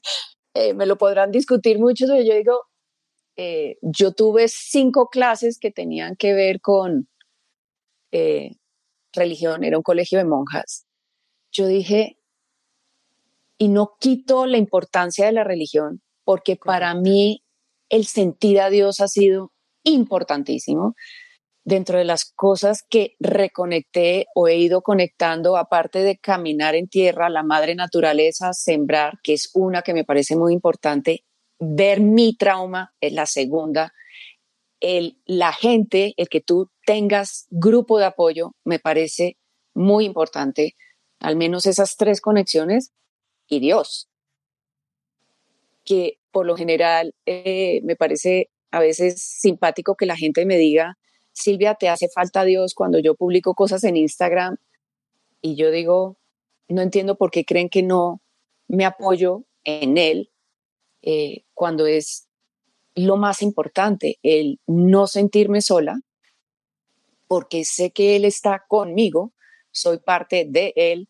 eh, 0.54 0.74
me 0.74 0.86
lo 0.86 0.96
podrán 0.96 1.30
discutir 1.30 1.78
mucho, 1.78 2.06
pero 2.08 2.22
yo 2.22 2.34
digo, 2.34 2.66
eh, 3.36 3.76
yo 3.82 4.12
tuve 4.12 4.48
cinco 4.48 5.08
clases 5.08 5.58
que 5.58 5.70
tenían 5.70 6.16
que 6.16 6.34
ver 6.34 6.60
con 6.60 7.08
eh, 8.12 8.52
religión, 9.12 9.64
era 9.64 9.76
un 9.76 9.82
colegio 9.82 10.18
de 10.18 10.24
monjas. 10.24 10.86
Yo 11.50 11.66
dije, 11.66 12.18
y 13.58 13.68
no 13.68 13.96
quito 13.98 14.46
la 14.46 14.58
importancia 14.58 15.26
de 15.26 15.32
la 15.32 15.44
religión, 15.44 16.02
porque 16.24 16.56
para 16.56 16.94
mí 16.94 17.44
el 17.88 18.06
sentir 18.06 18.60
a 18.60 18.70
Dios 18.70 19.00
ha 19.00 19.08
sido 19.08 19.52
importantísimo. 19.84 20.94
Dentro 21.66 21.96
de 21.96 22.04
las 22.04 22.26
cosas 22.26 22.84
que 22.88 23.14
reconecté 23.20 24.26
o 24.34 24.48
he 24.48 24.56
ido 24.56 24.82
conectando, 24.82 25.56
aparte 25.56 26.00
de 26.00 26.18
caminar 26.18 26.74
en 26.74 26.88
tierra, 26.88 27.30
la 27.30 27.42
madre 27.42 27.74
naturaleza, 27.74 28.52
sembrar, 28.52 29.18
que 29.22 29.32
es 29.32 29.50
una 29.54 29.80
que 29.82 29.94
me 29.94 30.04
parece 30.04 30.36
muy 30.36 30.52
importante, 30.52 31.24
ver 31.66 32.00
mi 32.00 32.36
trauma 32.36 32.94
es 33.00 33.12
la 33.12 33.26
segunda. 33.26 33.92
El, 34.80 35.18
la 35.24 35.52
gente, 35.52 36.14
el 36.16 36.28
que 36.28 36.40
tú 36.40 36.70
tengas 36.84 37.46
grupo 37.50 37.98
de 37.98 38.04
apoyo, 38.04 38.54
me 38.64 38.78
parece 38.78 39.38
muy 39.74 40.04
importante. 40.04 40.76
Al 41.20 41.36
menos 41.36 41.66
esas 41.66 41.96
tres 41.96 42.20
conexiones 42.20 42.92
y 43.48 43.60
Dios, 43.60 44.08
que 45.84 46.18
por 46.30 46.46
lo 46.46 46.56
general 46.56 47.14
eh, 47.26 47.80
me 47.84 47.96
parece 47.96 48.50
a 48.70 48.80
veces 48.80 49.22
simpático 49.22 49.94
que 49.94 50.06
la 50.06 50.16
gente 50.16 50.44
me 50.44 50.58
diga, 50.58 50.98
Silvia, 51.32 51.74
te 51.74 51.88
hace 51.88 52.08
falta 52.08 52.44
Dios 52.44 52.74
cuando 52.74 52.98
yo 52.98 53.14
publico 53.14 53.54
cosas 53.54 53.84
en 53.84 53.96
Instagram 53.96 54.56
y 55.40 55.56
yo 55.56 55.70
digo, 55.70 56.16
no 56.68 56.82
entiendo 56.82 57.16
por 57.16 57.30
qué 57.30 57.44
creen 57.44 57.68
que 57.68 57.82
no 57.82 58.20
me 58.68 58.84
apoyo 58.84 59.44
en 59.64 59.98
Él 59.98 60.30
eh, 61.04 61.44
cuando 61.54 61.86
es 61.86 62.28
lo 62.94 63.16
más 63.16 63.42
importante, 63.42 64.18
el 64.22 64.60
no 64.66 65.06
sentirme 65.06 65.60
sola, 65.60 66.00
porque 67.26 67.64
sé 67.64 67.90
que 67.90 68.16
Él 68.16 68.24
está 68.24 68.64
conmigo, 68.68 69.32
soy 69.70 69.98
parte 69.98 70.46
de 70.48 70.72
Él 70.76 71.08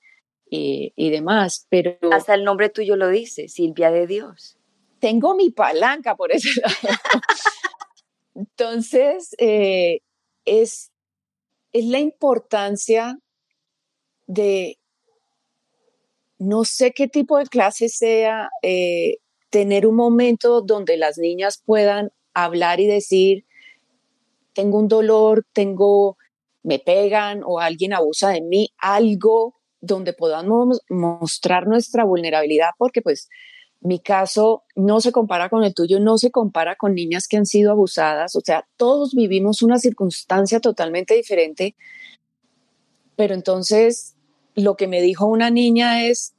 y, 0.48 0.92
y 0.96 1.10
demás, 1.10 1.66
pero... 1.68 1.96
Hasta 2.12 2.34
el 2.34 2.44
nombre 2.44 2.70
tuyo 2.70 2.96
lo 2.96 3.08
dice, 3.08 3.48
Silvia 3.48 3.90
de 3.90 4.06
Dios 4.06 4.58
tengo 5.04 5.34
mi 5.34 5.50
palanca 5.50 6.16
por 6.16 6.32
ese 6.32 6.48
lado. 6.62 6.74
Entonces, 8.34 9.34
eh, 9.36 10.00
es, 10.46 10.90
es 11.74 11.84
la 11.84 11.98
importancia 11.98 13.18
de, 14.26 14.78
no 16.38 16.64
sé 16.64 16.92
qué 16.92 17.06
tipo 17.06 17.36
de 17.36 17.44
clase 17.44 17.90
sea, 17.90 18.48
eh, 18.62 19.18
tener 19.54 19.86
un 19.86 19.94
momento 19.94 20.62
donde 20.62 20.96
las 20.96 21.16
niñas 21.16 21.62
puedan 21.64 22.10
hablar 22.32 22.80
y 22.80 22.88
decir, 22.88 23.44
tengo 24.52 24.80
un 24.80 24.88
dolor, 24.88 25.46
tengo, 25.52 26.18
me 26.64 26.80
pegan 26.80 27.42
o 27.46 27.60
alguien 27.60 27.92
abusa 27.92 28.30
de 28.30 28.40
mí, 28.40 28.72
algo 28.78 29.54
donde 29.80 30.12
podamos 30.12 30.80
mostrar 30.88 31.68
nuestra 31.68 32.02
vulnerabilidad, 32.02 32.70
porque 32.78 33.00
pues 33.00 33.28
mi 33.80 34.00
caso 34.00 34.64
no 34.74 35.00
se 35.00 35.12
compara 35.12 35.48
con 35.48 35.62
el 35.62 35.72
tuyo, 35.72 36.00
no 36.00 36.18
se 36.18 36.32
compara 36.32 36.74
con 36.74 36.96
niñas 36.96 37.28
que 37.28 37.36
han 37.36 37.46
sido 37.46 37.70
abusadas, 37.70 38.34
o 38.34 38.40
sea, 38.40 38.66
todos 38.76 39.14
vivimos 39.14 39.62
una 39.62 39.78
circunstancia 39.78 40.58
totalmente 40.58 41.14
diferente, 41.14 41.76
pero 43.14 43.34
entonces 43.34 44.16
lo 44.56 44.74
que 44.74 44.88
me 44.88 45.00
dijo 45.00 45.26
una 45.26 45.50
niña 45.50 46.08
es, 46.08 46.34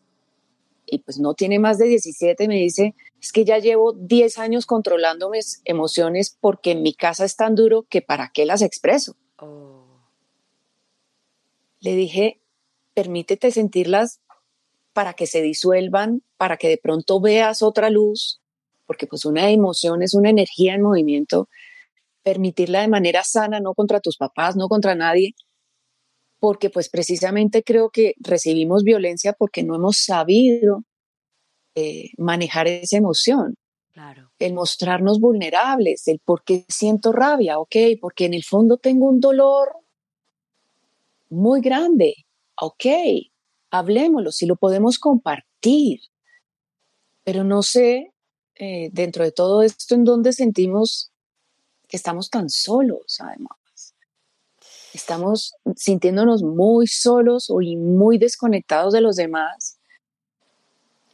y 0.86 1.00
pues 1.00 1.18
no 1.18 1.34
tiene 1.34 1.60
más 1.60 1.78
de 1.78 1.86
17, 1.86 2.50
me 2.50 2.56
dice, 2.56 2.94
es 3.22 3.32
que 3.32 3.46
ya 3.46 3.58
llevo 3.58 3.94
10 3.94 4.38
años 4.38 4.66
controlando 4.66 5.30
mis 5.30 5.62
emociones 5.66 6.38
porque 6.40 6.72
en 6.72 6.84
mi 6.84 6.94
casa 6.94 7.26
es 7.26 7.36
tan 7.36 7.56
duro 7.56 7.84
que 7.90 8.02
para 8.02 8.32
qué 8.34 8.46
las 8.46 8.62
expreso. 8.62 9.16
Oh. 9.38 9.86
Le 11.80 11.96
dije, 11.96 12.40
permítete 12.94 13.52
sentirlas 13.52 14.20
para 14.94 15.14
que 15.14 15.28
se 15.28 15.42
disuelvan, 15.42 16.24
para 16.38 16.58
que 16.58 16.70
de 16.70 16.78
pronto 16.78 17.20
veas 17.20 17.62
otra 17.62 17.90
luz, 17.90 18.42
porque 18.86 19.08
pues 19.08 19.26
una 19.26 19.50
emoción 19.52 20.02
es 20.02 20.14
una 20.14 20.30
energía 20.30 20.74
en 20.74 20.82
movimiento, 20.82 21.50
permitirla 22.24 22.82
de 22.82 22.88
manera 22.88 23.24
sana, 23.24 23.60
no 23.60 23.74
contra 23.74 24.00
tus 24.00 24.18
papás, 24.18 24.56
no 24.56 24.68
contra 24.68 24.96
nadie, 24.96 25.36
porque 26.40 26.70
pues 26.70 26.90
precisamente 26.90 27.64
creo 27.64 27.90
que 27.90 28.14
recibimos 28.20 28.84
violencia 28.84 29.34
porque 29.34 29.64
no 29.64 29.76
hemos 29.76 29.98
sabido 29.98 30.84
eh, 31.76 32.12
manejar 32.18 32.68
esa 32.68 32.98
emoción. 32.98 33.56
Claro. 33.94 34.32
El 34.40 34.54
mostrarnos 34.54 35.20
vulnerables, 35.20 36.08
el 36.08 36.20
por 36.20 36.44
qué 36.44 36.66
siento 36.68 37.12
rabia, 37.12 37.60
ok, 37.60 37.76
porque 38.02 38.26
en 38.26 38.34
el 38.34 38.44
fondo 38.44 38.78
tengo 38.78 39.08
un 39.08 39.22
dolor 39.22 39.70
muy 41.30 41.62
grande, 41.62 42.26
ok, 42.60 42.86
hablemoslo, 43.72 44.32
si 44.32 44.46
lo 44.46 44.56
podemos 44.56 45.00
compartir. 45.00 46.00
Pero 47.24 47.44
no 47.44 47.64
sé, 47.64 48.14
eh, 48.56 48.90
dentro 48.92 49.24
de 49.24 49.32
todo 49.32 49.62
esto, 49.62 49.96
en 49.96 50.04
dónde 50.04 50.34
sentimos 50.34 51.12
que 51.88 51.98
estamos 51.98 52.30
tan 52.30 52.50
solos, 52.50 53.18
además. 53.20 53.96
Estamos 54.94 55.56
sintiéndonos 55.76 56.42
muy 56.42 56.88
solos 56.88 57.52
y 57.62 57.76
muy 57.76 58.18
desconectados 58.18 58.94
de 58.94 59.02
los 59.02 59.18
demás. 59.18 59.75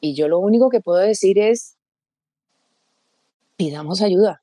Y 0.02 0.16
yo 0.16 0.28
lo 0.28 0.40
único 0.40 0.70
que 0.70 0.82
puedo 0.82 1.00
decir 1.00 1.40
es, 1.40 1.78
pidamos 3.56 4.02
ayuda. 4.02 4.42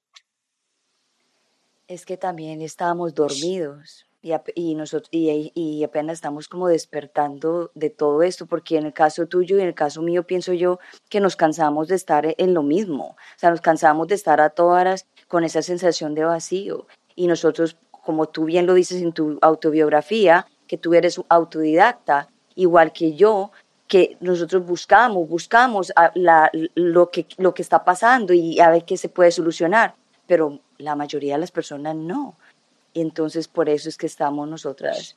Es 1.88 2.06
que 2.06 2.16
también 2.16 2.62
estábamos 2.62 3.14
dormidos 3.14 4.08
y, 4.54 4.74
nosotros, 4.74 5.08
y, 5.12 5.84
apenas 5.84 6.14
estamos 6.14 6.48
como 6.48 6.68
despertando 6.68 7.70
de 7.74 7.90
todo 7.90 8.22
esto, 8.22 8.46
porque 8.46 8.76
en 8.76 8.86
el 8.86 8.92
caso 8.92 9.26
tuyo 9.26 9.58
y 9.58 9.60
en 9.60 9.68
el 9.68 9.74
caso 9.74 10.02
mío 10.02 10.24
pienso 10.24 10.52
yo 10.52 10.78
que 11.08 11.20
nos 11.20 11.36
cansamos 11.36 11.88
de 11.88 11.96
estar 11.96 12.34
en 12.36 12.54
lo 12.54 12.62
mismo, 12.62 13.16
o 13.16 13.38
sea, 13.38 13.50
nos 13.50 13.60
cansamos 13.60 14.08
de 14.08 14.14
estar 14.14 14.40
a 14.40 14.50
todas 14.50 14.80
horas 14.80 15.06
con 15.28 15.44
esa 15.44 15.62
sensación 15.62 16.14
de 16.14 16.24
vacío. 16.24 16.86
Y 17.14 17.26
nosotros, 17.26 17.76
como 17.90 18.26
tú 18.26 18.44
bien 18.44 18.66
lo 18.66 18.74
dices 18.74 19.02
en 19.02 19.12
tu 19.12 19.38
autobiografía, 19.40 20.46
que 20.66 20.78
tú 20.78 20.94
eres 20.94 21.20
autodidacta, 21.28 22.28
igual 22.54 22.92
que 22.92 23.14
yo, 23.14 23.50
que 23.88 24.16
nosotros 24.20 24.64
buscamos, 24.64 25.26
buscamos 25.28 25.92
lo, 26.14 27.10
que, 27.10 27.26
lo 27.38 27.54
que 27.54 27.62
está 27.62 27.84
pasando 27.84 28.34
y 28.34 28.60
a 28.60 28.70
ver 28.70 28.84
qué 28.84 28.96
se 28.96 29.08
puede 29.08 29.32
solucionar, 29.32 29.94
pero 30.26 30.60
la 30.76 30.94
mayoría 30.94 31.34
de 31.34 31.40
las 31.40 31.50
personas 31.50 31.96
no. 31.96 32.36
Entonces 32.94 33.48
por 33.48 33.68
eso 33.68 33.88
es 33.88 33.96
que 33.96 34.06
estamos 34.06 34.46
nosotras 34.46 35.16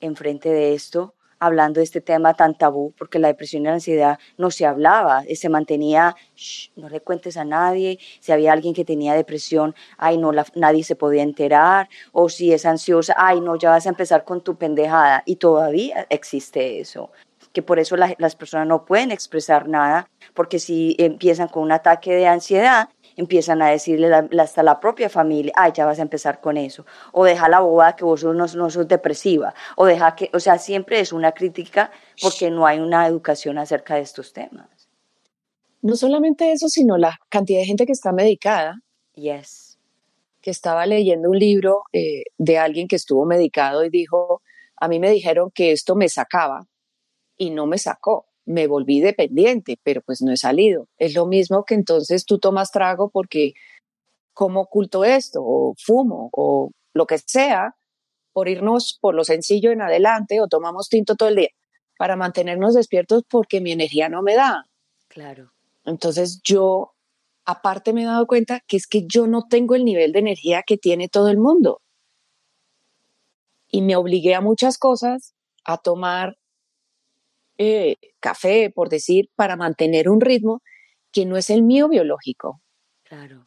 enfrente 0.00 0.50
de 0.50 0.74
esto, 0.74 1.14
hablando 1.38 1.78
de 1.78 1.84
este 1.84 2.00
tema 2.00 2.34
tan 2.34 2.56
tabú, 2.56 2.92
porque 2.98 3.18
la 3.18 3.28
depresión 3.28 3.62
y 3.62 3.66
la 3.66 3.74
ansiedad 3.74 4.18
no 4.38 4.50
se 4.50 4.66
hablaba, 4.66 5.22
se 5.34 5.48
mantenía, 5.48 6.16
no 6.74 6.88
le 6.88 7.00
cuentes 7.00 7.36
a 7.36 7.44
nadie, 7.44 7.98
si 8.20 8.32
había 8.32 8.52
alguien 8.52 8.74
que 8.74 8.84
tenía 8.84 9.14
depresión, 9.14 9.74
ay 9.98 10.18
no, 10.18 10.32
nadie 10.54 10.84
se 10.84 10.96
podía 10.96 11.22
enterar, 11.22 11.88
o 12.12 12.28
si 12.28 12.52
es 12.52 12.66
ansiosa, 12.66 13.14
ay 13.16 13.40
no, 13.40 13.56
ya 13.56 13.70
vas 13.70 13.86
a 13.86 13.90
empezar 13.90 14.24
con 14.24 14.42
tu 14.42 14.56
pendejada, 14.56 15.22
y 15.26 15.36
todavía 15.36 16.06
existe 16.10 16.80
eso 16.80 17.10
que 17.54 17.62
por 17.62 17.78
eso 17.78 17.96
las 17.96 18.34
personas 18.34 18.66
no 18.66 18.84
pueden 18.84 19.12
expresar 19.12 19.68
nada, 19.68 20.10
porque 20.34 20.58
si 20.58 20.96
empiezan 20.98 21.46
con 21.46 21.62
un 21.62 21.70
ataque 21.70 22.12
de 22.12 22.26
ansiedad, 22.26 22.88
empiezan 23.16 23.62
a 23.62 23.70
decirle 23.70 24.12
hasta 24.40 24.64
la 24.64 24.80
propia 24.80 25.08
familia, 25.08 25.52
ay, 25.54 25.70
ya 25.72 25.86
vas 25.86 26.00
a 26.00 26.02
empezar 26.02 26.40
con 26.40 26.56
eso, 26.56 26.84
o 27.12 27.24
deja 27.24 27.48
la 27.48 27.60
boba 27.60 27.94
que 27.94 28.04
vos 28.04 28.24
no, 28.24 28.32
no 28.32 28.46
sos 28.48 28.88
depresiva, 28.88 29.54
o 29.76 29.86
deja 29.86 30.16
que, 30.16 30.30
o 30.32 30.40
sea, 30.40 30.58
siempre 30.58 30.98
es 30.98 31.12
una 31.12 31.30
crítica 31.30 31.92
porque 32.20 32.50
no 32.50 32.66
hay 32.66 32.80
una 32.80 33.06
educación 33.06 33.56
acerca 33.58 33.94
de 33.94 34.00
estos 34.00 34.32
temas. 34.32 34.66
No 35.80 35.94
solamente 35.94 36.50
eso, 36.50 36.68
sino 36.68 36.98
la 36.98 37.16
cantidad 37.28 37.60
de 37.60 37.66
gente 37.66 37.86
que 37.86 37.92
está 37.92 38.10
medicada. 38.10 38.80
Yes. 39.14 39.78
Que 40.40 40.50
estaba 40.50 40.86
leyendo 40.86 41.30
un 41.30 41.38
libro 41.38 41.82
eh, 41.92 42.24
de 42.36 42.58
alguien 42.58 42.88
que 42.88 42.96
estuvo 42.96 43.24
medicado 43.26 43.84
y 43.84 43.90
dijo, 43.90 44.42
a 44.76 44.88
mí 44.88 44.98
me 44.98 45.10
dijeron 45.10 45.52
que 45.54 45.70
esto 45.70 45.94
me 45.94 46.08
sacaba 46.08 46.66
y 47.36 47.50
no 47.50 47.66
me 47.66 47.78
sacó 47.78 48.26
me 48.46 48.66
volví 48.66 49.00
dependiente, 49.00 49.78
pero 49.82 50.02
pues 50.02 50.22
no 50.22 50.32
he 50.32 50.36
salido. 50.36 50.88
Es 50.98 51.14
lo 51.14 51.26
mismo 51.26 51.64
que 51.64 51.74
entonces 51.74 52.24
tú 52.24 52.38
tomas 52.38 52.70
trago 52.70 53.10
porque 53.10 53.54
¿cómo 54.32 54.62
oculto 54.62 55.04
esto? 55.04 55.40
O 55.42 55.74
fumo 55.78 56.28
o 56.32 56.70
lo 56.92 57.06
que 57.06 57.18
sea 57.18 57.76
por 58.32 58.48
irnos 58.48 58.98
por 59.00 59.14
lo 59.14 59.24
sencillo 59.24 59.70
en 59.70 59.80
adelante 59.80 60.40
o 60.40 60.48
tomamos 60.48 60.88
tinto 60.88 61.16
todo 61.16 61.28
el 61.28 61.36
día 61.36 61.50
para 61.96 62.16
mantenernos 62.16 62.74
despiertos 62.74 63.22
porque 63.28 63.60
mi 63.60 63.72
energía 63.72 64.08
no 64.08 64.22
me 64.22 64.34
da. 64.34 64.66
Claro. 65.08 65.52
Entonces 65.84 66.40
yo 66.42 66.94
aparte 67.44 67.92
me 67.92 68.02
he 68.02 68.06
dado 68.06 68.26
cuenta 68.26 68.60
que 68.66 68.76
es 68.76 68.86
que 68.86 69.06
yo 69.06 69.26
no 69.26 69.46
tengo 69.48 69.74
el 69.74 69.84
nivel 69.84 70.12
de 70.12 70.18
energía 70.18 70.62
que 70.66 70.76
tiene 70.76 71.08
todo 71.08 71.28
el 71.28 71.38
mundo. 71.38 71.80
Y 73.68 73.82
me 73.82 73.96
obligué 73.96 74.34
a 74.34 74.40
muchas 74.40 74.78
cosas, 74.78 75.34
a 75.64 75.78
tomar 75.78 76.36
eh, 77.58 77.96
café, 78.20 78.70
por 78.70 78.88
decir, 78.88 79.30
para 79.34 79.56
mantener 79.56 80.08
un 80.08 80.20
ritmo 80.20 80.62
que 81.12 81.26
no 81.26 81.36
es 81.36 81.50
el 81.50 81.62
mío 81.62 81.88
biológico. 81.88 82.60
Claro. 83.04 83.46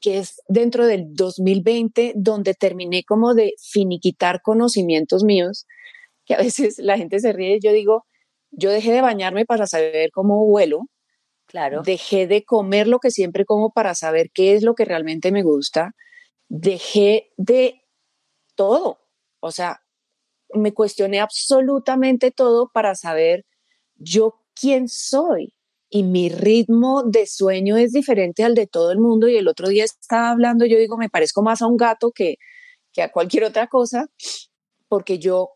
Que 0.00 0.18
es 0.18 0.40
dentro 0.48 0.86
del 0.86 1.14
2020 1.14 2.12
donde 2.16 2.54
terminé 2.54 3.04
como 3.04 3.34
de 3.34 3.54
finiquitar 3.60 4.40
conocimientos 4.42 5.24
míos, 5.24 5.66
que 6.24 6.34
a 6.34 6.38
veces 6.38 6.78
la 6.78 6.96
gente 6.96 7.20
se 7.20 7.32
ríe. 7.32 7.58
Yo 7.62 7.72
digo, 7.72 8.06
yo 8.50 8.70
dejé 8.70 8.92
de 8.92 9.02
bañarme 9.02 9.44
para 9.44 9.66
saber 9.66 10.10
cómo 10.12 10.44
vuelo. 10.46 10.82
Claro. 11.46 11.82
Dejé 11.82 12.26
de 12.26 12.44
comer 12.44 12.88
lo 12.88 12.98
que 12.98 13.10
siempre 13.10 13.44
como 13.44 13.70
para 13.70 13.94
saber 13.94 14.30
qué 14.32 14.54
es 14.54 14.62
lo 14.62 14.74
que 14.74 14.84
realmente 14.84 15.30
me 15.30 15.42
gusta. 15.42 15.92
Dejé 16.48 17.30
de 17.36 17.82
todo. 18.54 18.98
O 19.40 19.50
sea, 19.50 19.83
me 20.54 20.72
cuestioné 20.72 21.20
absolutamente 21.20 22.30
todo 22.30 22.70
para 22.72 22.94
saber 22.94 23.44
yo 23.96 24.34
quién 24.54 24.88
soy. 24.88 25.52
Y 25.90 26.02
mi 26.02 26.28
ritmo 26.28 27.04
de 27.04 27.26
sueño 27.26 27.76
es 27.76 27.92
diferente 27.92 28.42
al 28.42 28.54
de 28.54 28.66
todo 28.66 28.90
el 28.90 28.98
mundo. 28.98 29.28
Y 29.28 29.36
el 29.36 29.46
otro 29.48 29.68
día 29.68 29.84
estaba 29.84 30.30
hablando, 30.30 30.66
yo 30.66 30.78
digo, 30.78 30.96
me 30.96 31.08
parezco 31.08 31.42
más 31.42 31.62
a 31.62 31.66
un 31.66 31.76
gato 31.76 32.10
que, 32.10 32.36
que 32.92 33.02
a 33.02 33.12
cualquier 33.12 33.44
otra 33.44 33.68
cosa, 33.68 34.06
porque 34.88 35.18
yo 35.18 35.50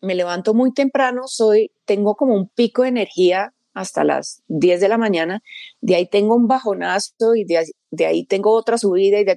me 0.00 0.14
levanto 0.14 0.54
muy 0.54 0.72
temprano, 0.72 1.22
soy, 1.26 1.72
tengo 1.84 2.14
como 2.14 2.34
un 2.34 2.48
pico 2.48 2.82
de 2.82 2.88
energía 2.88 3.52
hasta 3.74 4.04
las 4.04 4.42
10 4.48 4.80
de 4.80 4.88
la 4.88 4.98
mañana, 4.98 5.40
de 5.80 5.94
ahí 5.94 6.08
tengo 6.08 6.34
un 6.34 6.48
bajonazo 6.48 7.34
y 7.36 7.44
de, 7.44 8.06
ahí 8.06 8.24
tengo 8.26 8.52
otra 8.52 8.78
subida 8.78 9.20
y 9.20 9.24
de, 9.24 9.36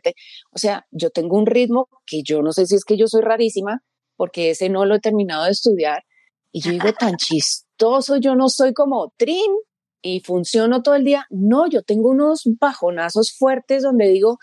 o 0.51 0.57
sea, 0.57 0.85
yo 0.91 1.11
tengo 1.11 1.37
un 1.37 1.45
ritmo 1.45 1.87
que 2.05 2.23
yo 2.23 2.41
no 2.41 2.51
sé 2.51 2.65
si 2.65 2.75
es 2.75 2.85
que 2.85 2.97
yo 2.97 3.07
soy 3.07 3.21
rarísima, 3.21 3.83
porque 4.21 4.51
ese 4.51 4.69
no 4.69 4.85
lo 4.85 4.93
he 4.93 4.99
terminado 4.99 5.45
de 5.45 5.49
estudiar. 5.49 6.03
Y 6.51 6.61
yo 6.61 6.69
digo, 6.69 6.93
tan 6.93 7.15
chistoso, 7.15 8.17
yo 8.17 8.35
no 8.35 8.49
soy 8.49 8.71
como 8.71 9.11
Trin 9.17 9.51
y 9.99 10.19
funciono 10.19 10.83
todo 10.83 10.93
el 10.93 11.03
día. 11.03 11.25
No, 11.31 11.67
yo 11.67 11.81
tengo 11.81 12.09
unos 12.09 12.43
bajonazos 12.59 13.35
fuertes 13.35 13.81
donde 13.81 14.09
digo, 14.09 14.37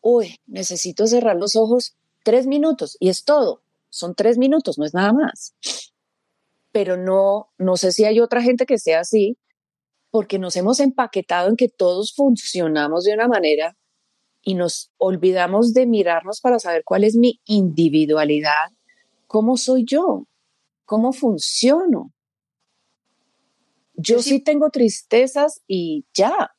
uy, 0.00 0.40
necesito 0.46 1.06
cerrar 1.06 1.36
los 1.36 1.54
ojos 1.54 1.94
tres 2.24 2.48
minutos 2.48 2.96
y 2.98 3.08
es 3.08 3.22
todo. 3.22 3.62
Son 3.88 4.16
tres 4.16 4.36
minutos, 4.36 4.78
no 4.78 4.84
es 4.84 4.94
nada 4.94 5.12
más. 5.12 5.54
Pero 6.72 6.96
no, 6.96 7.52
no 7.56 7.76
sé 7.76 7.92
si 7.92 8.04
hay 8.04 8.18
otra 8.18 8.42
gente 8.42 8.66
que 8.66 8.78
sea 8.78 8.98
así, 8.98 9.38
porque 10.10 10.40
nos 10.40 10.56
hemos 10.56 10.80
empaquetado 10.80 11.50
en 11.50 11.54
que 11.54 11.68
todos 11.68 12.14
funcionamos 12.16 13.04
de 13.04 13.14
una 13.14 13.28
manera 13.28 13.76
y 14.42 14.54
nos 14.54 14.90
olvidamos 14.96 15.72
de 15.72 15.86
mirarnos 15.86 16.40
para 16.40 16.58
saber 16.58 16.82
cuál 16.84 17.04
es 17.04 17.14
mi 17.14 17.40
individualidad 17.44 18.72
¿Cómo 19.28 19.56
soy 19.58 19.84
yo? 19.84 20.26
¿Cómo 20.86 21.12
funciono? 21.12 22.12
Yo, 23.94 24.22
sí, 24.22 24.40
tengo 24.40 24.70
tristezas 24.70 25.62
y 25.66 26.06
ya. 26.14 26.52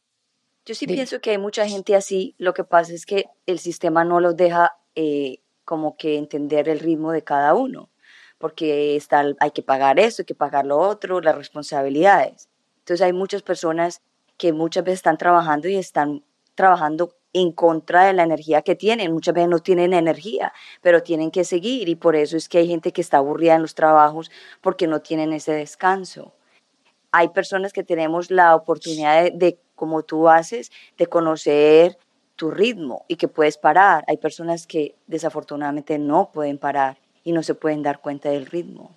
Yo 0.66 0.76
sí 0.76 0.86
pienso 0.86 1.20
que 1.20 1.32
hay 1.32 1.38
mucha 1.38 1.68
gente 1.68 1.96
así. 1.96 2.36
Lo 2.38 2.54
que 2.54 2.64
pasa 2.64 2.94
es 2.94 3.06
que 3.06 3.26
el 3.48 3.60
sistema 3.60 4.06
no 4.06 4.20
los 4.20 4.36
deja 4.36 4.78
eh, 4.94 5.40
como 5.66 5.98
que 5.98 6.18
entender 6.18 6.70
el 6.70 6.80
ritmo 6.80 7.12
de 7.12 7.24
cada 7.24 7.56
uno, 7.56 7.90
porque 8.38 8.96
está, 8.96 9.24
hay 9.40 9.52
que 9.52 9.64
pagar 9.64 10.00
esto, 10.00 10.22
hay 10.22 10.26
que 10.28 10.36
pagar 10.36 10.66
lo 10.66 10.78
otro, 10.78 11.22
las 11.22 11.36
responsabilidades. 11.36 12.50
Entonces 12.80 13.06
hay 13.06 13.14
muchas 13.14 13.42
personas 13.42 14.02
que 14.38 14.54
muchas 14.54 14.84
veces 14.84 15.00
están 15.00 15.18
trabajando 15.18 15.68
y 15.70 15.76
están 15.76 16.24
trabajando 16.54 17.16
en 17.34 17.52
contra 17.52 18.06
de 18.06 18.14
la 18.14 18.24
energía 18.24 18.62
que 18.62 18.76
tienen. 18.76 19.14
Muchas 19.14 19.34
veces 19.34 19.50
no 19.50 19.60
tienen 19.60 19.94
energía, 19.94 20.54
pero 20.82 21.04
tienen 21.04 21.32
que 21.32 21.44
seguir 21.44 21.90
y 21.90 21.96
por 21.96 22.16
eso 22.16 22.38
es 22.38 22.50
que 22.50 22.60
hay 22.60 22.68
gente 22.68 22.92
que 22.92 23.02
está 23.02 23.18
aburrida 23.18 23.56
en 23.56 23.62
los 23.62 23.76
trabajos 23.76 24.32
porque 24.62 24.88
no 24.88 25.02
tienen 25.02 25.34
ese 25.34 25.54
descanso. 25.54 26.34
Hay 27.12 27.30
personas 27.30 27.74
que 27.74 27.84
tenemos 27.84 28.32
la 28.32 28.56
oportunidad 28.56 29.32
de, 29.32 29.60
como 29.76 30.04
tú 30.04 30.30
haces, 30.30 30.72
de 30.98 31.08
conocer 31.08 31.98
tu 32.36 32.52
ritmo 32.52 33.06
y 33.08 33.16
que 33.16 33.28
puedes 33.28 33.58
parar. 33.58 34.04
Hay 34.08 34.18
personas 34.18 34.66
que 34.66 34.96
desafortunadamente 35.08 36.00
no 36.00 36.32
pueden 36.32 36.58
parar 36.58 36.98
y 37.24 37.32
no 37.32 37.44
se 37.44 37.56
pueden 37.56 37.84
dar 37.84 38.00
cuenta 38.00 38.30
del 38.30 38.46
ritmo. 38.46 38.96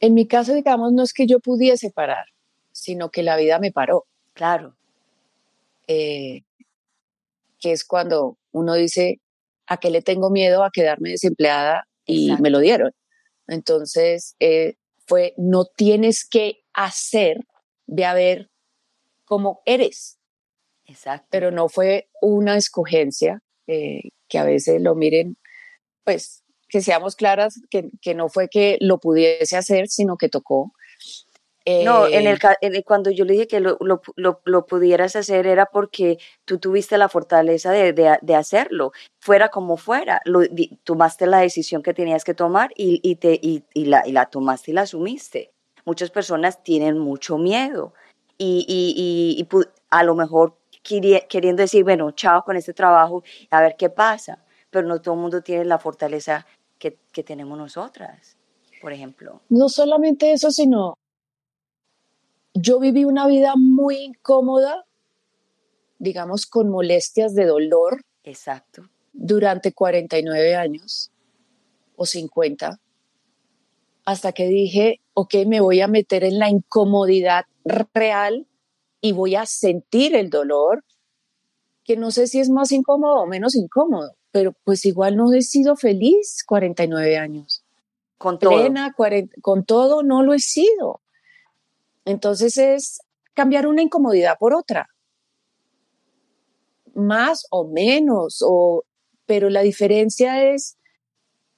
En 0.00 0.14
mi 0.14 0.26
caso, 0.26 0.54
digamos, 0.54 0.92
no 0.92 1.02
es 1.02 1.12
que 1.12 1.26
yo 1.26 1.38
pudiese 1.38 1.90
parar, 1.90 2.26
sino 2.72 3.10
que 3.10 3.22
la 3.22 3.36
vida 3.36 3.58
me 3.58 3.70
paró. 3.70 4.06
Claro. 4.32 4.74
Eh, 5.86 6.42
que 7.62 7.72
es 7.72 7.84
cuando 7.84 8.36
uno 8.50 8.74
dice, 8.74 9.20
¿a 9.66 9.78
qué 9.78 9.88
le 9.88 10.02
tengo 10.02 10.28
miedo? 10.28 10.64
A 10.64 10.70
quedarme 10.70 11.10
desempleada 11.10 11.86
y 12.04 12.36
me 12.40 12.50
lo 12.50 12.58
dieron. 12.58 12.90
Entonces, 13.46 14.34
eh, 14.40 14.74
fue, 15.06 15.32
no 15.38 15.64
tienes 15.64 16.26
que 16.28 16.64
hacer, 16.74 17.38
ve 17.86 18.04
a 18.04 18.14
ver 18.14 18.50
cómo 19.24 19.62
eres. 19.64 20.18
Exacto. 20.84 21.28
Pero 21.30 21.50
no 21.50 21.68
fue 21.68 22.10
una 22.20 22.56
escogencia, 22.56 23.40
eh, 23.68 24.10
que 24.28 24.38
a 24.38 24.44
veces 24.44 24.82
lo 24.82 24.94
miren, 24.94 25.36
pues 26.04 26.42
que 26.68 26.80
seamos 26.80 27.16
claras, 27.16 27.60
que, 27.70 27.90
que, 28.00 28.14
no 28.14 28.28
fue 28.28 28.48
que 28.48 28.78
lo 28.80 28.98
pudiese 28.98 29.56
hacer, 29.56 29.88
sino 29.88 30.16
que 30.16 30.28
tocó 30.28 30.72
no, 31.84 32.06
en 32.06 32.26
el, 32.26 32.38
eh, 32.60 32.82
cuando 32.82 33.10
yo 33.10 33.24
le 33.24 33.34
dije 33.34 33.46
que 33.46 33.60
lo, 33.60 33.78
lo, 33.80 34.40
lo, 34.44 34.66
pudieras 34.66 35.16
hacer 35.16 35.46
era 35.46 35.66
porque 35.66 36.18
tú 36.44 36.58
tuviste 36.58 36.98
la 36.98 37.08
fortaleza 37.08 37.70
de, 37.70 37.92
de, 37.92 38.34
hacerlo, 38.34 38.92
fuera 39.20 39.48
como 39.48 39.76
fuera, 39.76 40.20
lo, 40.24 40.40
tomaste 40.84 41.26
la 41.26 41.38
decisión 41.38 41.82
que 41.82 41.94
tenías 41.94 42.24
que 42.24 42.34
tomar 42.34 42.72
y, 42.76 43.00
y 43.02 43.16
te, 43.16 43.38
y, 43.40 43.64
y, 43.74 43.84
la, 43.84 44.06
y 44.06 44.12
la 44.12 44.26
tomaste 44.26 44.72
y 44.72 44.74
la 44.74 44.82
asumiste. 44.82 45.52
Muchas 45.84 46.10
personas 46.10 46.62
tienen 46.62 46.98
mucho 46.98 47.38
miedo 47.38 47.94
y, 48.38 48.66
y 48.68 49.46
a 49.90 50.02
lo 50.02 50.14
mejor 50.14 50.56
queriendo 50.82 51.62
decir, 51.62 51.84
bueno, 51.84 52.10
chao 52.12 52.42
con 52.44 52.56
este 52.56 52.72
trabajo, 52.72 53.22
a 53.50 53.60
ver 53.60 53.76
qué 53.78 53.88
pasa, 53.88 54.44
pero 54.70 54.86
no 54.86 55.00
todo 55.00 55.14
el 55.14 55.20
mundo 55.20 55.42
tiene 55.42 55.64
la 55.64 55.78
fortaleza 55.78 56.46
que, 56.78 56.98
que 57.12 57.22
tenemos 57.22 57.56
nosotras, 57.56 58.36
por 58.80 58.92
ejemplo. 58.92 59.40
No 59.48 59.68
solamente 59.68 60.32
eso, 60.32 60.50
sino 60.50 60.98
yo 62.54 62.78
viví 62.78 63.04
una 63.04 63.26
vida 63.26 63.54
muy 63.56 63.96
incómoda, 63.96 64.84
digamos, 65.98 66.46
con 66.46 66.70
molestias 66.70 67.34
de 67.34 67.46
dolor. 67.46 68.04
Exacto. 68.24 68.88
Durante 69.12 69.72
49 69.72 70.56
años 70.56 71.10
o 71.96 72.06
50, 72.06 72.80
hasta 74.04 74.32
que 74.32 74.46
dije, 74.46 75.00
ok, 75.14 75.34
me 75.46 75.60
voy 75.60 75.80
a 75.80 75.88
meter 75.88 76.24
en 76.24 76.38
la 76.38 76.48
incomodidad 76.48 77.44
real 77.64 78.46
y 79.00 79.12
voy 79.12 79.34
a 79.34 79.46
sentir 79.46 80.14
el 80.14 80.30
dolor, 80.30 80.84
que 81.84 81.96
no 81.96 82.10
sé 82.10 82.26
si 82.26 82.40
es 82.40 82.48
más 82.48 82.72
incómodo 82.72 83.22
o 83.22 83.26
menos 83.26 83.54
incómodo, 83.54 84.16
pero 84.30 84.54
pues 84.64 84.84
igual 84.86 85.16
no 85.16 85.32
he 85.32 85.42
sido 85.42 85.76
feliz 85.76 86.44
49 86.46 87.18
años. 87.18 87.64
Con 88.18 88.38
todo. 88.38 88.52
con 89.42 89.64
todo 89.64 90.02
no 90.04 90.22
lo 90.22 90.32
he 90.32 90.38
sido. 90.38 91.01
Entonces 92.04 92.58
es 92.58 93.00
cambiar 93.34 93.66
una 93.66 93.82
incomodidad 93.82 94.36
por 94.38 94.54
otra. 94.54 94.88
Más 96.94 97.46
o 97.50 97.66
menos, 97.68 98.42
o, 98.46 98.84
pero 99.26 99.50
la 99.50 99.62
diferencia 99.62 100.52
es, 100.52 100.76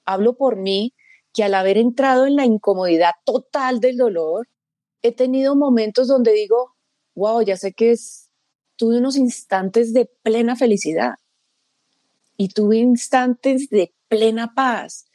hablo 0.05 0.37
por 0.37 0.55
mí, 0.55 0.93
que 1.33 1.43
al 1.43 1.53
haber 1.53 1.77
entrado 1.77 2.25
en 2.25 2.35
la 2.35 2.45
incomodidad 2.45 3.11
total 3.25 3.79
del 3.79 3.97
dolor, 3.97 4.47
he 5.01 5.11
tenido 5.11 5.55
momentos 5.55 6.07
donde 6.07 6.31
digo, 6.31 6.75
wow, 7.15 7.41
ya 7.41 7.57
sé 7.57 7.73
que 7.73 7.91
es, 7.91 8.29
tuve 8.77 8.97
unos 8.97 9.17
instantes 9.17 9.93
de 9.93 10.09
plena 10.23 10.55
felicidad 10.55 11.15
y 12.37 12.49
tuve 12.49 12.77
instantes 12.77 13.69
de 13.69 13.93
plena 14.07 14.53
paz 14.53 15.05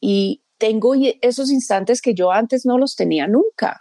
y 0.00 0.42
tengo 0.58 0.94
esos 1.22 1.50
instantes 1.50 2.02
que 2.02 2.14
yo 2.14 2.30
antes 2.30 2.66
no 2.66 2.76
los 2.76 2.94
tenía 2.94 3.26
nunca. 3.26 3.80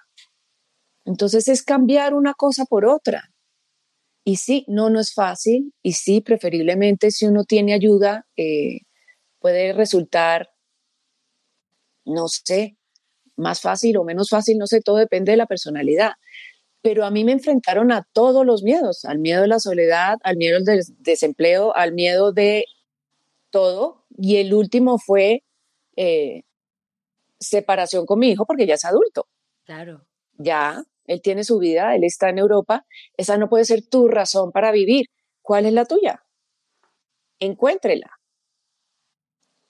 Entonces 1.10 1.48
es 1.48 1.64
cambiar 1.64 2.14
una 2.14 2.36
cosa 2.36 2.66
por 2.66 2.86
otra. 2.86 3.32
Y 4.24 4.36
sí, 4.36 4.64
no, 4.68 4.92
no 4.92 5.00
es 5.00 5.12
fácil. 5.12 5.74
Y 5.82 5.94
sí, 5.94 6.22
preferiblemente 6.22 7.10
si 7.10 7.26
uno 7.26 7.46
tiene 7.46 7.74
ayuda, 7.74 8.28
eh, 8.38 8.82
puede 9.40 9.74
resultar, 9.74 10.52
no 12.06 12.28
sé, 12.28 12.78
más 13.36 13.60
fácil 13.60 13.98
o 13.98 14.04
menos 14.04 14.30
fácil, 14.30 14.60
no 14.60 14.68
sé, 14.68 14.82
todo 14.82 14.98
depende 14.98 15.32
de 15.32 15.38
la 15.38 15.48
personalidad. 15.48 16.12
Pero 16.84 17.06
a 17.06 17.10
mí 17.10 17.24
me 17.24 17.32
enfrentaron 17.32 17.92
a 17.92 18.08
todos 18.14 18.46
los 18.46 18.62
miedos, 18.62 19.04
al 19.04 19.18
miedo 19.18 19.42
de 19.42 19.48
la 19.48 19.60
soledad, 19.60 20.20
al 20.22 20.38
miedo 20.38 20.60
del 20.60 20.84
desempleo, 21.00 21.76
al 21.76 21.94
miedo 21.94 22.34
de 22.34 22.66
todo. 23.50 24.06
Y 24.16 24.36
el 24.36 24.54
último 24.54 25.00
fue 25.00 25.44
eh, 25.96 26.44
separación 27.40 28.06
con 28.06 28.20
mi 28.20 28.30
hijo 28.30 28.46
porque 28.46 28.68
ya 28.68 28.76
es 28.76 28.86
adulto. 28.86 29.28
Claro. 29.66 30.06
Ya, 30.38 30.84
él 31.10 31.22
tiene 31.24 31.44
su 31.44 31.58
vida, 31.58 31.96
él 31.96 32.04
está 32.04 32.30
en 32.30 32.38
Europa, 32.38 32.86
esa 33.18 33.36
no 33.38 33.50
puede 33.50 33.66
ser 33.66 33.82
tu 33.86 34.08
razón 34.08 34.52
para 34.52 34.72
vivir. 34.72 35.08
¿Cuál 35.42 35.66
es 35.66 35.74
la 35.74 35.86
tuya? 35.86 36.24
Encuéntrela. 37.40 38.12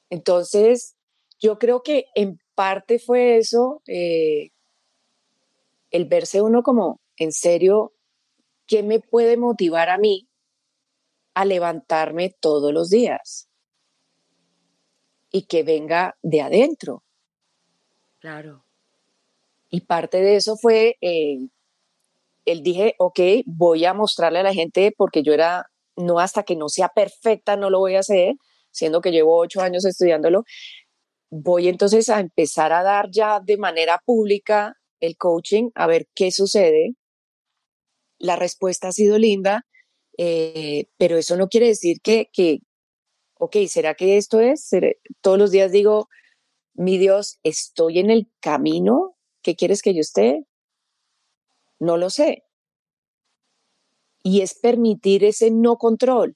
Entonces, 0.09 0.97
yo 1.39 1.57
creo 1.57 1.81
que 1.81 2.07
en 2.13 2.39
parte 2.55 2.99
fue 2.99 3.37
eso, 3.37 3.81
eh, 3.87 4.49
el 5.91 6.05
verse 6.05 6.41
uno 6.41 6.61
como, 6.61 6.99
en 7.15 7.31
serio, 7.31 7.93
¿qué 8.67 8.83
me 8.83 8.99
puede 8.99 9.37
motivar 9.37 9.89
a 9.89 9.97
mí 9.97 10.27
a 11.35 11.45
levantarme 11.45 12.35
todos 12.41 12.73
los 12.73 12.89
días? 12.89 13.47
Y 15.31 15.43
que 15.43 15.63
venga 15.63 16.17
de 16.21 16.41
adentro. 16.41 17.03
Claro. 18.19 18.65
Y 19.69 19.81
parte 19.81 20.21
de 20.21 20.35
eso 20.35 20.57
fue, 20.57 20.97
eh, 21.01 21.37
él 22.45 22.63
dije, 22.63 22.95
ok, 22.97 23.19
voy 23.45 23.85
a 23.85 23.93
mostrarle 23.93 24.39
a 24.39 24.43
la 24.43 24.53
gente 24.53 24.93
porque 24.95 25.21
yo 25.23 25.33
era, 25.33 25.67
no 25.95 26.19
hasta 26.19 26.43
que 26.43 26.55
no 26.55 26.69
sea 26.69 26.89
perfecta, 26.89 27.55
no 27.55 27.69
lo 27.69 27.79
voy 27.79 27.95
a 27.95 27.99
hacer, 27.99 28.35
siendo 28.71 29.01
que 29.01 29.11
llevo 29.11 29.37
ocho 29.37 29.61
años 29.61 29.85
estudiándolo. 29.85 30.43
Voy 31.29 31.67
entonces 31.67 32.09
a 32.09 32.19
empezar 32.19 32.73
a 32.73 32.83
dar 32.83 33.09
ya 33.11 33.39
de 33.39 33.57
manera 33.57 34.01
pública 34.03 34.75
el 34.99 35.17
coaching, 35.17 35.69
a 35.75 35.87
ver 35.87 36.07
qué 36.15 36.31
sucede. 36.31 36.95
La 38.17 38.35
respuesta 38.35 38.89
ha 38.89 38.91
sido 38.91 39.17
linda, 39.19 39.65
eh, 40.17 40.87
pero 40.97 41.17
eso 41.17 41.37
no 41.37 41.47
quiere 41.47 41.67
decir 41.67 42.01
que, 42.01 42.29
que, 42.33 42.59
ok, 43.35 43.57
¿será 43.67 43.93
que 43.93 44.17
esto 44.17 44.39
es? 44.39 44.69
Todos 45.21 45.37
los 45.37 45.51
días 45.51 45.71
digo, 45.71 46.09
mi 46.73 46.97
Dios, 46.97 47.39
estoy 47.43 47.99
en 47.99 48.09
el 48.09 48.27
camino 48.39 49.15
¿Qué 49.41 49.55
quieres 49.55 49.81
que 49.81 49.93
yo 49.93 50.01
esté? 50.01 50.45
No 51.79 51.97
lo 51.97 52.09
sé. 52.09 52.43
Y 54.21 54.41
es 54.41 54.53
permitir 54.53 55.23
ese 55.23 55.49
no 55.49 55.77
control 55.77 56.35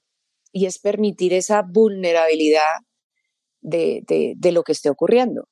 y 0.52 0.66
es 0.66 0.78
permitir 0.78 1.34
esa 1.34 1.62
vulnerabilidad 1.62 2.80
de, 3.60 4.36
lo 4.52 4.62
que 4.62 4.72
esté 4.72 4.88
ocurriendo. 4.88 5.48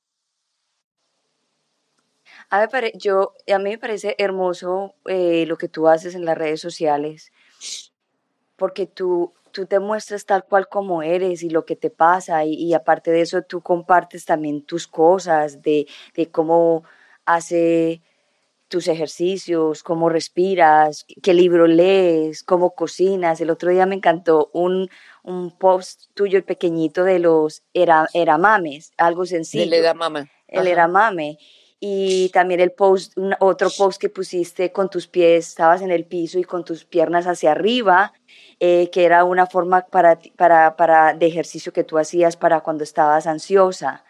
A 2.50 2.60
mí, 2.60 2.68
yo, 2.94 3.34
a 3.52 3.58
mí 3.58 3.70
me 3.70 3.78
parece 3.78 4.14
hermoso 4.18 4.94
eh, 5.06 5.44
lo 5.46 5.56
que 5.56 5.68
tú 5.68 5.88
haces 5.88 6.14
en 6.14 6.24
las 6.24 6.38
redes 6.38 6.60
sociales, 6.60 7.32
porque 8.56 8.86
tú, 8.86 9.32
tú 9.50 9.66
te 9.66 9.80
muestras 9.80 10.26
tal 10.26 10.44
cual 10.44 10.68
como 10.68 11.02
eres 11.02 11.42
y 11.42 11.50
lo 11.50 11.64
que 11.64 11.76
te 11.76 11.90
pasa, 11.90 12.44
y, 12.44 12.72
aparte 12.74 13.10
de 13.10 13.22
eso 13.22 13.42
tú 13.42 13.60
compartes 13.60 14.24
también 14.24 14.64
tus 14.64 14.86
cosas, 14.86 15.62
de, 15.62 15.86
de 16.14 16.30
cómo 16.30 16.84
hace 17.24 18.02
tus 18.72 18.88
ejercicios, 18.88 19.82
cómo 19.82 20.08
respiras, 20.08 21.04
qué 21.22 21.34
libro 21.34 21.66
lees, 21.66 22.42
cómo 22.42 22.70
cocinas. 22.70 23.38
El 23.42 23.50
otro 23.50 23.70
día 23.70 23.84
me 23.84 23.94
encantó 23.94 24.48
un, 24.54 24.88
un 25.22 25.50
post 25.58 26.04
tuyo 26.14 26.42
pequeñito 26.44 27.04
de 27.04 27.18
los 27.18 27.62
era, 27.74 28.08
eramames, 28.14 28.92
algo 28.96 29.26
sencillo. 29.26 29.64
El 29.64 29.74
edamame. 29.74 30.30
El 30.48 30.66
eramame. 30.66 31.38
Y 31.80 32.30
también 32.30 32.60
el 32.60 32.72
post, 32.72 33.12
otro 33.40 33.68
post 33.76 34.00
que 34.00 34.08
pusiste 34.08 34.72
con 34.72 34.88
tus 34.88 35.06
pies, 35.06 35.48
estabas 35.48 35.82
en 35.82 35.90
el 35.90 36.06
piso 36.06 36.38
y 36.38 36.44
con 36.44 36.64
tus 36.64 36.86
piernas 36.86 37.26
hacia 37.26 37.50
arriba, 37.50 38.14
eh, 38.58 38.88
que 38.90 39.04
era 39.04 39.24
una 39.24 39.46
forma 39.46 39.82
para, 39.86 40.18
para, 40.36 40.76
para, 40.76 41.12
de 41.12 41.26
ejercicio 41.26 41.72
que 41.72 41.84
tú 41.84 41.98
hacías 41.98 42.36
para 42.36 42.60
cuando 42.60 42.84
estabas 42.84 43.26
ansiosa. 43.26 44.04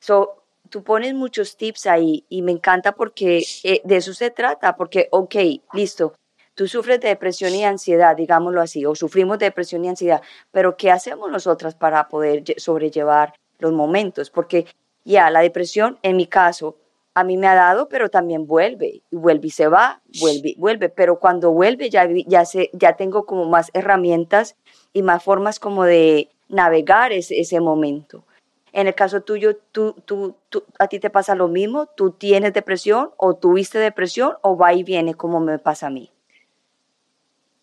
So, 0.00 0.41
tú 0.72 0.82
pones 0.82 1.12
muchos 1.12 1.58
tips 1.58 1.86
ahí 1.86 2.24
y 2.30 2.40
me 2.40 2.50
encanta 2.50 2.92
porque 2.92 3.44
eh, 3.62 3.82
de 3.84 3.96
eso 3.96 4.14
se 4.14 4.30
trata, 4.30 4.74
porque, 4.74 5.06
ok, 5.10 5.34
listo, 5.74 6.14
tú 6.54 6.66
sufres 6.66 6.98
de 6.98 7.08
depresión 7.08 7.54
y 7.54 7.62
ansiedad, 7.62 8.16
digámoslo 8.16 8.62
así, 8.62 8.86
o 8.86 8.94
sufrimos 8.94 9.38
de 9.38 9.46
depresión 9.46 9.84
y 9.84 9.90
ansiedad, 9.90 10.22
pero 10.50 10.78
¿qué 10.78 10.90
hacemos 10.90 11.30
nosotras 11.30 11.74
para 11.74 12.08
poder 12.08 12.42
sobrellevar 12.56 13.34
los 13.58 13.72
momentos? 13.72 14.30
Porque 14.30 14.66
ya, 15.04 15.30
la 15.30 15.40
depresión, 15.40 15.98
en 16.02 16.16
mi 16.16 16.26
caso, 16.26 16.78
a 17.12 17.22
mí 17.22 17.36
me 17.36 17.48
ha 17.48 17.54
dado, 17.54 17.90
pero 17.90 18.08
también 18.08 18.46
vuelve, 18.46 19.02
y 19.10 19.16
vuelve 19.16 19.48
y 19.48 19.50
se 19.50 19.68
va, 19.68 20.00
vuelve, 20.22 20.54
vuelve, 20.56 20.88
pero 20.88 21.18
cuando 21.18 21.52
vuelve 21.52 21.90
ya, 21.90 22.08
ya, 22.26 22.46
sé, 22.46 22.70
ya 22.72 22.96
tengo 22.96 23.26
como 23.26 23.44
más 23.44 23.70
herramientas 23.74 24.56
y 24.94 25.02
más 25.02 25.22
formas 25.22 25.60
como 25.60 25.84
de 25.84 26.30
navegar 26.48 27.12
ese, 27.12 27.38
ese 27.38 27.60
momento. 27.60 28.24
En 28.72 28.86
el 28.86 28.94
caso 28.94 29.20
tuyo, 29.20 29.58
tú, 29.70 29.94
tú, 30.06 30.36
¿a 30.78 30.88
ti 30.88 30.98
te 30.98 31.10
pasa 31.10 31.34
lo 31.34 31.48
mismo? 31.48 31.86
¿Tú 31.94 32.12
tienes 32.12 32.54
depresión 32.54 33.10
o 33.18 33.34
tuviste 33.34 33.78
depresión 33.78 34.36
o 34.42 34.56
va 34.56 34.72
y 34.72 34.82
viene 34.82 35.14
como 35.14 35.40
me 35.40 35.58
pasa 35.58 35.88
a 35.88 35.90
mí? 35.90 36.10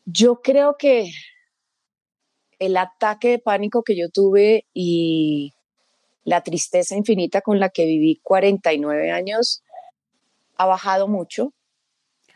Yo 0.06 0.42
creo 0.42 0.78
que 0.78 1.12
el 2.60 2.78
ataque 2.78 3.30
de 3.30 3.40
pánico 3.40 3.84
que 3.84 3.98
yo 3.98 4.10
tuve 4.10 4.66
y 4.74 5.54
la 6.26 6.42
tristeza 6.42 6.96
infinita 6.96 7.42
con 7.42 7.60
la 7.60 7.70
que 7.70 7.86
viví 7.86 8.20
49 8.22 9.12
años 9.12 9.64
ha 10.58 10.66
bajado 10.66 11.08
mucho. 11.08 11.54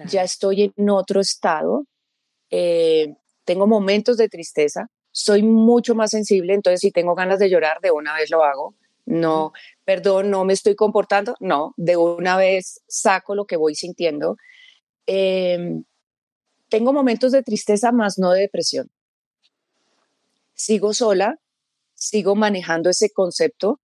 Ya 0.07 0.23
estoy 0.23 0.73
en 0.75 0.89
otro 0.89 1.21
estado. 1.21 1.85
Eh, 2.49 3.15
tengo 3.45 3.67
momentos 3.67 4.17
de 4.17 4.29
tristeza. 4.29 4.87
Soy 5.13 5.43
mucho 5.43 5.95
más 5.95 6.11
sensible, 6.11 6.53
entonces 6.53 6.81
si 6.81 6.91
tengo 6.91 7.15
ganas 7.15 7.39
de 7.39 7.49
llorar, 7.49 7.79
de 7.81 7.91
una 7.91 8.15
vez 8.15 8.31
lo 8.31 8.43
hago. 8.43 8.75
No, 9.05 9.53
perdón, 9.85 10.31
no 10.31 10.43
me 10.43 10.53
estoy 10.53 10.75
comportando. 10.75 11.35
No, 11.39 11.73
de 11.77 11.97
una 11.97 12.35
vez 12.35 12.81
saco 12.87 13.35
lo 13.35 13.45
que 13.45 13.57
voy 13.57 13.75
sintiendo. 13.75 14.37
Em, 15.05 15.83
tengo 16.67 16.93
momentos 16.93 17.31
de 17.31 17.43
tristeza, 17.43 17.91
más 17.91 18.17
no 18.17 18.31
de 18.31 18.41
depresión. 18.41 18.89
Sigo 20.55 20.93
sola, 20.93 21.39
sigo 21.93 22.35
manejando 22.35 22.89
ese 22.89 23.11
concepto. 23.11 23.79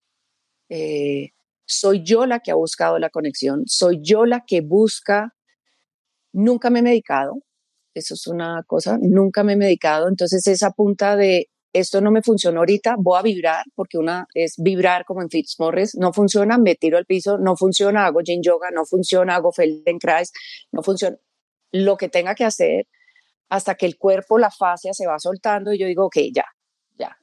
Eh, 0.70 1.32
soy 1.66 2.04
yo 2.04 2.26
la 2.26 2.40
que 2.40 2.50
ha 2.50 2.56
buscado 2.56 2.98
la 2.98 3.12
conexión, 3.12 3.68
soy 3.68 4.00
yo 4.02 4.26
la 4.26 4.46
que 4.48 4.62
busca. 4.62 5.36
Nunca 6.32 6.72
me 6.72 6.80
he 6.80 6.82
medicado, 6.84 7.44
eso 8.00 8.16
es 8.16 8.28
una 8.28 8.64
cosa, 8.66 8.98
nunca 9.02 9.44
me 9.44 9.54
he 9.54 9.58
medicado, 9.58 10.08
entonces 10.08 10.46
esa 10.48 10.72
punta 10.72 11.16
de 11.16 11.50
esto 11.74 12.02
no 12.02 12.12
me 12.12 12.22
funcionó 12.22 12.60
ahorita, 12.60 12.96
voy 12.98 13.20
a 13.20 13.22
vibrar, 13.22 13.64
porque 13.76 13.98
una 13.98 14.28
es 14.34 14.56
vibrar 14.58 15.06
como 15.06 15.22
en 15.22 15.30
Fitzmorris, 15.30 15.96
no 15.96 16.14
funciona, 16.14 16.58
me 16.58 16.76
tiro 16.76 16.98
al 16.98 17.06
piso, 17.06 17.38
no 17.38 17.56
funciona, 17.56 18.06
hago 18.06 18.22
yin 18.22 18.42
yoga, 18.42 18.72
no 18.72 18.86
funciona, 18.86 19.36
hago 19.36 19.52
Feldenkrais, 19.52 20.32
no 20.72 20.82
funciona. 20.82 21.18
Lo 21.72 21.96
que 21.98 22.10
tenga 22.10 22.34
que 22.34 22.46
hacer 22.46 22.88
hasta 23.50 23.76
que 23.76 23.86
el 23.86 23.98
cuerpo, 23.98 24.40
la 24.40 24.50
fascia 24.52 24.94
se 24.94 25.06
va 25.06 25.20
soltando 25.20 25.74
y 25.74 25.80
yo 25.80 25.86
digo, 25.86 26.06
ok, 26.06 26.18
ya, 26.34 26.46
ya. 26.98 27.18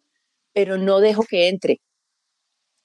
Pero 0.53 0.79
no 0.79 1.01
dejo 1.01 1.25
que 1.25 1.49
entre, 1.49 1.81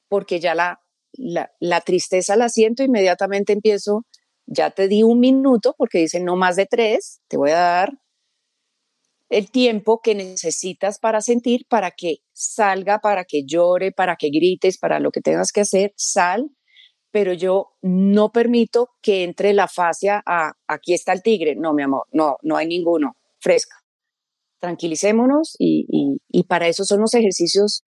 porque 0.07 0.39
ya 0.39 0.55
la, 0.55 0.81
la, 1.13 1.51
la 1.59 1.81
tristeza 1.81 2.35
la 2.35 2.49
siento, 2.49 2.83
inmediatamente 2.83 3.53
empiezo, 3.53 4.05
ya 4.51 4.71
te 4.71 4.87
di 4.87 5.03
un 5.03 5.19
minuto, 5.19 5.73
porque 5.77 5.99
dicen 5.99 6.25
no 6.25 6.35
más 6.35 6.55
de 6.55 6.65
tres, 6.65 7.21
te 7.27 7.37
voy 7.37 7.51
a 7.51 7.59
dar 7.59 7.93
el 9.29 9.49
tiempo 9.49 10.01
que 10.03 10.13
necesitas 10.13 10.99
para 10.99 11.21
sentir, 11.21 11.65
para 11.69 11.91
que 11.91 12.17
salga, 12.33 12.99
para 12.99 13.23
que 13.23 13.43
llore, 13.45 13.93
para 13.93 14.17
que 14.17 14.29
grites, 14.29 14.77
para 14.77 14.99
lo 14.99 15.09
que 15.11 15.21
tengas 15.21 15.53
que 15.53 15.61
hacer, 15.61 15.93
sal, 15.95 16.51
pero 17.11 17.31
yo 17.33 17.77
no 17.81 18.31
permito 18.31 18.89
que 19.01 19.23
entre 19.23 19.53
la 19.53 19.67
fascia 19.67 20.21
a 20.25 20.51
aquí 20.67 20.93
está 20.93 21.13
el 21.13 21.21
tigre. 21.21 21.55
No, 21.55 21.73
mi 21.73 21.83
amor, 21.83 22.07
no, 22.11 22.37
no 22.41 22.57
hay 22.57 22.67
ninguno, 22.67 23.15
fresca. 23.39 23.75
Tranquilicémonos 24.59 25.55
y, 25.59 26.19
y, 26.29 26.43
para 26.43 26.67
eso 26.67 26.83
son 26.83 27.01
los 27.01 27.13
ejercicios 27.15 27.83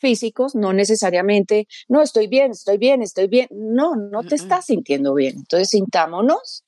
físicos, 0.00 0.54
no 0.54 0.72
necesariamente, 0.72 1.66
no, 1.88 2.02
estoy 2.02 2.26
bien, 2.26 2.52
estoy 2.52 2.78
bien, 2.78 3.02
estoy 3.02 3.28
bien. 3.28 3.48
No, 3.50 3.94
no 3.96 4.22
te 4.24 4.34
estás 4.34 4.66
sintiendo 4.66 5.14
bien. 5.14 5.36
Entonces, 5.36 5.68
sintámonos 5.68 6.64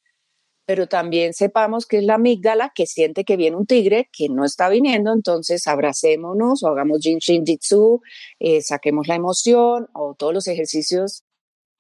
pero 0.65 0.87
también 0.87 1.35
sepamos 1.35 1.87
que 1.87 1.99
es 1.99 2.05
la 2.05 2.15
amígdala 2.15 2.73
que 2.75 2.87
siente 2.87 3.25
que 3.25 3.37
viene 3.37 3.57
un 3.57 3.67
tigre 3.67 4.09
que 4.13 4.29
no 4.29 4.45
está 4.45 4.69
viniendo, 4.69 5.13
entonces 5.13 5.67
abracémonos 5.67 6.63
o 6.63 6.69
hagamos 6.69 7.01
Jin 7.03 7.19
Shin 7.19 7.45
Jitsu, 7.45 8.01
eh, 8.39 8.63
saquemos 8.63 9.09
la 9.09 9.17
emoción 9.17 9.89
o 9.93 10.15
todos 10.17 10.33
los 10.33 10.47
ejercicios 10.47 11.25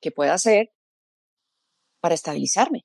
que 0.00 0.10
pueda 0.10 0.34
hacer 0.34 0.72
para 2.00 2.14
estabilizarme, 2.14 2.84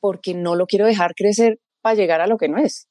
porque 0.00 0.34
no 0.34 0.56
lo 0.56 0.66
quiero 0.66 0.86
dejar 0.86 1.14
crecer 1.14 1.60
para 1.82 1.94
llegar 1.94 2.20
a 2.22 2.26
lo 2.26 2.38
que 2.38 2.48
no 2.48 2.58
es. 2.58 2.88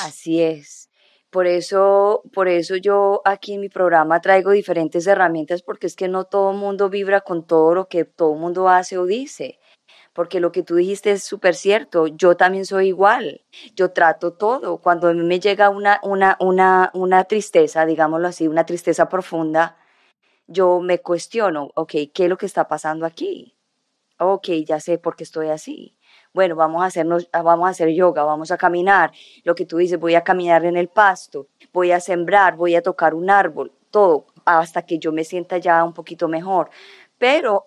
Así 0.00 0.42
es. 0.42 0.87
Por 1.30 1.46
eso, 1.46 2.22
por 2.32 2.48
eso 2.48 2.76
yo 2.76 3.20
aquí 3.24 3.54
en 3.54 3.60
mi 3.60 3.68
programa 3.68 4.20
traigo 4.20 4.50
diferentes 4.50 5.06
herramientas 5.06 5.62
porque 5.62 5.86
es 5.86 5.94
que 5.94 6.08
no 6.08 6.24
todo 6.24 6.52
el 6.52 6.56
mundo 6.56 6.88
vibra 6.88 7.20
con 7.20 7.46
todo 7.46 7.74
lo 7.74 7.88
que 7.88 8.04
todo 8.04 8.32
el 8.34 8.40
mundo 8.40 8.68
hace 8.68 8.96
o 8.96 9.04
dice 9.04 9.58
porque 10.18 10.40
lo 10.40 10.50
que 10.50 10.64
tú 10.64 10.74
dijiste 10.74 11.12
es 11.12 11.22
súper 11.22 11.54
cierto. 11.54 12.08
Yo 12.08 12.36
también 12.36 12.66
soy 12.66 12.88
igual. 12.88 13.42
Yo 13.76 13.92
trato 13.92 14.32
todo. 14.32 14.78
Cuando 14.78 15.06
a 15.06 15.14
mí 15.14 15.22
me 15.22 15.38
llega 15.38 15.70
una, 15.70 16.00
una, 16.02 16.36
una, 16.40 16.90
una 16.92 17.22
tristeza, 17.22 17.86
digámoslo 17.86 18.26
así, 18.26 18.48
una 18.48 18.66
tristeza 18.66 19.08
profunda, 19.08 19.76
yo 20.48 20.80
me 20.80 20.98
cuestiono, 21.00 21.70
ok, 21.76 21.92
¿qué 22.12 22.24
es 22.24 22.28
lo 22.28 22.36
que 22.36 22.46
está 22.46 22.66
pasando 22.66 23.06
aquí? 23.06 23.54
Ok, 24.18 24.48
ya 24.66 24.80
sé 24.80 24.98
por 24.98 25.14
qué 25.14 25.22
estoy 25.22 25.50
así. 25.50 25.96
Bueno, 26.38 26.54
vamos 26.54 26.84
a, 26.84 26.86
hacernos, 26.86 27.28
vamos 27.32 27.66
a 27.66 27.70
hacer 27.70 27.88
yoga, 27.88 28.22
vamos 28.22 28.52
a 28.52 28.56
caminar. 28.56 29.10
Lo 29.42 29.56
que 29.56 29.66
tú 29.66 29.78
dices, 29.78 29.98
voy 29.98 30.14
a 30.14 30.22
caminar 30.22 30.64
en 30.64 30.76
el 30.76 30.86
pasto, 30.86 31.48
voy 31.72 31.90
a 31.90 31.98
sembrar, 31.98 32.54
voy 32.54 32.76
a 32.76 32.80
tocar 32.80 33.12
un 33.12 33.28
árbol, 33.28 33.72
todo, 33.90 34.26
hasta 34.44 34.82
que 34.82 35.00
yo 35.00 35.10
me 35.10 35.24
sienta 35.24 35.58
ya 35.58 35.82
un 35.82 35.92
poquito 35.92 36.28
mejor. 36.28 36.70
Pero, 37.18 37.66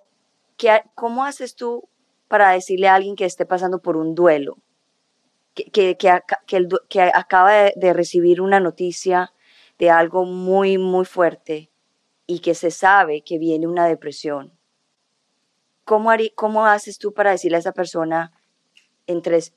¿qué, 0.56 0.84
¿cómo 0.96 1.26
haces 1.26 1.56
tú 1.56 1.90
para 2.30 2.52
decirle 2.52 2.88
a 2.88 2.96
alguien 2.96 3.18
que 3.18 3.26
esté 3.26 3.46
pasando 3.46 3.82
por 3.82 3.98
un 3.98 4.16
duelo, 4.16 4.56
que, 5.54 5.98
que, 5.98 5.98
que, 6.88 7.02
acaba 7.02 7.52
de, 7.76 7.94
recibir 7.94 8.40
una 8.40 8.62
noticia 8.62 9.34
de 9.80 9.90
algo 9.90 10.24
muy, 10.24 10.78
muy 10.78 11.04
fuerte 11.04 11.70
y 12.26 12.40
que 12.40 12.56
se 12.56 12.72
sabe 12.72 13.22
que 13.22 13.38
viene 13.38 13.68
una 13.68 13.86
depresión. 13.86 14.58
¿Cómo, 15.84 16.12
cómo 16.36 16.66
haces 16.68 17.00
tú 17.00 17.14
para 17.14 17.32
decirle 17.32 17.58
a 17.58 17.60
esa 17.60 17.74
persona 17.74 18.32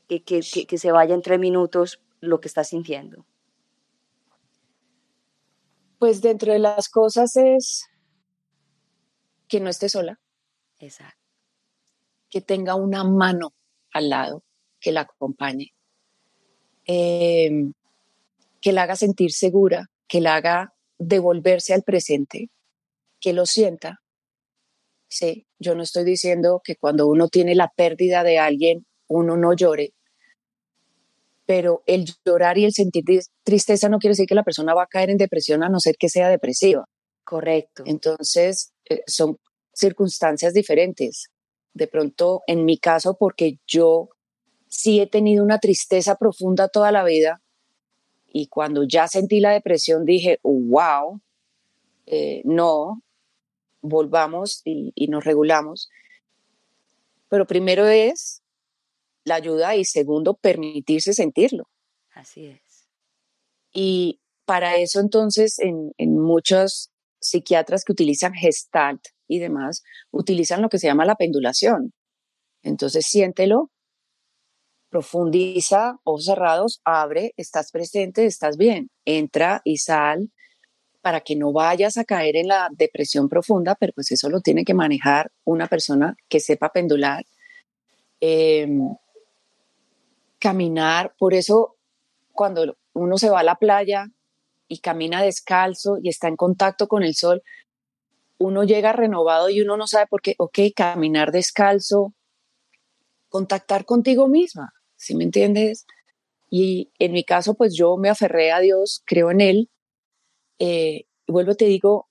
que, 0.08 0.40
que 0.66 0.78
se 0.78 0.92
vaya 0.92 1.14
en 1.14 1.22
tres 1.22 1.38
minutos 1.38 2.00
lo 2.20 2.40
que 2.40 2.48
está 2.48 2.64
sintiendo? 2.64 3.24
Pues 5.98 6.20
dentro 6.20 6.52
de 6.52 6.58
las 6.58 6.88
cosas 6.88 7.36
es 7.36 7.86
que 9.48 9.60
no 9.60 9.70
esté 9.70 9.88
sola. 9.88 10.20
Exacto 10.78 11.24
que 12.34 12.40
tenga 12.40 12.74
una 12.74 13.04
mano 13.04 13.54
al 13.92 14.08
lado 14.08 14.42
que 14.80 14.90
la 14.90 15.02
acompañe, 15.02 15.72
em, 16.84 17.72
que 18.60 18.72
la 18.72 18.82
haga 18.82 18.96
sentir 18.96 19.30
segura, 19.30 19.86
que 20.08 20.20
la 20.20 20.34
haga 20.34 20.74
devolverse 20.98 21.74
al 21.74 21.84
presente, 21.84 22.50
que 23.20 23.32
lo 23.34 23.46
sienta. 23.46 24.02
Sí, 25.06 25.46
yo 25.60 25.76
no 25.76 25.84
estoy 25.84 26.02
diciendo 26.02 26.60
que 26.64 26.74
cuando 26.74 27.06
uno 27.06 27.28
tiene 27.28 27.54
la 27.54 27.68
pérdida 27.68 28.24
de 28.24 28.40
alguien, 28.40 28.84
uno 29.08 29.36
no 29.36 29.54
llore, 29.54 29.94
pero 31.46 31.82
el 31.86 32.06
llorar 32.24 32.58
y 32.58 32.64
el 32.64 32.72
sentir 32.72 33.04
tristeza 33.42 33.88
no 33.88 33.98
quiere 33.98 34.12
decir 34.12 34.26
que 34.26 34.34
la 34.34 34.44
persona 34.44 34.74
va 34.74 34.84
a 34.84 34.88
caer 34.88 35.10
en 35.10 35.18
depresión 35.18 35.62
a 35.62 35.68
no 35.68 35.80
ser 35.80 35.96
que 35.98 36.08
sea 36.08 36.28
depresiva. 36.28 36.86
Correcto. 37.24 37.84
Entonces, 37.86 38.72
eh, 38.88 39.02
son 39.06 39.38
circunstancias 39.72 40.54
diferentes 40.54 41.30
de 41.74 41.88
pronto 41.88 42.42
en 42.46 42.64
mi 42.64 42.78
caso, 42.78 43.16
porque 43.18 43.58
yo 43.66 44.10
sí 44.68 45.00
he 45.00 45.06
tenido 45.06 45.44
una 45.44 45.58
tristeza 45.58 46.16
profunda 46.16 46.68
toda 46.68 46.92
la 46.92 47.04
vida 47.04 47.42
y 48.32 48.46
cuando 48.48 48.84
ya 48.84 49.08
sentí 49.08 49.40
la 49.40 49.50
depresión 49.50 50.04
dije, 50.04 50.38
wow, 50.42 51.20
eh, 52.06 52.42
no, 52.44 53.02
volvamos 53.80 54.62
y, 54.64 54.92
y 54.94 55.08
nos 55.08 55.24
regulamos. 55.24 55.90
Pero 57.28 57.46
primero 57.46 57.86
es 57.86 58.43
la 59.24 59.36
ayuda 59.36 59.76
y 59.76 59.84
segundo, 59.84 60.34
permitirse 60.34 61.14
sentirlo. 61.14 61.64
Así 62.12 62.46
es. 62.46 62.88
Y 63.72 64.20
para 64.44 64.76
eso 64.76 65.00
entonces 65.00 65.58
en, 65.58 65.92
en 65.98 66.18
muchos 66.18 66.90
psiquiatras 67.20 67.84
que 67.84 67.92
utilizan 67.92 68.34
gestalt 68.34 69.02
y 69.26 69.38
demás, 69.38 69.82
utilizan 70.10 70.62
lo 70.62 70.68
que 70.68 70.78
se 70.78 70.86
llama 70.86 71.06
la 71.06 71.16
pendulación. 71.16 71.92
Entonces 72.62 73.06
siéntelo, 73.06 73.70
profundiza, 74.90 75.96
ojos 76.04 76.26
cerrados, 76.26 76.80
abre, 76.84 77.32
estás 77.36 77.72
presente, 77.72 78.26
estás 78.26 78.56
bien, 78.56 78.90
entra 79.04 79.60
y 79.64 79.78
sal 79.78 80.30
para 81.00 81.20
que 81.20 81.36
no 81.36 81.52
vayas 81.52 81.98
a 81.98 82.04
caer 82.04 82.36
en 82.36 82.48
la 82.48 82.70
depresión 82.72 83.28
profunda, 83.28 83.74
pero 83.74 83.92
pues 83.92 84.10
eso 84.12 84.30
lo 84.30 84.40
tiene 84.40 84.64
que 84.64 84.72
manejar 84.72 85.30
una 85.44 85.66
persona 85.66 86.16
que 86.28 86.40
sepa 86.40 86.70
pendular. 86.70 87.24
Em, 88.20 88.94
caminar, 90.44 91.14
por 91.18 91.32
eso 91.32 91.78
cuando 92.32 92.76
uno 92.92 93.16
se 93.16 93.30
va 93.30 93.40
a 93.40 93.44
la 93.44 93.54
playa 93.54 94.10
y 94.68 94.80
camina 94.80 95.22
descalzo 95.22 95.96
y 96.02 96.10
está 96.10 96.28
en 96.28 96.36
contacto 96.36 96.86
con 96.86 97.02
el 97.02 97.14
sol, 97.14 97.42
uno 98.36 98.64
llega 98.64 98.92
renovado 98.92 99.48
y 99.48 99.62
uno 99.62 99.78
no 99.78 99.86
sabe 99.86 100.06
por 100.06 100.20
qué, 100.20 100.34
ok, 100.36 100.58
caminar 100.76 101.32
descalzo, 101.32 102.12
contactar 103.30 103.86
contigo 103.86 104.28
misma, 104.28 104.74
¿sí 104.96 105.14
me 105.14 105.24
entiendes? 105.24 105.86
Y 106.50 106.92
en 106.98 107.12
mi 107.12 107.24
caso, 107.24 107.54
pues 107.54 107.74
yo 107.74 107.96
me 107.96 108.10
aferré 108.10 108.52
a 108.52 108.60
Dios, 108.60 109.02
creo 109.06 109.30
en 109.30 109.40
Él. 109.40 109.70
Eh, 110.58 111.06
y 111.26 111.32
vuelvo, 111.32 111.54
te 111.54 111.64
digo, 111.64 112.10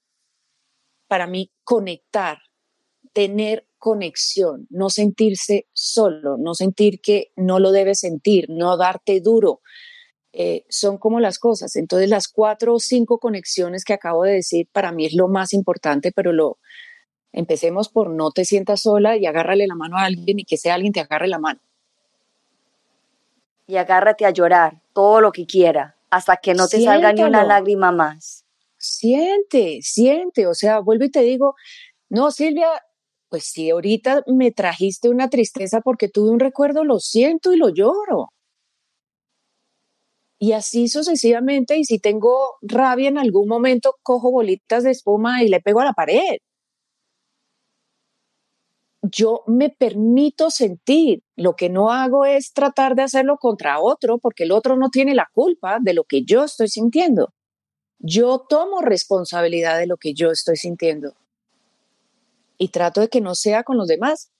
para 1.08 1.28
mí 1.28 1.52
conectar, 1.64 2.40
tener 3.14 3.68
conexión, 3.84 4.66
no 4.70 4.90
sentirse 4.90 5.68
solo, 5.74 6.38
no 6.38 6.54
sentir 6.54 7.02
que 7.02 7.34
no 7.36 7.60
lo 7.60 7.74
debes 7.74 8.00
sentir, 8.00 8.46
no 8.50 8.78
darte 8.78 9.20
duro, 9.20 9.60
eh, 10.32 10.64
son 10.70 10.98
como 10.98 11.20
las 11.20 11.38
cosas. 11.38 11.76
Entonces 11.76 12.08
las 12.08 12.30
cuatro 12.30 12.76
o 12.76 12.80
cinco 12.80 13.18
conexiones 13.20 13.84
que 13.84 13.92
acabo 13.92 14.24
de 14.24 14.36
decir 14.36 14.70
para 14.72 14.94
mí 14.94 15.06
es 15.06 15.14
lo 15.14 15.28
más 15.28 15.52
importante, 15.52 16.14
pero 16.14 16.32
lo 16.32 16.60
empecemos 17.34 17.90
por 17.90 18.10
no 18.10 18.32
te 18.32 18.46
sientas 18.46 18.84
sola 18.84 19.18
y 19.18 19.26
agárrale 19.26 19.68
la 19.68 19.76
mano 19.76 19.98
a 19.98 20.06
alguien 20.06 20.40
y 20.40 20.46
que 20.46 20.56
sea 20.56 20.76
alguien 20.76 20.94
te 20.94 21.02
agarre 21.02 21.28
la 21.28 21.40
mano. 21.40 21.60
Y 23.68 23.76
agárrate 23.76 24.26
a 24.26 24.30
llorar 24.30 24.82
todo 24.94 25.20
lo 25.20 25.34
que 25.34 25.46
quiera 25.46 25.98
hasta 26.10 26.38
que 26.38 26.54
no 26.54 26.70
te 26.70 26.82
salga 26.82 27.12
ni 27.12 27.24
una 27.24 27.44
lágrima 27.44 27.92
más. 27.92 28.46
Siente, 28.78 29.80
siente, 29.82 30.48
o 30.48 30.54
sea, 30.54 30.80
vuelvo 30.80 31.04
y 31.04 31.12
te 31.12 31.22
digo, 31.22 31.56
no, 32.08 32.32
Silvia, 32.32 32.70
pues 33.34 33.46
si 33.46 33.72
ahorita 33.72 34.22
me 34.28 34.52
trajiste 34.52 35.10
una 35.10 35.28
tristeza 35.28 35.82
porque 35.82 36.08
tuve 36.08 36.30
un 36.30 36.40
recuerdo, 36.40 36.84
lo 36.84 37.00
siento 37.00 37.52
y 37.52 37.58
lo 37.58 37.70
lloro. 37.70 38.32
Y 40.38 40.52
así 40.52 40.88
sucesivamente, 40.88 41.76
y 41.78 41.84
si 41.84 41.98
tengo 41.98 42.58
rabia 42.62 43.10
en 43.10 43.18
algún 43.18 43.48
momento, 43.48 43.96
cojo 44.04 44.30
bolitas 44.30 44.84
de 44.84 44.92
espuma 44.92 45.42
y 45.42 45.48
le 45.50 45.62
pego 45.62 45.80
a 45.80 45.86
la 45.86 45.94
pared. 45.94 46.38
Yo 49.02 49.42
me 49.48 49.72
permito 49.72 50.52
sentir, 50.52 51.24
lo 51.36 51.56
que 51.56 51.70
no 51.70 51.92
hago 51.92 52.26
es 52.26 52.54
tratar 52.54 52.94
de 52.94 53.02
hacerlo 53.02 53.38
contra 53.38 53.80
otro, 53.80 54.20
porque 54.20 54.44
el 54.44 54.52
otro 54.52 54.78
no 54.78 54.90
tiene 54.92 55.16
la 55.16 55.28
culpa 55.34 55.80
de 55.82 55.96
lo 55.96 56.04
que 56.04 56.24
yo 56.24 56.44
estoy 56.44 56.68
sintiendo. 56.68 57.34
Yo 57.98 58.46
tomo 58.48 58.82
responsabilidad 58.82 59.80
de 59.80 59.88
lo 59.88 59.98
que 59.98 60.14
yo 60.14 60.30
estoy 60.30 60.58
sintiendo 60.58 61.16
y 62.64 62.70
trato 62.70 63.02
de 63.02 63.10
que 63.10 63.20
no 63.20 63.36
sea 63.36 63.64
con 63.64 63.78
los 63.78 63.88
demás, 63.88 64.32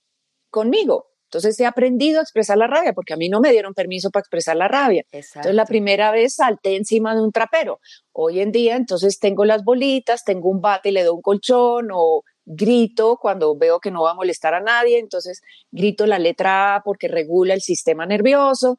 conmigo. 0.50 1.10
Entonces 1.24 1.60
he 1.60 1.66
aprendido 1.66 2.20
a 2.20 2.22
expresar 2.22 2.56
la 2.56 2.66
rabia 2.66 2.94
porque 2.94 3.12
a 3.12 3.16
mí 3.18 3.28
no 3.28 3.40
me 3.40 3.50
dieron 3.50 3.74
permiso 3.74 4.10
para 4.10 4.22
expresar 4.22 4.56
la 4.56 4.66
rabia. 4.66 5.04
Entonces 5.12 5.54
la 5.54 5.66
primera 5.66 6.10
vez 6.10 6.36
salté 6.36 6.76
encima 6.76 7.14
de 7.14 7.20
un 7.20 7.32
trapero. 7.32 7.80
Hoy 8.12 8.40
en 8.40 8.50
día 8.50 8.76
entonces 8.76 9.18
tengo 9.18 9.44
las 9.44 9.62
bolitas, 9.62 10.24
tengo 10.24 10.48
un 10.48 10.62
bate 10.62 10.88
y 10.88 10.92
le 10.92 11.02
doy 11.02 11.16
un 11.16 11.20
colchón 11.20 11.88
o 11.92 12.22
grito 12.46 13.18
cuando 13.20 13.56
veo 13.58 13.78
que 13.78 13.90
no 13.90 14.04
va 14.04 14.12
a 14.12 14.14
molestar 14.14 14.54
a 14.54 14.60
nadie, 14.60 14.98
entonces 14.98 15.42
grito 15.70 16.06
la 16.06 16.18
letra 16.18 16.76
A 16.76 16.82
porque 16.82 17.08
regula 17.08 17.52
el 17.52 17.60
sistema 17.60 18.06
nervioso, 18.06 18.76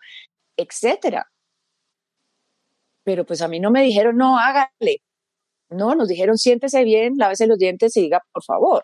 etcétera. 0.57 1.27
Pero 3.03 3.25
pues 3.25 3.43
a 3.43 3.47
mí 3.47 3.59
no 3.59 3.69
me 3.69 3.83
dijeron, 3.83 4.17
no, 4.17 4.39
hágale. 4.39 5.03
No, 5.69 5.93
nos 5.93 6.07
dijeron, 6.07 6.37
siéntese 6.37 6.83
bien, 6.83 7.13
lávese 7.17 7.45
los 7.45 7.59
dientes 7.59 7.95
y 7.97 8.01
diga, 8.01 8.21
por 8.31 8.43
favor. 8.43 8.83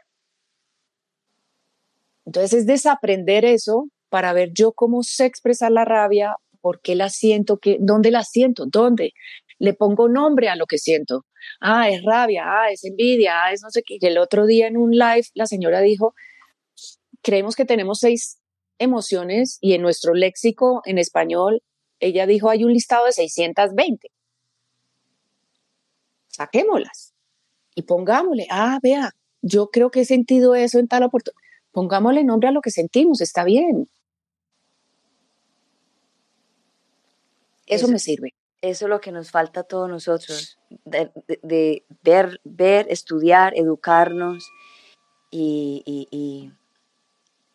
Entonces 2.26 2.54
es 2.54 2.66
desaprender 2.66 3.46
eso 3.46 3.88
para 4.10 4.34
ver 4.34 4.52
yo 4.54 4.74
cómo 4.74 5.04
sé 5.04 5.26
expresar 5.26 5.72
la 5.72 5.86
rabia, 5.86 6.36
por 6.60 6.82
qué 6.82 6.96
la 6.96 7.10
siento, 7.10 7.58
qué, 7.58 7.78
dónde 7.80 8.12
la 8.12 8.24
siento, 8.24 8.66
dónde. 8.68 9.14
Le 9.58 9.74
pongo 9.74 10.10
nombre 10.10 10.50
a 10.50 10.56
lo 10.56 10.66
que 10.66 10.78
siento. 10.78 11.26
Ah, 11.60 11.90
es 11.90 12.04
rabia, 12.04 12.44
ah, 12.46 12.72
es 12.72 12.84
envidia, 12.84 13.44
ah, 13.44 13.52
es 13.52 13.62
no 13.64 13.70
sé 13.70 13.84
qué. 13.84 13.98
El 14.02 14.18
otro 14.18 14.46
día 14.46 14.68
en 14.68 14.78
un 14.78 14.92
live 14.92 15.24
la 15.34 15.46
señora 15.46 15.82
dijo, 15.82 16.14
creemos 17.22 17.56
que 17.56 17.66
tenemos 17.66 18.00
seis 18.00 18.40
emociones 18.80 19.58
y 19.62 19.74
en 19.74 19.82
nuestro 19.82 20.14
léxico 20.14 20.82
en 20.86 20.98
español, 20.98 21.64
ella 22.00 22.26
dijo, 22.26 22.50
hay 22.50 22.64
un 22.64 22.74
listado 22.74 23.06
de 23.06 23.14
620. 23.14 24.10
Saquémoslas 26.28 27.14
y 27.76 27.84
pongámosle, 27.84 28.48
ah, 28.50 28.80
vea, 28.82 29.12
yo 29.42 29.70
creo 29.70 29.92
que 29.92 30.02
he 30.02 30.06
sentido 30.06 30.56
eso 30.56 30.80
en 30.80 30.88
tal 30.88 31.04
oportunidad 31.04 31.42
Pongámosle 31.72 32.24
nombre 32.24 32.50
a 32.50 32.52
lo 32.52 32.62
que 32.62 32.72
sentimos, 32.72 33.22
está 33.22 33.44
bien. 33.44 33.88
Eso, 37.66 37.88
me 37.88 38.00
sirve. 38.00 38.34
Eso 38.62 38.86
es 38.86 38.90
lo 38.90 39.00
que 39.00 39.12
nos 39.12 39.32
falta 39.32 39.62
a 39.62 39.64
todos 39.64 39.90
nosotros, 39.90 40.60
de, 40.84 41.84
ver, 42.04 42.40
ver, 42.44 42.86
estudiar, 42.90 43.54
educarnos 43.56 44.46
y, 45.32 45.82
y, 45.86 46.52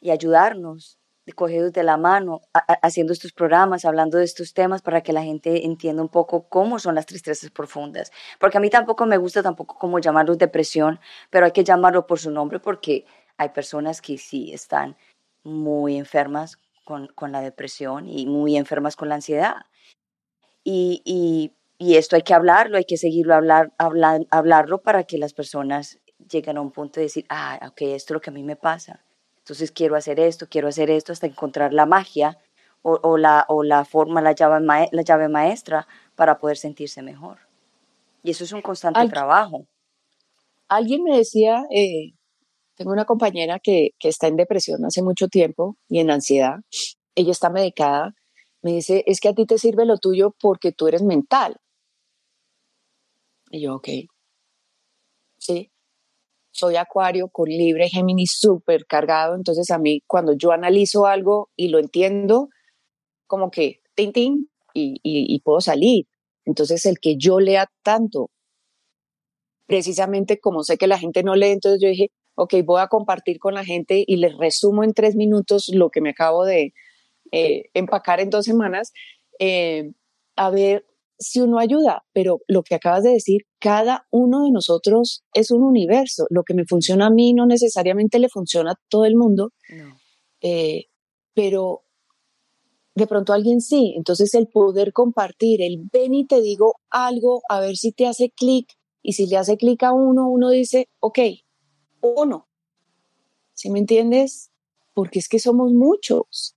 y, 0.01 0.11
ayudarnos, 0.11 0.99
cogidos 1.35 1.73
de 1.73 1.83
la 1.83 1.97
mano, 1.97 2.41
haciendo 2.83 3.13
estos 3.13 3.33
programas, 3.33 3.85
hablando 3.85 4.19
de 4.19 4.25
estos 4.25 4.55
temas 4.55 4.81
para 4.81 5.03
que 5.03 5.13
la 5.13 5.23
gente 5.23 5.67
entienda 5.67 6.01
un 6.03 6.09
poco 6.09 6.49
cómo 6.49 6.79
son 6.79 6.95
las 6.95 7.07
tristezas 7.07 7.51
profundas. 7.51 8.11
Porque 8.39 8.59
a 8.59 8.61
mí 8.61 8.71
tampoco 8.71 9.05
me 9.07 9.19
gusta 9.19 9.43
tampoco 9.43 9.77
cómo 9.77 9.99
llamarlos 9.99 10.39
depresión, 10.39 10.99
pero 11.31 11.47
hay 11.47 11.53
que 11.53 11.65
llamarlo 11.65 12.07
por 12.07 12.21
su 12.21 12.31
nombre 12.31 12.61
porque 12.61 13.05
hay 13.39 13.51
personas 13.51 14.01
que 14.01 14.19
sí 14.19 14.53
están 14.53 14.97
muy 15.45 15.97
enfermas 15.97 16.59
con, 16.85 17.09
la 17.33 17.41
depresión 17.41 18.09
y 18.09 18.27
muy 18.27 18.57
enfermas 18.57 18.97
con 18.97 19.09
la 19.09 19.17
ansiedad. 19.17 19.57
Y, 20.65 21.03
y, 21.79 21.97
esto 21.97 22.17
hay 22.17 22.23
que 22.23 22.35
hablarlo, 22.35 22.79
hay 22.79 22.85
que 22.85 22.97
seguirlo 22.97 23.35
hablar, 23.35 23.73
hablar, 23.79 24.27
hablarlo 24.31 24.79
para 24.83 25.05
que 25.05 25.19
las 25.19 25.35
personas 25.35 25.99
lleguen 26.31 26.57
a 26.57 26.61
un 26.61 26.71
punto 26.71 27.01
de 27.01 27.05
decir, 27.07 27.27
ah, 27.29 27.59
ok, 27.63 27.83
esto 27.83 28.13
es 28.13 28.15
lo 28.15 28.21
que 28.21 28.31
a 28.31 28.33
mí 28.33 28.43
me 28.43 28.57
pasa. 28.57 29.05
Entonces 29.39 29.71
quiero 29.71 29.95
hacer 29.95 30.19
esto, 30.19 30.47
quiero 30.49 30.69
hacer 30.69 30.91
esto 30.91 31.13
hasta 31.13 31.27
encontrar 31.27 31.73
la 31.73 31.87
magia 31.87 32.39
o, 32.83 33.19
la, 33.19 33.45
o 33.49 33.65
la 33.65 33.85
forma, 33.85 34.21
la 34.23 34.33
llave, 34.33 34.65
la 34.93 35.03
llave 35.03 35.29
maestra 35.29 35.89
para 36.15 36.39
poder 36.39 36.57
sentirse 36.57 37.03
mejor. 37.03 37.39
Y 38.23 38.31
eso 38.31 38.45
es 38.45 38.53
un 38.53 38.63
constante 38.63 39.09
trabajo. 39.09 39.67
Alguien 40.69 41.05
me 41.05 41.17
decía, 41.17 41.65
eh, 41.71 42.16
tengo 42.77 42.93
una 42.93 43.05
compañera 43.05 43.59
que, 43.59 43.91
está 44.01 44.29
en 44.29 44.37
depresión 44.37 44.85
hace 44.85 45.03
mucho 45.03 45.29
tiempo 45.29 45.77
y 45.89 46.01
en 46.01 46.11
ansiedad. 46.11 46.57
Ella 47.15 47.33
está 47.33 47.51
medicada. 47.51 48.15
Me 48.63 48.73
dice, 48.73 49.03
es 49.07 49.21
que 49.21 49.29
a 49.29 49.35
ti 49.35 49.47
te 49.47 49.59
sirve 49.59 49.87
lo 49.87 49.99
tuyo 49.99 50.35
porque 50.39 50.73
tú 50.73 50.87
eres 50.87 51.03
mental. 51.03 51.57
Y 53.51 53.63
yo, 53.63 53.77
ok. 53.77 53.89
Sí. 55.39 55.71
Soy 56.51 56.77
acuario 56.77 57.29
con 57.29 57.49
libre 57.49 57.89
Géminis 57.89 58.37
súper 58.39 58.87
cargado. 58.87 59.35
Entonces 59.35 59.71
a 59.71 59.79
mí 59.79 60.03
cuando 60.07 60.35
yo 60.35 60.53
analizo 60.53 61.07
algo 61.07 61.51
y 61.57 61.69
lo 61.69 61.79
entiendo, 61.79 62.49
como 63.27 63.51
que, 63.51 63.81
tin, 63.95 64.13
tin, 64.13 64.51
y, 64.75 65.01
y 65.03 65.41
puedo 65.41 65.61
salir. 65.61 66.07
Entonces 66.45 66.85
el 66.85 66.99
que 66.99 67.17
yo 67.17 67.41
lea 67.41 67.71
tanto 67.83 68.31
precisamente 69.67 70.39
como 70.39 70.63
sé 70.63 70.77
que 70.77 70.87
la 70.87 70.99
gente 70.99 71.23
no 71.23 71.35
lee, 71.35 71.49
entonces 71.49 71.81
yo 71.83 71.89
dije, 71.89 72.11
ok, 72.37 72.55
voy 72.65 72.81
a 72.81 72.89
compartir 72.89 73.39
con 73.39 73.55
la 73.55 73.65
gente 73.65 74.05
y 74.07 74.17
les 74.17 74.37
resumo 74.37 74.85
en 74.85 74.93
tres 74.93 75.17
minutos 75.17 75.69
lo 75.73 75.91
que 75.91 76.01
me 76.01 76.11
acabo 76.11 76.45
de 76.45 76.73
eh, 77.33 77.65
empacar 77.75 78.21
en 78.21 78.31
dos 78.31 78.45
semanas, 78.45 78.93
eh, 79.39 79.93
a 80.37 80.51
ver 80.51 80.87
si 81.19 81.41
uno 81.41 81.59
ayuda, 81.59 82.05
pero 82.13 82.41
lo 82.47 82.63
que 82.63 82.75
acabas 82.75 83.03
de 83.03 83.11
decir, 83.11 83.43
cada 83.59 84.07
uno 84.11 84.45
de 84.45 84.51
nosotros 84.51 85.25
es 85.33 85.51
un 85.51 85.63
universo, 85.63 86.27
lo 86.29 86.45
que 86.45 86.55
me 86.55 86.67
funciona 86.67 87.07
a 87.07 87.11
mí 87.11 87.33
no 87.33 87.47
necesariamente 87.47 88.19
le 88.19 88.29
funciona 88.29 88.73
a 88.73 88.81
todo 88.89 89.07
el 89.07 89.17
mundo, 89.17 89.53
eh, 90.43 90.85
pero 91.35 91.85
de 92.95 93.07
pronto 93.07 93.33
alguien 93.33 93.63
sí, 93.63 93.95
entonces 93.97 94.35
el 94.35 94.47
poder 94.47 94.93
compartir, 94.93 95.63
el 95.63 95.89
ven 95.91 96.15
y 96.15 96.27
te 96.27 96.43
digo 96.43 96.77
algo, 96.91 97.41
a 97.49 97.61
ver 97.61 97.77
si 97.77 97.93
te 97.93 98.07
hace 98.07 98.31
clic, 98.31 98.69
y 99.07 99.13
si 99.13 99.27
le 99.29 99.37
hace 99.37 99.57
clic 99.57 99.85
a 99.85 99.93
uno, 99.93 100.29
uno 100.29 100.51
dice, 100.51 100.89
ok, 100.99 101.21
uno. 102.15 102.49
¿Sí 103.55 103.71
me 103.71 103.79
entiendes? 103.79 104.51
Porque 104.95 105.19
es 105.19 105.29
que 105.29 105.39
somos 105.39 105.73
muchos. 105.73 106.57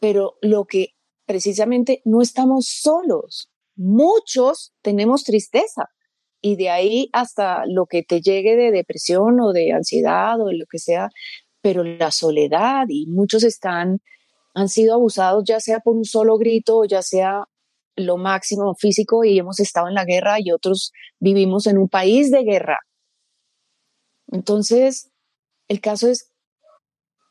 Pero 0.00 0.36
lo 0.40 0.64
que 0.64 0.94
precisamente 1.26 2.02
no 2.04 2.22
estamos 2.22 2.66
solos. 2.66 3.50
Muchos 3.76 4.72
tenemos 4.82 5.22
tristeza. 5.22 5.88
Y 6.42 6.56
de 6.56 6.70
ahí 6.70 7.08
hasta 7.12 7.64
lo 7.66 7.86
que 7.86 8.02
te 8.02 8.20
llegue 8.20 8.56
de 8.56 8.70
depresión 8.72 9.40
o 9.40 9.52
de 9.52 9.72
ansiedad 9.72 10.40
o 10.40 10.50
lo 10.50 10.64
que 10.66 10.78
sea, 10.78 11.08
pero 11.60 11.84
la 11.84 12.10
soledad 12.10 12.86
y 12.88 13.06
muchos 13.06 13.44
están, 13.44 14.00
han 14.54 14.68
sido 14.68 14.94
abusados 14.94 15.44
ya 15.46 15.60
sea 15.60 15.80
por 15.80 15.94
un 15.94 16.04
solo 16.04 16.38
grito 16.38 16.84
ya 16.84 17.02
sea 17.02 17.44
lo 17.96 18.16
máximo 18.16 18.74
físico 18.74 19.24
y 19.24 19.38
hemos 19.38 19.60
estado 19.60 19.88
en 19.88 19.94
la 19.94 20.04
guerra 20.04 20.40
y 20.40 20.50
otros 20.50 20.92
vivimos 21.18 21.66
en 21.66 21.78
un 21.78 21.88
país 21.88 22.30
de 22.30 22.42
guerra 22.42 22.78
entonces, 24.30 25.10
el 25.68 25.80
caso 25.80 26.08
es, 26.08 26.32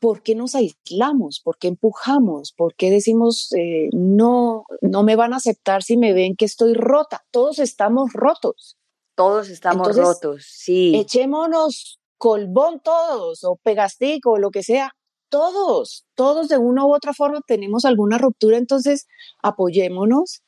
¿por 0.00 0.22
qué 0.22 0.34
nos 0.34 0.54
aislamos? 0.54 1.40
¿Por 1.40 1.58
qué 1.58 1.68
empujamos? 1.68 2.52
¿Por 2.52 2.74
qué 2.74 2.90
decimos, 2.90 3.52
eh, 3.52 3.88
no, 3.92 4.64
no 4.80 5.02
me 5.02 5.16
van 5.16 5.32
a 5.32 5.36
aceptar 5.36 5.82
si 5.82 5.96
me 5.96 6.12
ven 6.12 6.36
que 6.36 6.44
estoy 6.44 6.74
rota? 6.74 7.24
Todos 7.30 7.58
estamos 7.58 8.12
rotos. 8.12 8.76
Todos 9.14 9.50
estamos 9.50 9.96
rotos, 9.96 10.46
sí. 10.48 10.96
Echémonos 10.96 12.00
colbón 12.20 12.80
todos, 12.80 13.44
o 13.44 13.56
pegastico, 13.56 14.32
o 14.32 14.38
lo 14.38 14.50
que 14.50 14.62
sea. 14.62 14.94
Todos, 15.30 16.06
todos 16.14 16.48
de 16.48 16.58
una 16.58 16.84
u 16.84 16.94
otra 16.94 17.14
forma 17.14 17.40
tenemos 17.46 17.84
alguna 17.84 18.18
ruptura, 18.18 18.58
entonces 18.58 19.06
apoyémonos 19.42 20.42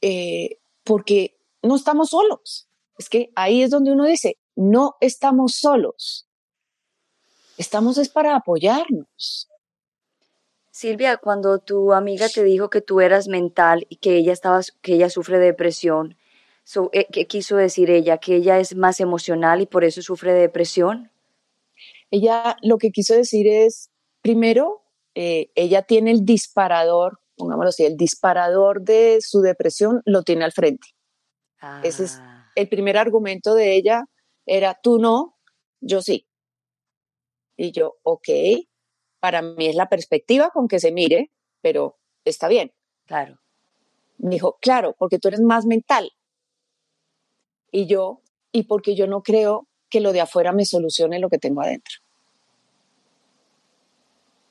eh, 0.00 0.60
porque 0.82 1.36
no 1.62 1.76
estamos 1.76 2.10
solos. 2.10 2.68
Es 2.96 3.08
que 3.08 3.30
ahí 3.34 3.62
es 3.62 3.70
donde 3.70 3.92
uno 3.92 4.04
dice, 4.04 4.38
no 4.56 4.96
estamos 5.00 5.56
solos. 5.56 6.28
Estamos 7.56 7.98
es 7.98 8.08
para 8.08 8.36
apoyarnos. 8.36 9.48
Silvia, 10.70 11.18
cuando 11.18 11.60
tu 11.60 11.92
amiga 11.92 12.28
te 12.28 12.42
dijo 12.42 12.68
que 12.68 12.80
tú 12.80 13.00
eras 13.00 13.28
mental 13.28 13.86
y 13.88 13.96
que 13.96 14.16
ella 14.16 14.32
estaba, 14.32 14.60
que 14.82 14.94
ella 14.94 15.08
sufre 15.08 15.38
de 15.38 15.46
depresión, 15.46 16.16
eh, 16.92 17.06
¿qué 17.12 17.26
quiso 17.26 17.56
decir 17.56 17.90
ella? 17.90 18.18
¿Que 18.18 18.36
ella 18.36 18.58
es 18.58 18.74
más 18.74 18.98
emocional 18.98 19.60
y 19.60 19.66
por 19.66 19.84
eso 19.84 20.02
sufre 20.02 20.32
de 20.32 20.40
depresión? 20.40 21.12
Ella 22.10 22.56
lo 22.62 22.78
que 22.78 22.90
quiso 22.90 23.14
decir 23.14 23.46
es, 23.46 23.90
primero, 24.20 24.82
eh, 25.14 25.50
ella 25.54 25.82
tiene 25.82 26.10
el 26.10 26.24
disparador, 26.24 27.20
pongámoslo 27.36 27.68
así, 27.68 27.84
el 27.84 27.96
disparador 27.96 28.82
de 28.82 29.18
su 29.20 29.42
depresión 29.42 30.02
lo 30.06 30.22
tiene 30.22 30.44
al 30.44 30.52
frente. 30.52 30.88
Ese 31.82 32.04
es 32.04 32.18
ah. 32.20 32.50
el 32.56 32.68
primer 32.68 32.98
argumento 32.98 33.54
de 33.54 33.74
ella, 33.74 34.04
era 34.46 34.74
tú 34.82 34.98
no, 34.98 35.36
yo 35.80 36.02
sí. 36.02 36.26
Y 37.56 37.72
yo, 37.72 37.96
ok, 38.02 38.28
para 39.20 39.42
mí 39.42 39.66
es 39.66 39.74
la 39.74 39.88
perspectiva 39.88 40.50
con 40.50 40.68
que 40.68 40.80
se 40.80 40.92
mire, 40.92 41.30
pero 41.60 41.98
está 42.24 42.48
bien. 42.48 42.72
Claro. 43.06 43.38
Me 44.18 44.30
dijo, 44.30 44.58
claro, 44.60 44.94
porque 44.98 45.18
tú 45.18 45.28
eres 45.28 45.40
más 45.40 45.66
mental. 45.66 46.10
Y 47.70 47.86
yo, 47.86 48.20
y 48.52 48.64
porque 48.64 48.94
yo 48.94 49.06
no 49.06 49.22
creo 49.22 49.66
que 49.88 50.00
lo 50.00 50.12
de 50.12 50.20
afuera 50.20 50.52
me 50.52 50.64
solucione 50.64 51.18
lo 51.18 51.28
que 51.28 51.38
tengo 51.38 51.62
adentro. 51.62 51.96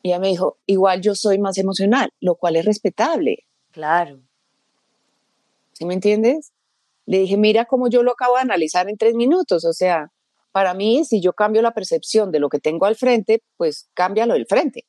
Y 0.02 0.10
ella 0.10 0.20
me 0.20 0.28
dijo, 0.28 0.58
igual 0.66 1.02
yo 1.02 1.16
soy 1.16 1.40
más 1.40 1.58
emocional, 1.58 2.10
lo 2.20 2.36
cual 2.36 2.58
es 2.58 2.66
respetable. 2.66 3.46
Claro. 3.72 4.22
¿Sí 5.72 5.86
me 5.86 5.94
entiendes? 5.94 6.52
Le 7.06 7.20
dije, 7.20 7.38
mira 7.38 7.66
cómo 7.66 7.90
yo 7.90 8.04
lo 8.04 8.12
acabo 8.12 8.36
de 8.36 8.42
analizar 8.42 8.90
en 8.90 8.98
tres 8.98 9.16
minutos. 9.16 9.66
O 9.66 9.74
sea, 9.74 10.12
para 10.52 10.74
mí, 10.74 11.04
si 11.06 11.22
yo 11.22 11.34
cambio 11.34 11.62
la 11.62 11.74
percepción 11.74 12.32
de 12.32 12.40
lo 12.40 12.50
que 12.50 12.60
tengo 12.60 12.86
al 12.86 12.96
frente, 12.96 13.44
pues 13.58 13.90
cambia 13.94 14.26
lo 14.26 14.36
del 14.36 14.46
frente. 14.46 14.86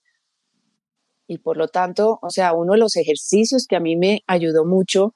Y 1.26 1.38
por 1.38 1.56
lo 1.56 1.68
tanto, 1.68 2.18
o 2.22 2.30
sea, 2.30 2.52
uno 2.52 2.72
de 2.72 2.78
los 2.78 2.96
ejercicios 2.96 3.66
que 3.66 3.76
a 3.76 3.80
mí 3.80 3.96
me 3.96 4.22
ayudó 4.26 4.64
mucho, 4.64 5.14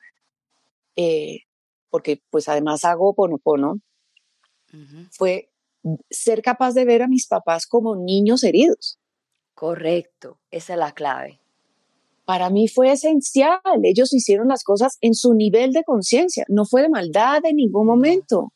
eh, 0.96 1.40
porque 1.90 2.22
pues 2.30 2.48
además 2.48 2.84
hago 2.84 3.14
ponopono, 3.14 3.80
fue 5.10 5.50
ser 6.10 6.42
capaz 6.42 6.72
de 6.72 6.84
ver 6.84 7.02
a 7.02 7.08
mis 7.08 7.26
papás 7.26 7.66
como 7.66 7.96
niños 7.96 8.42
heridos. 8.44 8.98
Correcto, 9.54 10.38
esa 10.50 10.74
es 10.74 10.78
la 10.78 10.92
clave. 10.92 11.40
Para 12.28 12.50
mí 12.50 12.68
fue 12.68 12.92
esencial. 12.92 13.58
Ellos 13.84 14.12
hicieron 14.12 14.48
las 14.48 14.62
cosas 14.62 14.98
en 15.00 15.14
su 15.14 15.32
nivel 15.32 15.72
de 15.72 15.82
conciencia, 15.82 16.44
no 16.48 16.66
fue 16.66 16.82
de 16.82 16.90
maldad 16.90 17.40
en 17.42 17.56
ningún 17.56 17.86
momento. 17.86 18.52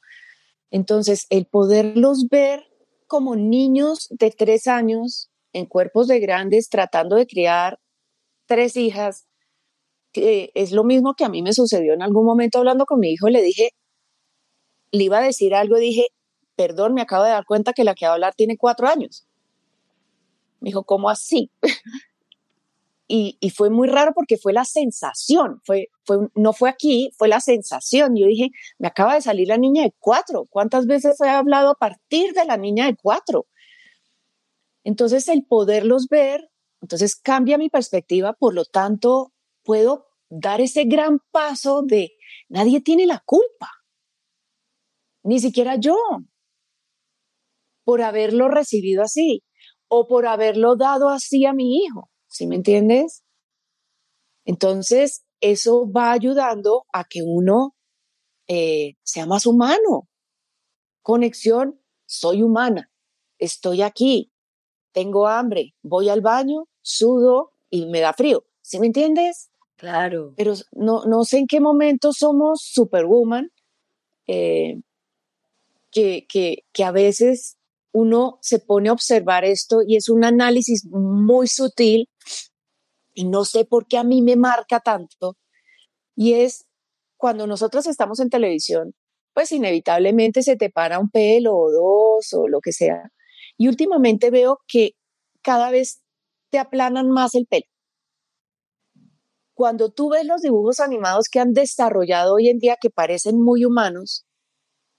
Entonces, 0.70 1.26
el 1.30 1.46
poderlos 1.46 2.28
ver 2.30 2.66
como 3.06 3.34
niños 3.34 4.08
de 4.10 4.30
tres 4.30 4.66
años 4.66 5.30
en 5.54 5.64
cuerpos 5.64 6.06
de 6.06 6.20
grandes 6.20 6.68
tratando 6.68 7.16
de 7.16 7.26
criar 7.26 7.78
tres 8.44 8.76
hijas, 8.76 9.26
que 10.12 10.50
es 10.54 10.72
lo 10.72 10.84
mismo 10.84 11.14
que 11.14 11.24
a 11.24 11.30
mí 11.30 11.40
me 11.40 11.54
sucedió 11.54 11.94
en 11.94 12.02
algún 12.02 12.26
momento 12.26 12.58
hablando 12.58 12.84
con 12.84 13.00
mi 13.00 13.12
hijo, 13.12 13.30
le 13.30 13.40
dije, 13.40 13.70
le 14.90 15.04
iba 15.04 15.16
a 15.16 15.22
decir 15.22 15.54
algo, 15.54 15.78
dije, 15.78 16.08
perdón, 16.56 16.92
me 16.92 17.00
acabo 17.00 17.24
de 17.24 17.30
dar 17.30 17.46
cuenta 17.46 17.72
que 17.72 17.84
la 17.84 17.94
que 17.94 18.04
va 18.04 18.10
a 18.10 18.14
hablar 18.16 18.34
tiene 18.34 18.58
cuatro 18.58 18.86
años. 18.86 19.26
Me 20.60 20.68
dijo, 20.68 20.84
¿cómo 20.84 21.08
así? 21.08 21.50
y, 23.14 23.50
fue 23.50 23.68
muy 23.68 23.88
raro 23.88 24.12
porque 24.14 24.38
fue 24.38 24.54
la 24.54 24.64
sensación, 24.64 25.60
fue, 25.64 25.88
fue, 26.06 26.28
no 26.34 26.54
fue 26.54 26.70
aquí, 26.70 27.10
fue 27.18 27.28
la 27.28 27.40
sensación. 27.40 28.16
Yo 28.16 28.26
dije, 28.26 28.48
me 28.78 28.88
acaba 28.88 29.14
de 29.14 29.20
salir 29.20 29.48
la 29.48 29.58
niña 29.58 29.82
de 29.82 29.94
cuatro, 29.98 30.46
¿cuántas 30.48 30.86
veces 30.86 31.20
he 31.20 31.28
hablado 31.28 31.70
a 31.70 31.74
partir 31.74 32.32
de 32.32 32.46
la 32.46 32.56
niña 32.56 32.86
de 32.86 32.96
cuatro? 32.96 33.46
Entonces, 34.82 35.28
el 35.28 35.44
poderlos 35.44 36.08
ver, 36.08 36.48
entonces 36.80 37.14
cambia 37.14 37.58
mi 37.58 37.68
perspectiva, 37.68 38.32
por 38.32 38.54
lo 38.54 38.64
tanto, 38.64 39.34
puedo 39.62 40.06
dar 40.30 40.62
ese 40.62 40.84
gran 40.84 41.18
paso 41.30 41.82
de 41.82 42.12
nadie 42.48 42.80
tiene 42.80 43.06
la 43.06 43.22
culpa, 43.26 43.68
ni 45.22 45.38
siquiera 45.38 45.76
yo, 45.76 45.96
por 47.84 48.00
haberlo 48.00 48.48
recibido 48.48 49.02
así 49.02 49.42
o 49.88 50.08
por 50.08 50.26
haberlo 50.26 50.76
dado 50.76 51.10
así 51.10 51.44
a 51.44 51.52
mi 51.52 51.76
hijo. 51.76 52.11
¿Sí 52.32 52.46
me 52.46 52.56
entiendes? 52.56 53.22
Entonces, 54.44 55.22
eso 55.40 55.90
va 55.90 56.12
ayudando 56.12 56.86
a 56.92 57.04
que 57.04 57.22
uno 57.22 57.76
eh, 58.48 58.94
sea 59.02 59.26
más 59.26 59.46
humano. 59.46 60.08
Conexión, 61.02 61.78
soy 62.06 62.42
humana, 62.42 62.90
estoy 63.38 63.82
aquí, 63.82 64.32
tengo 64.92 65.28
hambre, 65.28 65.74
voy 65.82 66.08
al 66.08 66.22
baño, 66.22 66.68
sudo 66.80 67.52
y 67.70 67.86
me 67.86 68.00
da 68.00 68.12
frío. 68.14 68.44
¿Sí 68.62 68.78
me 68.78 68.86
entiendes? 68.86 69.50
Claro. 69.76 70.32
Pero 70.36 70.54
no, 70.72 71.04
no 71.04 71.24
sé 71.24 71.38
en 71.38 71.46
qué 71.46 71.60
momento 71.60 72.12
somos 72.12 72.62
superwoman, 72.62 73.50
eh, 74.26 74.80
que, 75.90 76.26
que, 76.26 76.64
que 76.72 76.84
a 76.84 76.92
veces 76.92 77.58
uno 77.92 78.38
se 78.40 78.58
pone 78.58 78.88
a 78.88 78.92
observar 78.92 79.44
esto 79.44 79.80
y 79.86 79.96
es 79.96 80.08
un 80.08 80.24
análisis 80.24 80.86
muy 80.86 81.46
sutil 81.46 82.08
y 83.14 83.26
no 83.26 83.44
sé 83.44 83.64
por 83.64 83.86
qué 83.86 83.98
a 83.98 84.04
mí 84.04 84.22
me 84.22 84.36
marca 84.36 84.80
tanto. 84.80 85.36
Y 86.16 86.34
es 86.34 86.66
cuando 87.16 87.46
nosotros 87.46 87.86
estamos 87.86 88.20
en 88.20 88.30
televisión, 88.30 88.94
pues 89.34 89.52
inevitablemente 89.52 90.42
se 90.42 90.56
te 90.56 90.70
para 90.70 90.98
un 90.98 91.10
pelo 91.10 91.56
o 91.56 91.70
dos 91.70 92.32
o 92.32 92.48
lo 92.48 92.60
que 92.60 92.72
sea. 92.72 93.10
Y 93.56 93.68
últimamente 93.68 94.30
veo 94.30 94.58
que 94.66 94.92
cada 95.42 95.70
vez 95.70 96.02
te 96.50 96.58
aplanan 96.58 97.10
más 97.10 97.34
el 97.34 97.46
pelo. 97.46 97.66
Cuando 99.54 99.90
tú 99.90 100.10
ves 100.10 100.26
los 100.26 100.42
dibujos 100.42 100.80
animados 100.80 101.28
que 101.30 101.38
han 101.38 101.52
desarrollado 101.52 102.34
hoy 102.34 102.48
en 102.48 102.58
día 102.58 102.76
que 102.80 102.90
parecen 102.90 103.40
muy 103.40 103.64
humanos, 103.64 104.26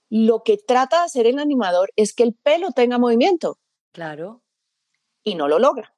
lo 0.09 0.43
que 0.43 0.57
trata 0.57 0.99
de 0.99 1.05
hacer 1.05 1.28
el 1.28 1.39
animador 1.39 1.91
es 1.95 2.14
que 2.14 2.24
el 2.24 2.36
pelo 2.36 2.72
tenga 2.72 2.99
movimiento. 2.99 3.57
Claro. 3.91 4.43
Y 5.24 5.36
no 5.36 5.47
lo 5.47 5.59
logra. 5.59 5.95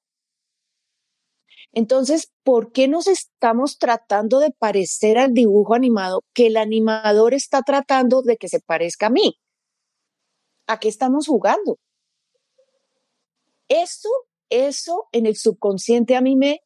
Entonces, 1.75 2.31
¿por 2.43 2.71
qué 2.71 2.87
nos 2.87 3.05
estamos 3.07 3.77
tratando 3.77 4.39
de 4.39 4.51
parecer 4.51 5.17
al 5.17 5.33
dibujo 5.33 5.73
animado 5.73 6.23
que 6.33 6.47
el 6.47 6.55
animador 6.55 7.33
está 7.33 7.63
tratando 7.63 8.21
de 8.21 8.37
que 8.37 8.47
se 8.47 8.61
parezca 8.61 9.07
a 9.07 9.09
mí? 9.09 9.37
¿A 10.67 10.79
qué 10.79 10.87
estamos 10.87 11.27
jugando? 11.27 11.77
Eso, 13.67 14.09
eso 14.49 15.09
en 15.11 15.25
el 15.25 15.35
subconsciente 15.35 16.15
a 16.15 16.21
mí 16.21 16.37
me 16.37 16.61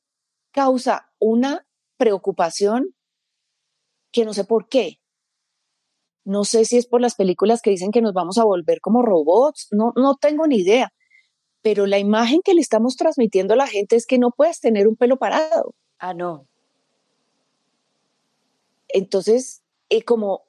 causa 0.52 1.12
una 1.18 1.66
preocupación 1.98 2.94
que 4.12 4.26
no 4.26 4.34
sé 4.36 4.44
por 4.44 4.70
qué. 4.70 5.00
No 6.24 6.44
sé 6.44 6.66
si 6.66 6.78
es 6.78 6.86
por 6.86 7.02
las 7.02 7.16
películas 7.16 7.64
que 7.64 7.72
dicen 7.72 7.92
que 7.92 8.04
nos 8.04 8.14
vamos 8.14 8.38
a 8.38 8.44
volver 8.44 8.80
como 8.80 9.02
robots, 9.02 9.70
no, 9.72 9.92
no 9.96 10.18
tengo 10.18 10.46
ni 10.46 10.58
idea. 10.58 10.94
Pero 11.62 11.86
la 11.86 12.00
imagen 12.00 12.42
que 12.44 12.54
le 12.54 12.62
estamos 12.62 12.96
transmitiendo 12.96 13.54
a 13.54 13.58
la 13.58 13.68
gente 13.68 13.96
es 13.96 14.06
que 14.06 14.18
no 14.18 14.32
puedes 14.32 14.60
tener 14.60 14.88
un 14.88 14.96
pelo 14.96 15.18
parado. 15.18 15.74
Ah, 16.00 16.14
no. 16.14 16.48
Entonces, 18.88 19.62
eh, 19.90 20.04
como 20.04 20.44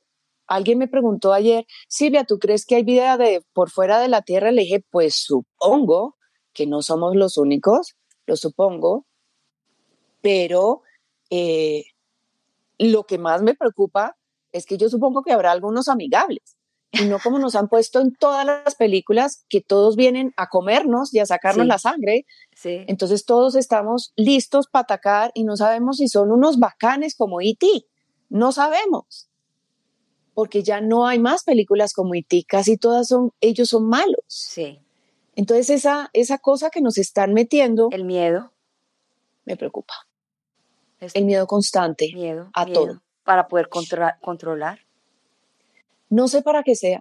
alguien 0.46 0.78
me 0.78 0.88
preguntó 0.88 1.32
ayer, 1.32 1.66
Silvia, 1.88 2.24
¿tú 2.24 2.38
crees 2.38 2.64
que 2.64 2.76
hay 2.76 2.84
vida 2.84 3.16
de 3.16 3.42
por 3.52 3.70
fuera 3.70 4.00
de 4.00 4.08
la 4.08 4.22
Tierra? 4.22 4.52
Le 4.52 4.62
dije, 4.62 4.84
pues 4.90 5.14
supongo 5.16 6.16
que 6.52 6.66
no 6.66 6.82
somos 6.82 7.16
los 7.16 7.36
únicos, 7.36 7.96
lo 8.26 8.36
supongo, 8.36 9.06
pero 10.22 10.82
eh, 11.30 11.84
lo 12.78 13.04
que 13.04 13.18
más 13.18 13.42
me 13.42 13.54
preocupa 13.54 14.16
es 14.52 14.66
que 14.66 14.76
yo 14.76 14.88
supongo 14.88 15.22
que 15.22 15.32
habrá 15.32 15.52
algunos 15.52 15.88
amigables 15.88 16.56
y 16.92 17.04
no 17.04 17.18
como 17.18 17.38
nos 17.38 17.54
han 17.54 17.68
puesto 17.68 18.00
en 18.00 18.14
todas 18.14 18.44
las 18.44 18.74
películas 18.74 19.44
que 19.48 19.60
todos 19.60 19.96
vienen 19.96 20.32
a 20.36 20.48
comernos 20.48 21.14
y 21.14 21.18
a 21.18 21.26
sacarnos 21.26 21.66
la 21.66 21.78
sangre. 21.78 22.26
Sí. 22.54 22.84
Entonces 22.88 23.24
todos 23.24 23.54
estamos 23.54 24.12
listos 24.16 24.66
para 24.66 24.82
atacar 24.82 25.30
y 25.34 25.44
no 25.44 25.56
sabemos 25.56 25.98
si 25.98 26.08
son 26.08 26.32
unos 26.32 26.58
bacanes 26.58 27.14
como 27.14 27.40
E.T. 27.40 27.66
No 28.28 28.52
sabemos. 28.52 29.28
Porque 30.34 30.62
ya 30.62 30.80
no 30.80 31.06
hay 31.06 31.18
más 31.18 31.44
películas 31.44 31.92
como 31.92 32.14
E.T. 32.14 32.44
Casi 32.48 32.76
todas 32.76 33.08
son, 33.08 33.32
ellos 33.40 33.68
son 33.68 33.88
malos. 33.88 34.24
Sí. 34.26 34.80
Entonces 35.36 35.70
esa, 35.70 36.10
esa 36.12 36.38
cosa 36.38 36.70
que 36.70 36.80
nos 36.80 36.98
están 36.98 37.34
metiendo. 37.34 37.88
El 37.92 38.04
miedo. 38.04 38.52
Me 39.44 39.56
preocupa. 39.56 39.94
el 41.00 41.24
miedo 41.24 41.46
constante. 41.46 42.10
Miedo. 42.14 42.50
A 42.52 42.66
todo 42.66 43.00
para 43.30 43.46
poder 43.46 43.68
controlar? 43.68 44.80
No 46.10 46.28
sé 46.28 46.42
para 46.42 46.62
qué 46.62 46.74
sea, 46.74 47.00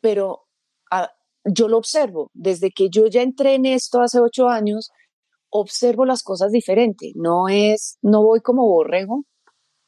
pero 0.00 0.44
ah, 0.90 1.10
yo 1.44 1.68
lo 1.68 1.78
observo. 1.78 2.30
Desde 2.34 2.70
que 2.70 2.88
yo 2.88 3.06
ya 3.06 3.22
entré 3.22 3.54
en 3.54 3.66
esto 3.66 4.00
hace 4.00 4.20
ocho 4.20 4.48
años, 4.48 4.90
observo 5.50 6.04
las 6.04 6.22
cosas 6.22 6.52
diferente. 6.52 7.12
No 7.14 7.48
es, 7.48 7.98
no 8.00 8.22
voy 8.22 8.40
como 8.40 8.66
borrego, 8.66 9.24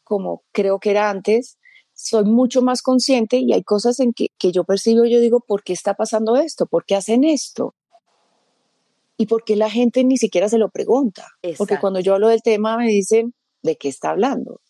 como 0.03 0.43
creo 0.53 0.79
que 0.79 0.91
era 0.91 1.11
antes. 1.11 1.59
Soy 1.93 2.25
mucho 2.25 2.61
más 2.61 2.83
consciente 2.83 3.37
y 3.37 3.53
hay 3.53 3.63
cosas 3.63 4.01
en 4.01 4.13
que, 4.13 4.29
que 4.37 4.51
yo 4.51 4.65
percibo, 4.65 5.05
yo 5.05 5.21
digo, 5.21 5.41
¿por 5.41 5.63
qué 5.63 5.73
está 5.73 5.95
pasando 5.95 6.37
esto? 6.37 6.67
¿Por 6.67 6.85
qué 6.85 6.97
hacen 6.97 7.23
esto? 7.23 7.75
¿Y 9.17 9.27
por 9.27 9.45
qué 9.45 9.55
la 9.55 9.71
gente 9.71 10.03
ni 10.03 10.17
siquiera 10.17 10.49
se 10.49 10.59
lo 10.59 10.71
pregunta? 10.71 11.29
Porque 11.57 11.79
cuando 11.79 12.01
yo 12.01 12.15
hablo 12.15 12.29
del 12.29 12.43
tema 12.43 12.77
me 12.77 12.89
dicen, 12.89 13.33
¿de 13.63 13.77
qué 13.77 13.89
está 13.89 14.11
hablando? 14.11 14.61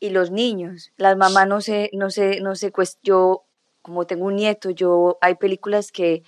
Y 0.00 0.10
los 0.10 0.30
niños, 0.30 0.92
las 0.96 1.16
mamás 1.16 1.46
no 1.46 1.60
sé, 1.60 1.90
no 1.92 2.10
sé, 2.10 2.40
no 2.40 2.56
sé, 2.56 2.70
pues 2.70 2.98
yo, 3.02 3.44
como 3.82 4.06
tengo 4.06 4.24
un 4.26 4.36
nieto, 4.36 4.70
yo, 4.70 5.18
hay 5.20 5.34
películas 5.34 5.92
que 5.92 6.22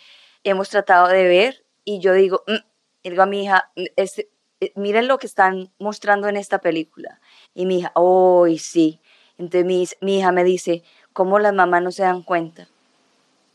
hemos 0.44 0.68
tratado 0.68 1.08
de 1.08 1.24
ver 1.24 1.64
y 1.84 1.98
yo 2.00 2.12
digo, 2.12 2.44
mm", 2.46 3.08
digo 3.08 3.22
a 3.22 3.26
mi 3.26 3.44
hija, 3.44 3.72
este, 3.96 4.28
miren 4.76 5.08
lo 5.08 5.18
que 5.18 5.26
están 5.26 5.70
mostrando 5.78 6.28
en 6.28 6.36
esta 6.36 6.60
película. 6.60 7.20
Y 7.54 7.66
mi 7.66 7.78
hija, 7.78 7.92
oh, 7.94 8.46
sí. 8.58 9.00
Entonces 9.38 9.96
mi, 10.00 10.18
hija 10.18 10.32
me 10.32 10.44
dice, 10.44 10.82
¿cómo 11.12 11.38
las 11.38 11.54
mamás 11.54 11.82
no 11.82 11.90
se 11.90 12.02
dan 12.02 12.22
cuenta? 12.22 12.68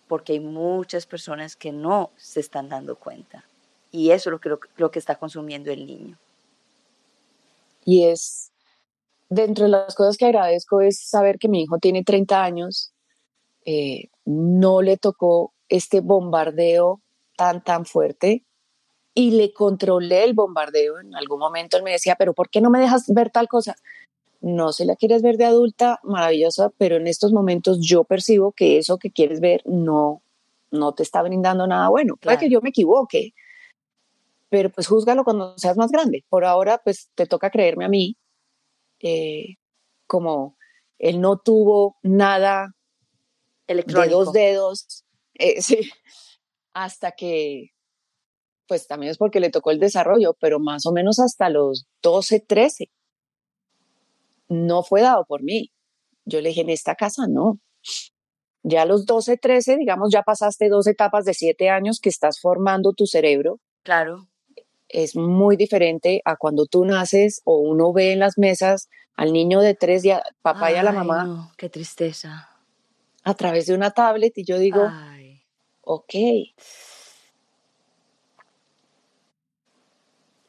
Porque 0.08 0.34
hay 0.34 0.40
muchas 0.40 1.06
personas 1.06 1.56
que 1.56 1.72
no 1.72 2.12
se 2.18 2.40
están 2.40 2.70
dando 2.70 2.96
cuenta. 2.96 3.46
Y 3.92 4.12
eso 4.12 4.30
es 4.30 4.32
lo 4.32 4.40
que, 4.40 4.50
lo, 4.78 4.92
que 4.92 5.00
está 5.00 5.16
consumiendo 5.16 5.72
el 5.72 5.86
niño. 5.86 6.18
Y 7.86 8.06
es, 8.06 8.52
dentro 9.30 9.66
de 9.66 9.72
las 9.72 9.96
cosas 9.96 10.18
que 10.18 10.26
agradezco 10.26 10.82
es 10.82 11.00
saber 11.00 11.38
que 11.38 11.48
mi 11.48 11.64
hijo 11.64 11.78
tiene 11.78 12.04
30 12.04 12.44
años, 12.44 12.94
eh, 13.66 14.10
no 14.26 14.82
le 14.82 14.98
tocó 14.98 15.54
este 15.70 16.00
bombardeo 16.02 17.02
tan, 17.36 17.64
tan 17.64 17.86
fuerte 17.86 18.46
y 19.14 19.32
le 19.32 19.52
controlé 19.52 20.24
el 20.24 20.34
bombardeo. 20.34 21.00
En 21.00 21.16
algún 21.16 21.40
momento 21.40 21.78
él 21.78 21.84
me 21.84 21.92
decía, 21.92 22.16
pero 22.16 22.34
¿por 22.34 22.50
qué 22.50 22.62
no 22.62 22.70
me 22.70 22.80
dejas 22.80 23.06
ver 23.08 23.30
tal 23.30 23.48
cosa? 23.48 23.76
No 24.40 24.72
se 24.72 24.86
la 24.86 24.96
quieres 24.96 25.22
ver 25.22 25.38
de 25.38 25.46
adulta, 25.46 26.00
maravillosa, 26.04 26.72
pero 26.78 26.98
en 26.98 27.08
estos 27.08 27.34
momentos 27.34 27.80
yo 27.82 28.04
percibo 28.04 28.52
que 28.52 28.78
eso 28.78 28.98
que 28.98 29.12
quieres 29.12 29.40
ver 29.40 29.64
no, 29.66 30.22
no 30.72 30.94
te 30.94 31.04
está 31.04 31.22
brindando 31.22 31.68
nada 31.68 31.90
bueno. 31.90 32.16
Puede 32.18 32.38
que 32.38 32.50
yo 32.50 32.62
me 32.62 32.70
equivoque, 32.70 33.34
pero 34.50 34.70
pues 34.70 34.88
júzgalo 34.88 35.24
cuando 35.24 35.58
seas 35.58 35.78
más 35.78 35.92
grande. 35.92 36.24
Por 36.30 36.46
ahora, 36.46 36.80
pues 36.84 37.10
te 37.16 37.26
toca 37.26 37.50
creerme 37.50 37.86
a 37.86 37.90
mí, 37.90 38.16
eh, 39.00 39.56
como 40.08 40.58
él 40.98 41.22
no 41.22 41.38
tuvo 41.38 41.98
nada 42.02 42.74
de 43.68 43.84
dos 44.10 44.32
dedos, 44.32 45.06
eh, 45.36 45.62
sí, 45.62 45.90
hasta 46.74 47.12
que, 47.12 47.72
pues 48.68 48.88
también 48.88 49.12
es 49.12 49.18
porque 49.18 49.40
le 49.40 49.50
tocó 49.50 49.72
el 49.72 49.80
desarrollo, 49.80 50.36
pero 50.40 50.60
más 50.60 50.86
o 50.86 50.92
menos 50.92 51.20
hasta 51.20 51.50
los 51.50 51.88
12, 52.02 52.40
13, 52.42 52.90
no 54.50 54.84
fue 54.84 55.02
dado 55.02 55.26
por 55.26 55.44
mí. 55.44 55.72
Yo 56.26 56.42
le 56.42 56.50
dije, 56.50 56.62
en 56.62 56.70
esta 56.70 56.96
casa 56.96 57.24
no. 57.28 57.60
Ya 58.64 58.82
a 58.82 58.86
los 58.86 59.06
12, 59.06 59.38
13, 59.38 59.78
digamos, 59.78 60.10
ya 60.12 60.24
pasaste 60.24 60.68
dos 60.68 60.88
etapas 60.88 61.24
de 61.26 61.34
siete 61.34 61.70
años 61.70 62.00
que 62.02 62.10
estás 62.10 62.40
formando 62.42 62.94
tu 62.94 63.06
cerebro. 63.06 63.60
Claro. 63.84 64.28
Es 64.90 65.16
muy 65.16 65.58
diferente 65.58 66.22
a 66.26 66.36
cuando 66.38 66.66
tú 66.66 66.86
naces 66.86 67.42
o 67.46 67.58
uno 67.58 67.92
ve 67.94 68.14
en 68.14 68.20
las 68.20 68.38
mesas 68.38 68.90
al 69.16 69.34
niño 69.34 69.62
de 69.62 69.74
tres 69.74 70.06
y 70.06 70.12
a 70.12 70.24
papá 70.42 70.72
y 70.72 70.76
a 70.76 70.84
la 70.84 70.92
mamá. 70.92 71.24
No, 71.26 71.52
qué 71.58 71.70
tristeza. 71.70 72.50
A 73.24 73.34
través 73.34 73.66
de 73.66 73.74
una 73.74 73.92
tablet 73.92 74.38
y 74.38 74.46
yo 74.46 74.58
digo, 74.58 74.90
ok. 75.82 76.14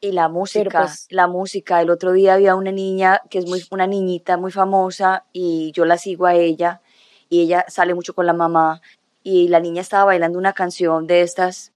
Y 0.01 0.11
la 0.13 0.29
música, 0.29 0.83
pues 0.83 1.07
la 1.09 1.27
música. 1.27 1.81
El 1.81 1.89
otro 1.89 2.13
día 2.13 2.35
había 2.35 2.55
una 2.55 2.71
niña 2.71 3.21
que 3.29 3.39
es 3.39 3.45
muy, 3.47 3.65
una 3.71 3.85
niñita 3.85 4.37
muy 4.37 4.51
famosa 4.51 5.25
y 5.33 5.73
yo 5.73 5.83
la 5.83 5.97
sigo 5.97 6.25
a 6.25 6.35
ella 6.35 6.81
y 7.27 7.41
ella 7.41 7.65
sale 7.67 7.93
mucho 7.93 8.13
con 8.13 8.25
la 8.25 8.33
mamá 8.33 8.81
y 9.23 9.49
la 9.49 9.59
niña 9.59 9.81
estaba 9.81 10.05
bailando 10.05 10.39
una 10.39 10.53
canción 10.53 11.05
de 11.05 11.21
estas 11.21 11.73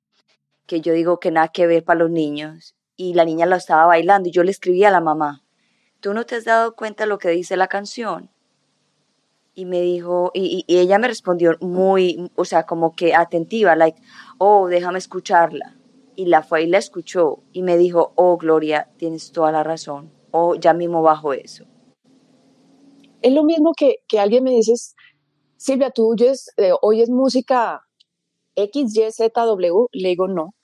que 0.73 0.81
yo 0.81 0.93
digo 0.93 1.19
que 1.19 1.29
nada 1.29 1.49
que 1.49 1.67
ver 1.67 1.83
para 1.83 1.99
los 1.99 2.09
niños 2.09 2.75
y 2.95 3.13
la 3.13 3.25
niña 3.25 3.45
la 3.45 3.57
estaba 3.57 3.85
bailando 3.85 4.29
y 4.29 4.31
yo 4.31 4.43
le 4.43 4.49
escribí 4.49 4.83
a 4.83 4.89
la 4.89 5.01
mamá, 5.01 5.43
¿tú 5.99 6.15
no 6.15 6.25
te 6.25 6.35
has 6.35 6.45
dado 6.45 6.75
cuenta 6.75 7.05
lo 7.05 7.19
que 7.19 7.29
dice 7.29 7.57
la 7.57 7.67
canción? 7.67 8.31
Y 9.53 9.65
me 9.65 9.81
dijo, 9.81 10.31
y, 10.33 10.65
ella 10.67 10.97
me 10.97 11.07
respondió 11.07 11.51
muy, 11.61 12.31
o 12.33 12.43
sea, 12.43 12.63
como 12.63 12.95
que 12.95 13.13
atentiva, 13.13 13.75
like, 13.75 14.01
oh, 14.39 14.67
déjame 14.67 14.97
escucharla 14.97 15.77
y 16.15 16.25
la 16.25 16.41
fue 16.41 16.63
y 16.63 16.65
la 16.65 16.79
escuchó 16.79 17.43
y 17.51 17.61
me 17.61 17.77
dijo, 17.77 18.13
oh 18.15 18.37
Gloria, 18.37 18.89
tienes 18.97 19.31
toda 19.31 19.51
la 19.51 19.61
razón, 19.61 20.11
oh, 20.31 20.55
ya 20.55 20.73
mismo 20.73 21.03
bajo 21.03 21.33
eso. 21.33 21.65
Es 23.21 23.31
lo 23.31 23.43
mismo 23.43 23.73
que, 23.77 23.97
que 24.07 24.19
alguien 24.19 24.43
me 24.43 24.49
dice, 24.49 24.73
Silvia, 25.55 25.91
tú 25.91 26.13
oyes, 26.13 26.51
eh, 26.57 26.71
oyes 26.81 27.11
música 27.11 27.83
X, 28.55 28.97
Y, 28.97 29.11
Z, 29.11 29.45
W, 29.45 29.87
le 29.91 30.09
digo 30.09 30.27
no. 30.27 30.55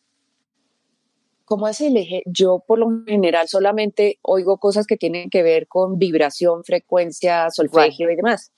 ¿Cómo 1.50 1.66
así? 1.66 1.89
Le 1.89 2.02
dije, 2.02 2.22
yo 2.28 2.64
por 2.68 2.78
lo 2.78 3.04
general 3.08 3.47
solamente 3.47 4.20
oigo 4.22 4.60
cosas 4.60 4.86
que 4.86 4.97
tienen 4.97 5.32
que 5.32 5.41
ver 5.41 5.68
con 5.68 5.97
vibración, 5.97 6.64
frecuencia, 6.64 7.50
solfegio 7.50 8.12
y 8.12 8.16
demás. 8.16 8.54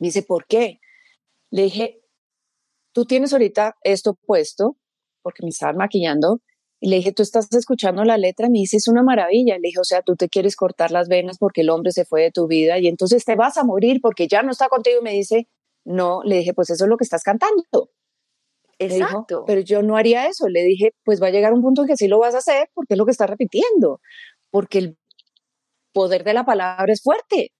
Me 0.00 0.08
dice, 0.08 0.24
¿por 0.24 0.44
qué? 0.46 0.80
Le 1.50 1.62
dije, 1.62 2.02
tú 2.90 3.04
tienes 3.04 3.32
ahorita 3.32 3.76
esto 3.84 4.14
puesto, 4.26 4.76
porque 5.22 5.44
me 5.44 5.50
estaban 5.50 5.76
maquillando, 5.76 6.40
y 6.80 6.88
le 6.88 6.96
dije, 6.96 7.12
tú 7.12 7.22
estás 7.22 7.46
escuchando 7.52 8.02
la 8.02 8.18
letra, 8.18 8.48
me 8.48 8.58
dice, 8.58 8.78
es 8.78 8.88
una 8.88 9.04
maravilla. 9.04 9.54
Le 9.54 9.68
dije, 9.68 9.78
o 9.78 9.84
sea, 9.84 10.02
tú 10.02 10.16
te 10.16 10.28
quieres 10.28 10.56
cortar 10.56 10.90
las 10.90 11.06
venas 11.06 11.38
porque 11.38 11.60
el 11.60 11.70
hombre 11.70 11.92
se 11.92 12.04
fue 12.04 12.22
de 12.22 12.32
tu 12.32 12.48
vida 12.48 12.80
y 12.80 12.88
entonces 12.88 13.24
te 13.24 13.36
vas 13.36 13.56
a 13.56 13.62
morir 13.62 14.00
porque 14.02 14.26
ya 14.26 14.42
no 14.42 14.50
está 14.50 14.68
contigo. 14.68 14.98
Y 15.00 15.04
me 15.04 15.12
dice, 15.12 15.46
no, 15.84 16.24
le 16.24 16.38
dije, 16.38 16.54
pues 16.54 16.70
eso 16.70 16.86
es 16.86 16.90
lo 16.90 16.96
que 16.96 17.04
estás 17.04 17.22
cantando. 17.22 17.92
Exacto. 18.84 19.44
pero 19.46 19.60
yo 19.60 19.82
no 19.82 19.96
haría 19.96 20.26
eso. 20.26 20.48
Le 20.48 20.62
dije, 20.62 20.94
pues 21.04 21.22
va 21.22 21.28
a 21.28 21.30
llegar 21.30 21.52
un 21.52 21.62
punto 21.62 21.82
en 21.82 21.88
que 21.88 21.96
sí 21.96 22.08
lo 22.08 22.18
vas 22.18 22.34
a 22.34 22.38
hacer 22.38 22.68
porque 22.74 22.94
es 22.94 22.98
lo 22.98 23.04
que 23.04 23.12
estás 23.12 23.30
repitiendo, 23.30 24.00
porque 24.50 24.78
el 24.78 24.98
poder 25.92 26.24
de 26.24 26.34
la 26.34 26.44
palabra 26.44 26.92
es 26.92 27.02
fuerte. 27.02 27.52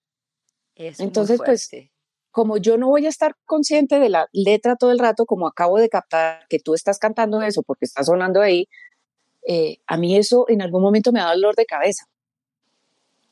Es 0.74 1.00
entonces, 1.00 1.38
muy 1.38 1.46
pues, 1.46 1.68
fuerte. 1.68 1.90
pues 1.90 1.92
como 2.32 2.56
yo 2.56 2.78
no 2.78 2.88
voy 2.88 3.06
a 3.06 3.10
estar 3.10 3.36
consciente 3.44 4.00
de 4.00 4.08
la 4.08 4.26
letra 4.32 4.76
todo 4.76 4.90
el 4.90 4.98
rato, 4.98 5.26
como 5.26 5.46
acabo 5.46 5.78
de 5.78 5.90
captar 5.90 6.46
que 6.48 6.58
tú 6.58 6.74
estás 6.74 6.98
cantando 6.98 7.42
eso 7.42 7.62
porque 7.62 7.84
está 7.84 8.02
sonando 8.02 8.40
ahí, 8.40 8.68
eh, 9.46 9.78
a 9.86 9.98
mí 9.98 10.16
eso 10.16 10.46
en 10.48 10.62
algún 10.62 10.82
momento 10.82 11.12
me 11.12 11.20
da 11.20 11.30
dolor 11.30 11.54
de 11.54 11.66
cabeza. 11.66 12.06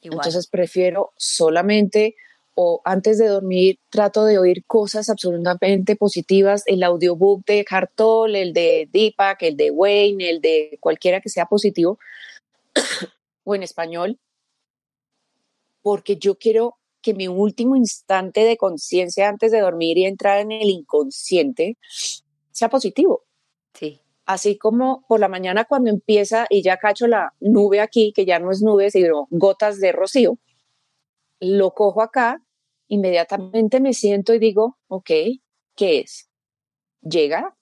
Entonces 0.02 0.48
prefiero 0.48 1.12
solamente 1.16 2.14
o 2.54 2.80
antes 2.84 3.18
de 3.18 3.28
dormir 3.28 3.78
trato 3.90 4.24
de 4.24 4.38
oír 4.38 4.64
cosas 4.66 5.08
absolutamente 5.08 5.96
positivas, 5.96 6.62
el 6.66 6.82
audiobook 6.82 7.44
de 7.46 7.64
Hartol, 7.68 8.36
el 8.36 8.52
de 8.52 8.88
Deepak, 8.92 9.42
el 9.42 9.56
de 9.56 9.70
Wayne, 9.70 10.28
el 10.28 10.40
de 10.40 10.78
cualquiera 10.80 11.20
que 11.20 11.28
sea 11.28 11.46
positivo 11.46 11.98
o 13.44 13.54
en 13.54 13.62
español, 13.62 14.18
porque 15.82 16.16
yo 16.16 16.36
quiero 16.36 16.76
que 17.02 17.14
mi 17.14 17.28
último 17.28 17.76
instante 17.76 18.44
de 18.44 18.56
conciencia 18.56 19.28
antes 19.28 19.52
de 19.52 19.60
dormir 19.60 19.96
y 19.98 20.04
entrar 20.04 20.40
en 20.40 20.52
el 20.52 20.68
inconsciente 20.68 21.78
sea 22.52 22.68
positivo. 22.68 23.24
Sí. 23.74 24.02
Así 24.26 24.58
como 24.58 25.04
por 25.08 25.18
la 25.18 25.28
mañana 25.28 25.64
cuando 25.64 25.90
empieza 25.90 26.46
y 26.50 26.62
ya 26.62 26.76
cacho 26.76 27.06
la 27.06 27.34
nube 27.40 27.80
aquí, 27.80 28.12
que 28.14 28.26
ya 28.26 28.38
no 28.38 28.50
es 28.50 28.62
nube, 28.62 28.90
sino 28.90 29.26
gotas 29.30 29.80
de 29.80 29.92
rocío, 29.92 30.38
lo 31.40 31.72
cojo 31.72 32.02
acá, 32.02 32.42
inmediatamente 32.88 33.80
me 33.80 33.94
siento 33.94 34.34
y 34.34 34.38
digo, 34.38 34.78
ok, 34.88 35.10
¿qué 35.74 36.00
es? 36.00 36.28
Llega, 37.00 37.56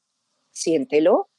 siéntelo, 0.50 1.30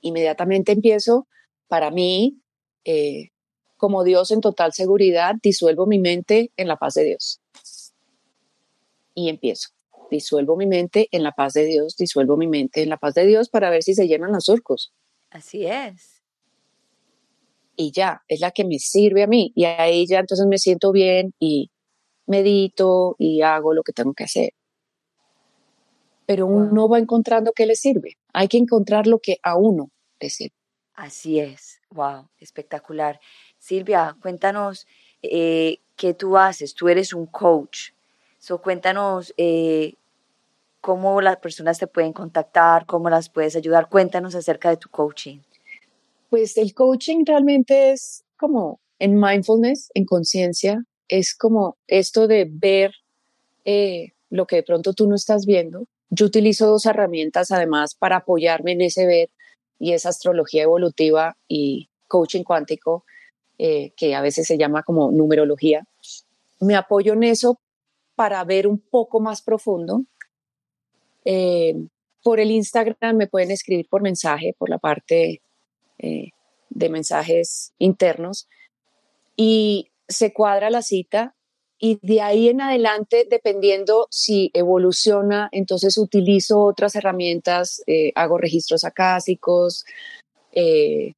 inmediatamente 0.00 0.72
empiezo, 0.72 1.26
para 1.66 1.90
mí, 1.90 2.40
eh, 2.84 3.30
como 3.76 4.04
Dios 4.04 4.30
en 4.30 4.40
total 4.40 4.72
seguridad, 4.72 5.34
disuelvo 5.42 5.86
mi 5.86 5.98
mente 5.98 6.52
en 6.56 6.68
la 6.68 6.76
paz 6.76 6.94
de 6.94 7.04
Dios. 7.04 7.40
Y 9.14 9.28
empiezo. 9.28 9.70
Disuelvo 10.10 10.56
mi 10.56 10.66
mente 10.66 11.08
en 11.12 11.22
la 11.22 11.32
paz 11.32 11.52
de 11.54 11.64
Dios, 11.64 11.96
disuelvo 11.96 12.36
mi 12.36 12.48
mente 12.48 12.82
en 12.82 12.88
la 12.88 12.96
paz 12.96 13.14
de 13.14 13.26
Dios 13.26 13.48
para 13.48 13.70
ver 13.70 13.82
si 13.82 13.94
se 13.94 14.06
llenan 14.06 14.32
los 14.32 14.44
surcos. 14.44 14.92
Así 15.30 15.66
es. 15.66 16.17
Y 17.80 17.92
ya, 17.92 18.24
es 18.26 18.40
la 18.40 18.50
que 18.50 18.64
me 18.64 18.80
sirve 18.80 19.22
a 19.22 19.28
mí. 19.28 19.52
Y 19.54 19.64
ahí 19.64 20.04
ya 20.04 20.18
entonces 20.18 20.46
me 20.48 20.58
siento 20.58 20.90
bien 20.90 21.32
y 21.38 21.70
medito 22.26 23.14
y 23.18 23.42
hago 23.42 23.72
lo 23.72 23.84
que 23.84 23.92
tengo 23.92 24.14
que 24.14 24.24
hacer. 24.24 24.50
Pero 26.26 26.46
uno 26.46 26.88
va 26.88 26.98
encontrando 26.98 27.52
qué 27.52 27.66
le 27.66 27.76
sirve. 27.76 28.18
Hay 28.32 28.48
que 28.48 28.58
encontrar 28.58 29.06
lo 29.06 29.20
que 29.20 29.38
a 29.44 29.56
uno 29.56 29.90
le 30.18 30.28
sirve. 30.28 30.56
Así 30.94 31.38
es. 31.38 31.80
Wow, 31.90 32.28
espectacular. 32.40 33.20
Silvia, 33.58 34.16
cuéntanos 34.20 34.88
eh, 35.22 35.78
qué 35.94 36.14
tú 36.14 36.36
haces. 36.36 36.74
Tú 36.74 36.88
eres 36.88 37.12
un 37.12 37.26
coach. 37.26 37.90
So, 38.40 38.60
cuéntanos 38.60 39.32
eh, 39.36 39.94
cómo 40.80 41.20
las 41.20 41.36
personas 41.36 41.78
te 41.78 41.86
pueden 41.86 42.12
contactar, 42.12 42.86
cómo 42.86 43.08
las 43.08 43.28
puedes 43.28 43.54
ayudar. 43.54 43.88
Cuéntanos 43.88 44.34
acerca 44.34 44.70
de 44.70 44.78
tu 44.78 44.88
coaching. 44.88 45.38
Pues 46.30 46.56
el 46.56 46.74
coaching 46.74 47.24
realmente 47.24 47.92
es 47.92 48.24
como 48.36 48.80
en 48.98 49.18
mindfulness, 49.18 49.90
en 49.94 50.04
conciencia, 50.04 50.84
es 51.08 51.34
como 51.34 51.76
esto 51.86 52.26
de 52.26 52.48
ver 52.50 52.92
eh, 53.64 54.12
lo 54.30 54.46
que 54.46 54.56
de 54.56 54.62
pronto 54.62 54.92
tú 54.92 55.08
no 55.08 55.14
estás 55.14 55.46
viendo 55.46 55.86
yo 56.10 56.26
utilizo 56.26 56.66
dos 56.66 56.86
herramientas 56.86 57.50
además 57.50 57.94
para 57.94 58.16
apoyarme 58.16 58.72
en 58.72 58.82
ese 58.82 59.06
ver 59.06 59.30
y 59.78 59.92
es 59.92 60.06
astrología 60.06 60.62
evolutiva 60.64 61.36
y 61.46 61.88
coaching 62.08 62.42
cuántico, 62.42 63.04
eh, 63.58 63.92
que 63.96 64.14
a 64.14 64.22
veces 64.22 64.46
se 64.46 64.58
llama 64.58 64.82
como 64.82 65.10
numerología. 65.10 65.86
Me 66.60 66.74
apoyo 66.74 67.12
en 67.12 67.24
eso 67.24 67.60
para 68.16 68.42
ver 68.44 68.66
un 68.66 68.78
poco 68.78 69.20
más 69.20 69.42
profundo. 69.42 70.02
Eh, 71.24 71.76
por 72.22 72.40
el 72.40 72.50
Instagram 72.50 73.16
me 73.16 73.26
pueden 73.26 73.50
escribir 73.50 73.86
por 73.88 74.02
mensaje, 74.02 74.54
por 74.58 74.70
la 74.70 74.78
parte 74.78 75.42
eh, 75.98 76.30
de 76.70 76.88
mensajes 76.88 77.72
internos 77.78 78.48
y 79.36 79.90
se 80.08 80.32
cuadra 80.32 80.70
la 80.70 80.82
cita 80.82 81.34
y 81.78 81.98
de 82.02 82.20
ahí 82.20 82.48
en 82.48 82.60
adelante, 82.60 83.26
dependiendo 83.30 84.08
si 84.10 84.50
evoluciona, 84.52 85.48
entonces 85.52 85.96
utilizo 85.96 86.60
otras 86.60 86.96
herramientas, 86.96 87.82
eh, 87.86 88.10
hago 88.16 88.36
registros 88.36 88.82
acásicos, 88.82 89.84
eh, 90.52 91.14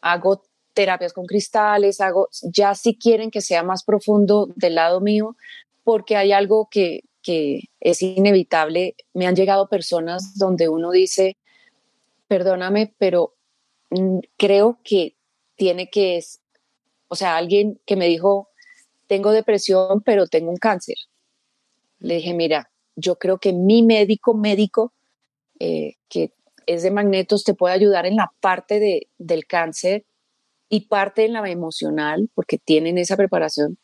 hago 0.00 0.42
terapias 0.72 1.12
con 1.12 1.26
cristales, 1.26 2.00
hago, 2.00 2.28
ya 2.42 2.76
si 2.76 2.96
quieren 2.96 3.32
que 3.32 3.40
sea 3.40 3.64
más 3.64 3.82
profundo 3.82 4.48
del 4.54 4.76
lado 4.76 5.00
mío, 5.00 5.36
porque 5.82 6.16
hay 6.16 6.30
algo 6.30 6.68
que, 6.70 7.02
que 7.20 7.62
es 7.80 8.00
inevitable. 8.00 8.94
Me 9.14 9.26
han 9.26 9.34
llegado 9.34 9.68
personas 9.68 10.38
donde 10.38 10.68
uno 10.68 10.92
dice, 10.92 11.36
perdóname, 12.28 12.94
pero 12.98 13.34
creo 14.36 14.78
que 14.84 15.16
tiene 15.56 15.90
que, 15.90 16.20
o 17.08 17.16
sea, 17.16 17.36
alguien 17.36 17.80
que 17.86 17.96
me 17.96 18.06
dijo, 18.06 18.48
tengo 19.06 19.32
depresión, 19.32 20.02
pero 20.02 20.26
tengo 20.26 20.50
un 20.50 20.56
cáncer. 20.56 20.96
Le 21.98 22.16
dije, 22.16 22.34
mira, 22.34 22.70
yo 22.96 23.16
creo 23.16 23.38
que 23.38 23.52
mi 23.52 23.82
médico 23.82 24.34
médico, 24.34 24.92
eh, 25.58 25.94
que 26.08 26.32
es 26.66 26.82
de 26.82 26.90
magnetos, 26.90 27.44
te 27.44 27.54
puede 27.54 27.74
ayudar 27.74 28.06
en 28.06 28.16
la 28.16 28.32
parte 28.40 28.80
de, 28.80 29.08
del 29.18 29.46
cáncer 29.46 30.04
y 30.68 30.88
parte 30.88 31.24
en 31.24 31.34
la 31.34 31.48
emocional, 31.48 32.28
porque 32.34 32.58
tienen 32.58 32.98
esa 32.98 33.16
preparación. 33.16 33.78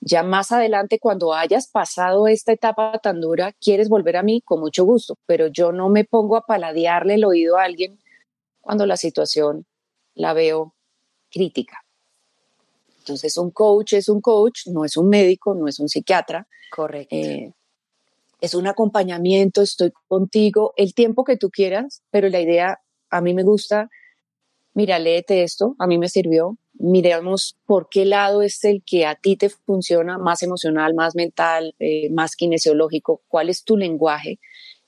Ya 0.00 0.22
más 0.22 0.52
adelante, 0.52 0.98
cuando 0.98 1.32
hayas 1.32 1.68
pasado 1.68 2.26
esta 2.26 2.52
etapa 2.52 2.98
tan 3.02 3.20
dura, 3.20 3.52
quieres 3.60 3.88
volver 3.88 4.16
a 4.16 4.22
mí 4.22 4.42
con 4.44 4.60
mucho 4.60 4.84
gusto, 4.84 5.16
pero 5.26 5.46
yo 5.46 5.72
no 5.72 5.88
me 5.88 6.04
pongo 6.04 6.36
a 6.36 6.44
paladearle 6.44 7.14
el 7.14 7.24
oído 7.24 7.56
a 7.56 7.64
alguien 7.64 7.98
cuando 8.64 8.86
la 8.86 8.96
situación 8.96 9.66
la 10.14 10.32
veo 10.32 10.74
crítica. 11.30 11.84
Entonces, 12.98 13.36
un 13.36 13.50
coach 13.50 13.92
es 13.92 14.08
un 14.08 14.20
coach, 14.20 14.66
no 14.68 14.84
es 14.84 14.96
un 14.96 15.08
médico, 15.08 15.54
no 15.54 15.68
es 15.68 15.78
un 15.78 15.88
psiquiatra. 15.88 16.48
Correcto. 16.70 17.14
Eh, 17.14 17.52
es 18.40 18.54
un 18.54 18.66
acompañamiento, 18.66 19.62
estoy 19.62 19.92
contigo 20.08 20.72
el 20.76 20.94
tiempo 20.94 21.24
que 21.24 21.36
tú 21.36 21.50
quieras, 21.50 22.02
pero 22.10 22.28
la 22.28 22.40
idea, 22.40 22.80
a 23.10 23.20
mí 23.20 23.34
me 23.34 23.42
gusta, 23.42 23.90
mira, 24.72 24.98
léete 24.98 25.42
esto, 25.42 25.76
a 25.78 25.86
mí 25.86 25.98
me 25.98 26.08
sirvió, 26.08 26.56
miremos 26.74 27.56
por 27.66 27.88
qué 27.88 28.04
lado 28.04 28.42
es 28.42 28.64
el 28.64 28.82
que 28.84 29.06
a 29.06 29.14
ti 29.14 29.36
te 29.36 29.48
funciona, 29.48 30.18
más 30.18 30.42
emocional, 30.42 30.94
más 30.94 31.14
mental, 31.14 31.74
eh, 31.78 32.10
más 32.10 32.36
kinesiológico, 32.36 33.22
cuál 33.28 33.48
es 33.48 33.64
tu 33.64 33.76
lenguaje, 33.76 34.38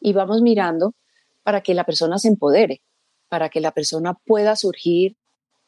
y 0.01 0.13
vamos 0.13 0.43
mirando 0.43 0.95
para 1.43 1.63
que 1.63 1.75
la 1.75 1.85
persona 1.85 2.19
se 2.19 2.29
empodere, 2.29 2.83
para 3.29 3.49
que 3.49 3.61
la 3.61 3.73
persona 3.73 4.15
pueda 4.15 4.57
surgir 4.57 5.17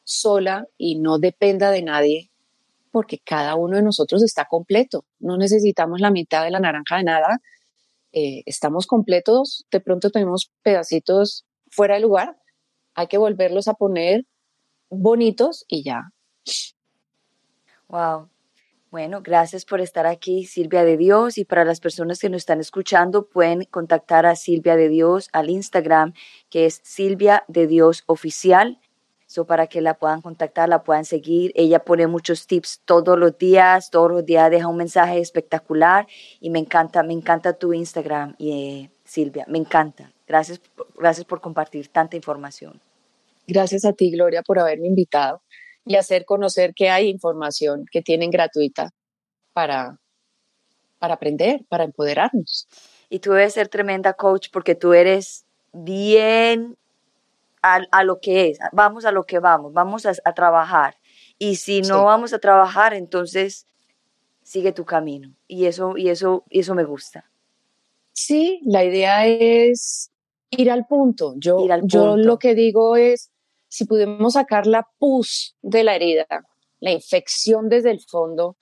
sola 0.03 0.67
y 0.77 0.95
no 0.95 1.19
dependa 1.19 1.71
de 1.71 1.83
nadie 1.83 2.29
porque 2.91 3.19
cada 3.19 3.55
uno 3.55 3.77
de 3.77 3.83
nosotros 3.83 4.23
está 4.23 4.45
completo. 4.45 5.05
No 5.19 5.37
necesitamos 5.37 6.01
la 6.01 6.11
mitad 6.11 6.43
de 6.43 6.51
la 6.51 6.59
naranja 6.59 6.97
de 6.97 7.03
nada. 7.03 7.41
Eh, 8.11 8.43
estamos 8.45 8.87
completos. 8.87 9.65
De 9.71 9.79
pronto 9.79 10.09
tenemos 10.09 10.51
pedacitos 10.63 11.45
fuera 11.69 11.95
de 11.95 12.01
lugar. 12.01 12.37
Hay 12.95 13.07
que 13.07 13.17
volverlos 13.17 13.67
a 13.67 13.75
poner 13.75 14.25
bonitos 14.89 15.65
y 15.67 15.83
ya. 15.83 16.11
Wow. 17.87 18.29
Bueno, 18.91 19.21
gracias 19.21 19.65
por 19.65 19.81
estar 19.81 20.07
aquí, 20.07 20.45
Silvia 20.45 20.83
de 20.83 20.97
Dios. 20.97 21.37
Y 21.37 21.45
para 21.45 21.63
las 21.63 21.79
personas 21.79 22.19
que 22.19 22.29
nos 22.29 22.39
están 22.39 22.59
escuchando, 22.59 23.27
pueden 23.27 23.65
contactar 23.65 24.25
a 24.25 24.35
Silvia 24.35 24.75
de 24.75 24.89
Dios 24.89 25.29
al 25.31 25.49
Instagram, 25.49 26.13
que 26.49 26.65
es 26.65 26.81
Silvia 26.83 27.43
de 27.47 27.67
Dios 27.67 28.03
Oficial 28.07 28.79
para 29.47 29.67
que 29.67 29.81
la 29.81 29.93
puedan 29.93 30.21
contactar, 30.21 30.69
la 30.69 30.83
puedan 30.83 31.05
seguir. 31.05 31.51
Ella 31.55 31.79
pone 31.79 32.07
muchos 32.07 32.47
tips 32.47 32.81
todos 32.85 33.17
los 33.17 33.37
días, 33.37 33.89
todos 33.91 34.11
los 34.11 34.25
días 34.25 34.49
deja 34.49 34.67
un 34.67 34.77
mensaje 34.77 35.19
espectacular 35.19 36.07
y 36.39 36.49
me 36.49 36.59
encanta, 36.59 37.03
me 37.03 37.13
encanta 37.13 37.53
tu 37.53 37.73
Instagram, 37.73 38.35
eh, 38.39 38.89
Silvia, 39.03 39.45
me 39.47 39.59
encanta. 39.59 40.11
Gracias, 40.27 40.61
gracias 40.97 41.25
por 41.25 41.41
compartir 41.41 41.87
tanta 41.89 42.15
información. 42.15 42.81
Gracias 43.47 43.85
a 43.85 43.93
ti, 43.93 44.11
Gloria, 44.11 44.41
por 44.41 44.59
haberme 44.59 44.87
invitado 44.87 45.41
y 45.89 45.95
hacer 45.95 46.23
conocer 46.23 46.75
que 46.75 46.91
hay 46.91 47.09
información 47.09 47.83
que 47.91 48.03
tienen 48.03 48.29
gratuita 48.29 48.91
para, 49.53 49.99
para 50.99 51.15
aprender, 51.15 51.65
para 51.67 51.83
empoderarnos. 51.83 52.67
Y 53.09 53.17
tú 53.17 53.31
debes 53.31 53.55
ser 53.55 53.69
tremenda 53.69 54.13
coach 54.13 54.49
porque 54.53 54.75
tú 54.75 54.93
eres 54.93 55.45
bien 55.73 56.77
a, 57.63 58.03
lo 58.03 58.19
que 58.19 58.51
es, 58.51 58.59
vamos 58.71 59.03
a 59.03 59.11
lo 59.11 59.23
que 59.23 59.39
vamos, 59.39 59.73
vamos 59.73 60.05
a, 60.05 60.13
trabajar. 60.35 60.95
Y 61.39 61.55
si 61.55 61.81
no 61.81 62.03
vamos 62.03 62.33
a 62.33 62.39
trabajar, 62.39 62.93
entonces 62.93 63.65
sigue 64.43 64.71
tu 64.71 64.85
camino. 64.85 65.33
Y 65.47 65.65
eso, 65.65 65.97
y 65.97 66.09
eso, 66.09 66.43
y 66.51 66.59
eso 66.59 66.75
me 66.75 66.83
gusta. 66.83 67.25
Sí, 68.13 68.61
la 68.63 68.83
idea 68.83 69.25
es 69.25 70.11
ir 70.51 70.69
al 70.69 70.85
punto. 70.85 71.33
Yo, 71.37 71.65
yo 71.81 72.15
lo 72.15 72.37
que 72.37 72.53
digo 72.53 72.95
es, 72.95 73.31
si 73.69 73.85
pudimos 73.85 74.33
sacar 74.33 74.67
la 74.67 74.87
pus 74.97 75.55
de 75.61 75.83
la 75.83 75.95
herida, 75.95 76.25
la 76.79 76.91
infección 76.91 77.69
desde 77.69 77.91
el 77.91 78.01
fondo, 78.01 78.57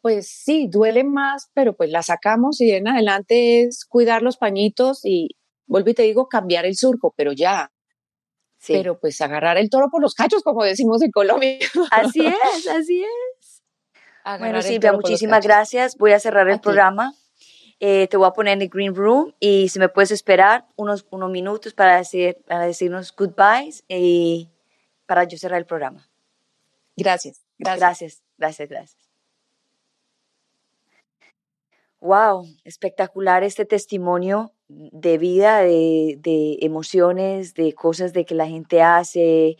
pues 0.00 0.28
sí, 0.28 0.66
duele 0.68 1.04
más, 1.04 1.50
pero 1.54 1.76
pues 1.76 1.90
la 1.90 2.02
sacamos 2.02 2.60
y 2.60 2.72
en 2.72 2.88
adelante 2.88 3.62
es 3.62 3.84
cuidar 3.84 4.22
los 4.22 4.36
pañitos 4.36 5.04
y, 5.04 5.28
vuelvo 5.66 5.90
y 5.90 5.94
te 5.94 6.02
digo, 6.02 6.28
cambiar 6.28 6.66
el 6.66 6.76
surco, 6.76 7.14
pero 7.16 7.32
ya, 7.32 7.70
pero 8.66 8.98
pues 8.98 9.20
agarrar 9.20 9.58
el 9.58 9.70
toro 9.70 9.88
por 9.90 10.02
los 10.02 10.14
cachos, 10.14 10.42
como 10.42 10.64
decimos 10.64 11.02
en 11.02 11.10
Colombia. 11.10 11.58
Así 11.90 12.26
es, 12.26 12.68
así 12.68 13.04
es. 13.04 13.62
bueno, 14.38 14.62
Silvia, 14.62 14.92
muchísimas 14.92 15.44
gracias. 15.44 15.96
Voy 15.96 16.12
a 16.12 16.20
cerrar 16.20 16.48
el 16.48 16.60
programa. 16.60 17.14
Eh, 17.84 18.06
te 18.06 18.16
voy 18.16 18.28
a 18.28 18.30
poner 18.30 18.52
en 18.52 18.62
el 18.62 18.68
green 18.68 18.94
room 18.94 19.34
y 19.40 19.68
si 19.68 19.80
me 19.80 19.88
puedes 19.88 20.12
esperar 20.12 20.68
unos, 20.76 21.04
unos 21.10 21.28
minutos 21.32 21.74
para, 21.74 21.96
decir, 21.96 22.38
para 22.46 22.64
decirnos 22.64 23.12
goodbyes 23.12 23.82
y 23.88 24.48
para 25.04 25.24
yo 25.24 25.36
cerrar 25.36 25.58
el 25.58 25.66
programa. 25.66 26.08
Gracias. 26.96 27.42
Gracias, 27.58 27.80
gracias, 27.80 28.22
gracias. 28.38 28.68
gracias. 28.68 29.01
Wow, 32.02 32.48
espectacular 32.64 33.44
este 33.44 33.64
testimonio 33.64 34.50
de 34.66 35.18
vida, 35.18 35.60
de, 35.60 36.58
emociones, 36.60 37.54
de 37.54 37.74
cosas 37.74 38.12
de 38.12 38.24
que 38.24 38.34
la 38.34 38.48
gente 38.48 38.82
hace, 38.82 39.56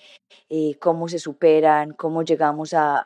eh, 0.48 0.76
cómo 0.80 1.06
se 1.06 1.20
superan, 1.20 1.92
cómo 1.92 2.24
llegamos 2.24 2.74
a, 2.74 3.04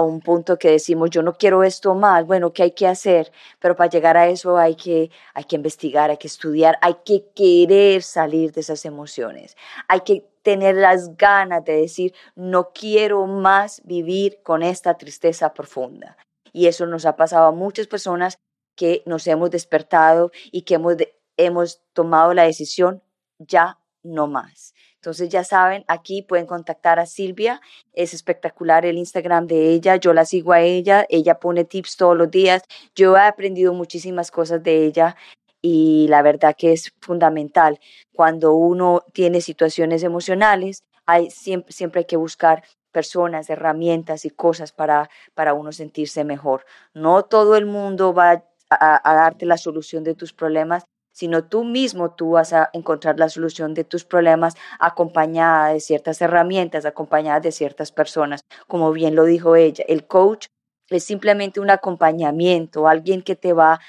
un 0.00 0.20
punto 0.20 0.58
que 0.58 0.70
decimos, 0.70 1.10
yo 1.10 1.22
no 1.22 1.34
quiero 1.34 1.64
esto 1.64 1.94
más, 1.94 2.24
bueno, 2.26 2.54
¿qué 2.54 2.62
hay 2.62 2.70
que 2.70 2.86
hacer? 2.86 3.30
Pero 3.58 3.76
para 3.76 3.90
llegar 3.90 4.16
a 4.16 4.28
eso 4.28 4.56
hay 4.56 4.74
que, 4.74 5.10
hay 5.34 5.44
que 5.44 5.56
investigar, 5.56 6.08
hay 6.08 6.16
que 6.16 6.28
estudiar, 6.28 6.78
hay 6.80 6.96
que 7.04 7.26
querer 7.34 8.02
salir 8.02 8.52
de 8.52 8.62
esas 8.62 8.86
emociones, 8.86 9.54
hay 9.86 10.00
que 10.00 10.24
tener 10.40 10.76
las 10.76 11.14
ganas 11.18 11.62
de 11.62 11.74
decir, 11.74 12.14
no 12.34 12.70
quiero 12.72 13.26
más 13.26 13.82
vivir 13.84 14.38
con 14.42 14.62
esta 14.62 14.96
tristeza 14.96 15.52
profunda. 15.52 16.16
Y 16.54 16.68
eso 16.68 16.86
nos 16.86 17.04
ha 17.04 17.14
pasado 17.14 17.48
a 17.48 17.52
muchas 17.52 17.86
personas 17.86 18.38
que 18.78 19.02
nos 19.06 19.26
hemos 19.26 19.50
despertado 19.50 20.30
y 20.52 20.62
que 20.62 20.74
hemos, 20.74 20.94
hemos 21.36 21.82
tomado 21.92 22.32
la 22.32 22.44
decisión 22.44 23.02
ya 23.38 23.78
no 24.04 24.28
más. 24.28 24.72
Entonces 24.94 25.28
ya 25.28 25.44
saben, 25.44 25.84
aquí 25.88 26.22
pueden 26.22 26.46
contactar 26.46 26.98
a 26.98 27.06
Silvia, 27.06 27.60
es 27.92 28.14
espectacular 28.14 28.86
el 28.86 28.96
Instagram 28.98 29.46
de 29.46 29.70
ella, 29.70 29.96
yo 29.96 30.12
la 30.12 30.24
sigo 30.24 30.52
a 30.52 30.60
ella, 30.60 31.06
ella 31.08 31.38
pone 31.40 31.64
tips 31.64 31.96
todos 31.96 32.16
los 32.16 32.30
días, 32.30 32.62
yo 32.94 33.16
he 33.16 33.20
aprendido 33.20 33.72
muchísimas 33.74 34.30
cosas 34.30 34.62
de 34.62 34.86
ella 34.86 35.16
y 35.60 36.06
la 36.08 36.22
verdad 36.22 36.54
que 36.56 36.72
es 36.72 36.92
fundamental. 37.00 37.80
Cuando 38.12 38.54
uno 38.54 39.04
tiene 39.12 39.40
situaciones 39.40 40.02
emocionales, 40.04 40.84
hay, 41.04 41.30
siempre, 41.30 41.72
siempre 41.72 42.00
hay 42.00 42.06
que 42.06 42.16
buscar 42.16 42.62
personas, 42.92 43.50
herramientas 43.50 44.24
y 44.24 44.30
cosas 44.30 44.72
para, 44.72 45.10
para 45.34 45.54
uno 45.54 45.72
sentirse 45.72 46.24
mejor. 46.24 46.64
No 46.94 47.24
todo 47.24 47.56
el 47.56 47.66
mundo 47.66 48.12
va 48.14 48.44
a, 48.70 49.00
darte 49.14 49.46
la 49.46 49.58
solución 49.58 50.04
de 50.04 50.14
tus 50.14 50.32
problemas, 50.32 50.84
sino 51.12 51.44
tú 51.44 51.64
mismo 51.64 52.14
tú 52.14 52.32
vas 52.32 52.52
a 52.52 52.70
encontrar 52.72 53.18
la 53.18 53.28
solución 53.28 53.74
de 53.74 53.84
tus 53.84 54.04
problemas 54.04 54.54
acompañada 54.78 55.72
de 55.72 55.80
ciertas 55.80 56.20
herramientas, 56.20 56.84
acompañada 56.84 57.40
de 57.40 57.52
ciertas 57.52 57.90
personas. 57.92 58.42
Como 58.66 58.92
bien 58.92 59.16
lo 59.16 59.24
dijo 59.24 59.56
ella, 59.56 59.84
el 59.88 60.06
coach 60.06 60.46
es 60.88 61.04
simplemente 61.04 61.60
un 61.60 61.70
acompañamiento, 61.70 62.88
alguien 62.88 63.22
que 63.22 63.36
te 63.36 63.52
va 63.52 63.80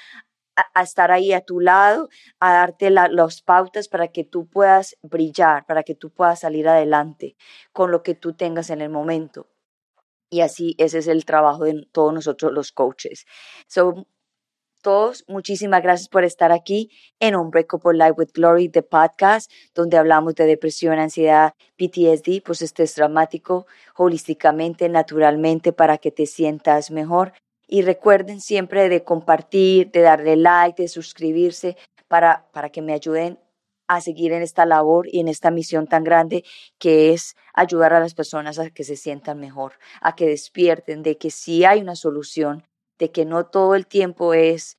a, 0.74 0.82
estar 0.82 1.10
ahí 1.10 1.32
a 1.32 1.40
tu 1.40 1.60
lado, 1.60 2.08
a 2.40 2.52
darte 2.52 2.90
las 2.90 3.42
pautas 3.42 3.88
para 3.88 4.08
que 4.08 4.24
tú 4.24 4.48
puedas 4.48 4.96
brillar, 5.02 5.64
para 5.66 5.82
que 5.82 5.94
tú 5.94 6.10
puedas 6.10 6.40
salir 6.40 6.68
adelante 6.68 7.36
con 7.72 7.90
lo 7.90 8.02
que 8.02 8.14
tú 8.14 8.34
tengas 8.34 8.70
en 8.70 8.80
el 8.80 8.90
momento. 8.90 9.46
Y 10.30 10.42
así 10.42 10.74
ese 10.78 10.98
es 10.98 11.08
el 11.08 11.24
trabajo 11.24 11.64
de 11.64 11.86
todos 11.92 12.12
nosotros 12.12 12.52
los 12.52 12.72
coaches. 12.72 13.26
So, 13.66 14.06
todos, 14.80 15.24
muchísimas 15.28 15.82
gracias 15.82 16.08
por 16.08 16.24
estar 16.24 16.52
aquí 16.52 16.90
en 17.20 17.36
Unbreakable 17.36 17.98
Life 17.98 18.14
with 18.16 18.30
Glory, 18.34 18.68
the 18.68 18.82
podcast, 18.82 19.50
donde 19.74 19.96
hablamos 19.96 20.34
de 20.34 20.46
depresión, 20.46 20.98
ansiedad, 20.98 21.54
PTSD, 21.76 22.42
pues 22.44 22.62
estrés 22.62 22.94
dramático, 22.96 23.66
holísticamente, 23.96 24.88
naturalmente, 24.88 25.72
para 25.72 25.98
que 25.98 26.10
te 26.10 26.26
sientas 26.26 26.90
mejor. 26.90 27.32
Y 27.66 27.82
recuerden 27.82 28.40
siempre 28.40 28.88
de 28.88 29.04
compartir, 29.04 29.90
de 29.90 30.00
darle 30.00 30.36
like, 30.36 30.82
de 30.82 30.88
suscribirse, 30.88 31.76
para, 32.08 32.48
para 32.52 32.70
que 32.70 32.82
me 32.82 32.92
ayuden 32.92 33.38
a 33.86 34.00
seguir 34.00 34.32
en 34.32 34.42
esta 34.42 34.66
labor 34.66 35.08
y 35.08 35.20
en 35.20 35.28
esta 35.28 35.50
misión 35.50 35.86
tan 35.88 36.04
grande 36.04 36.44
que 36.78 37.12
es 37.12 37.34
ayudar 37.54 37.92
a 37.92 38.00
las 38.00 38.14
personas 38.14 38.58
a 38.58 38.70
que 38.70 38.84
se 38.84 38.96
sientan 38.96 39.40
mejor, 39.40 39.74
a 40.00 40.14
que 40.14 40.26
despierten 40.26 41.02
de 41.02 41.18
que 41.18 41.30
sí 41.30 41.64
hay 41.64 41.80
una 41.80 41.96
solución, 41.96 42.64
de 43.00 43.10
que 43.10 43.24
no 43.24 43.46
todo 43.46 43.74
el 43.74 43.86
tiempo 43.86 44.34
es, 44.34 44.78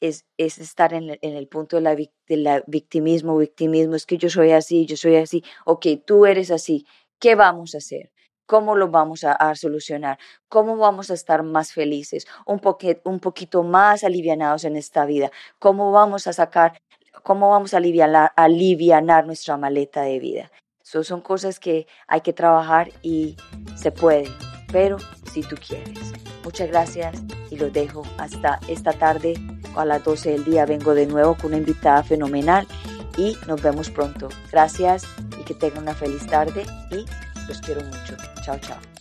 es, 0.00 0.26
es 0.36 0.58
estar 0.58 0.92
en, 0.92 1.16
el 1.22 1.48
punto 1.48 1.76
de 1.76 1.82
la, 1.82 1.94
de 1.94 2.64
victimismo, 2.66 3.38
victimismo, 3.38 3.94
es 3.94 4.04
que 4.04 4.18
yo 4.18 4.28
soy 4.28 4.50
así, 4.50 4.84
yo 4.84 4.96
soy 4.96 5.16
así, 5.16 5.44
ok, 5.64 5.86
tú 6.04 6.26
eres 6.26 6.50
así, 6.50 6.86
¿qué 7.18 7.36
vamos 7.36 7.74
a 7.74 7.78
hacer? 7.78 8.12
¿Cómo 8.46 8.74
lo 8.74 8.88
vamos 8.88 9.24
a, 9.24 9.54
solucionar? 9.54 10.18
¿Cómo 10.48 10.76
vamos 10.76 11.10
a 11.10 11.14
estar 11.14 11.42
más 11.42 11.72
felices? 11.72 12.26
Un, 12.44 12.60
un 13.04 13.20
poquito 13.20 13.62
más 13.62 14.04
alivianados 14.04 14.64
en 14.64 14.76
esta 14.76 15.06
vida. 15.06 15.30
¿Cómo 15.58 15.92
vamos 15.92 16.26
a 16.26 16.34
sacar, 16.34 16.78
cómo 17.22 17.48
vamos 17.48 17.72
a 17.72 17.78
aliviar, 17.78 18.32
alivianar 18.36 19.24
nuestra 19.24 19.56
maleta 19.56 20.02
de 20.02 20.18
vida? 20.18 20.50
Eso 20.82 21.04
son 21.04 21.22
cosas 21.22 21.60
que 21.60 21.86
hay 22.08 22.20
que 22.20 22.32
trabajar 22.34 22.90
y 23.00 23.36
se 23.76 23.92
puede, 23.92 24.28
pero 24.70 24.98
si 25.32 25.42
tú 25.42 25.56
quieres. 25.56 26.12
Muchas 26.44 26.68
gracias 26.68 27.16
y 27.50 27.56
los 27.56 27.72
dejo 27.72 28.02
hasta 28.18 28.58
esta 28.68 28.92
tarde. 28.92 29.34
A 29.76 29.84
las 29.84 30.04
12 30.04 30.32
del 30.32 30.44
día 30.44 30.66
vengo 30.66 30.94
de 30.94 31.06
nuevo 31.06 31.34
con 31.34 31.46
una 31.46 31.56
invitada 31.56 32.02
fenomenal 32.02 32.66
y 33.16 33.36
nos 33.46 33.62
vemos 33.62 33.90
pronto. 33.90 34.28
Gracias 34.50 35.04
y 35.40 35.44
que 35.44 35.54
tengan 35.54 35.84
una 35.84 35.94
feliz 35.94 36.26
tarde 36.26 36.66
y 36.90 37.06
los 37.48 37.60
quiero 37.60 37.82
mucho. 37.84 38.16
Chao, 38.44 38.58
chao. 38.58 38.91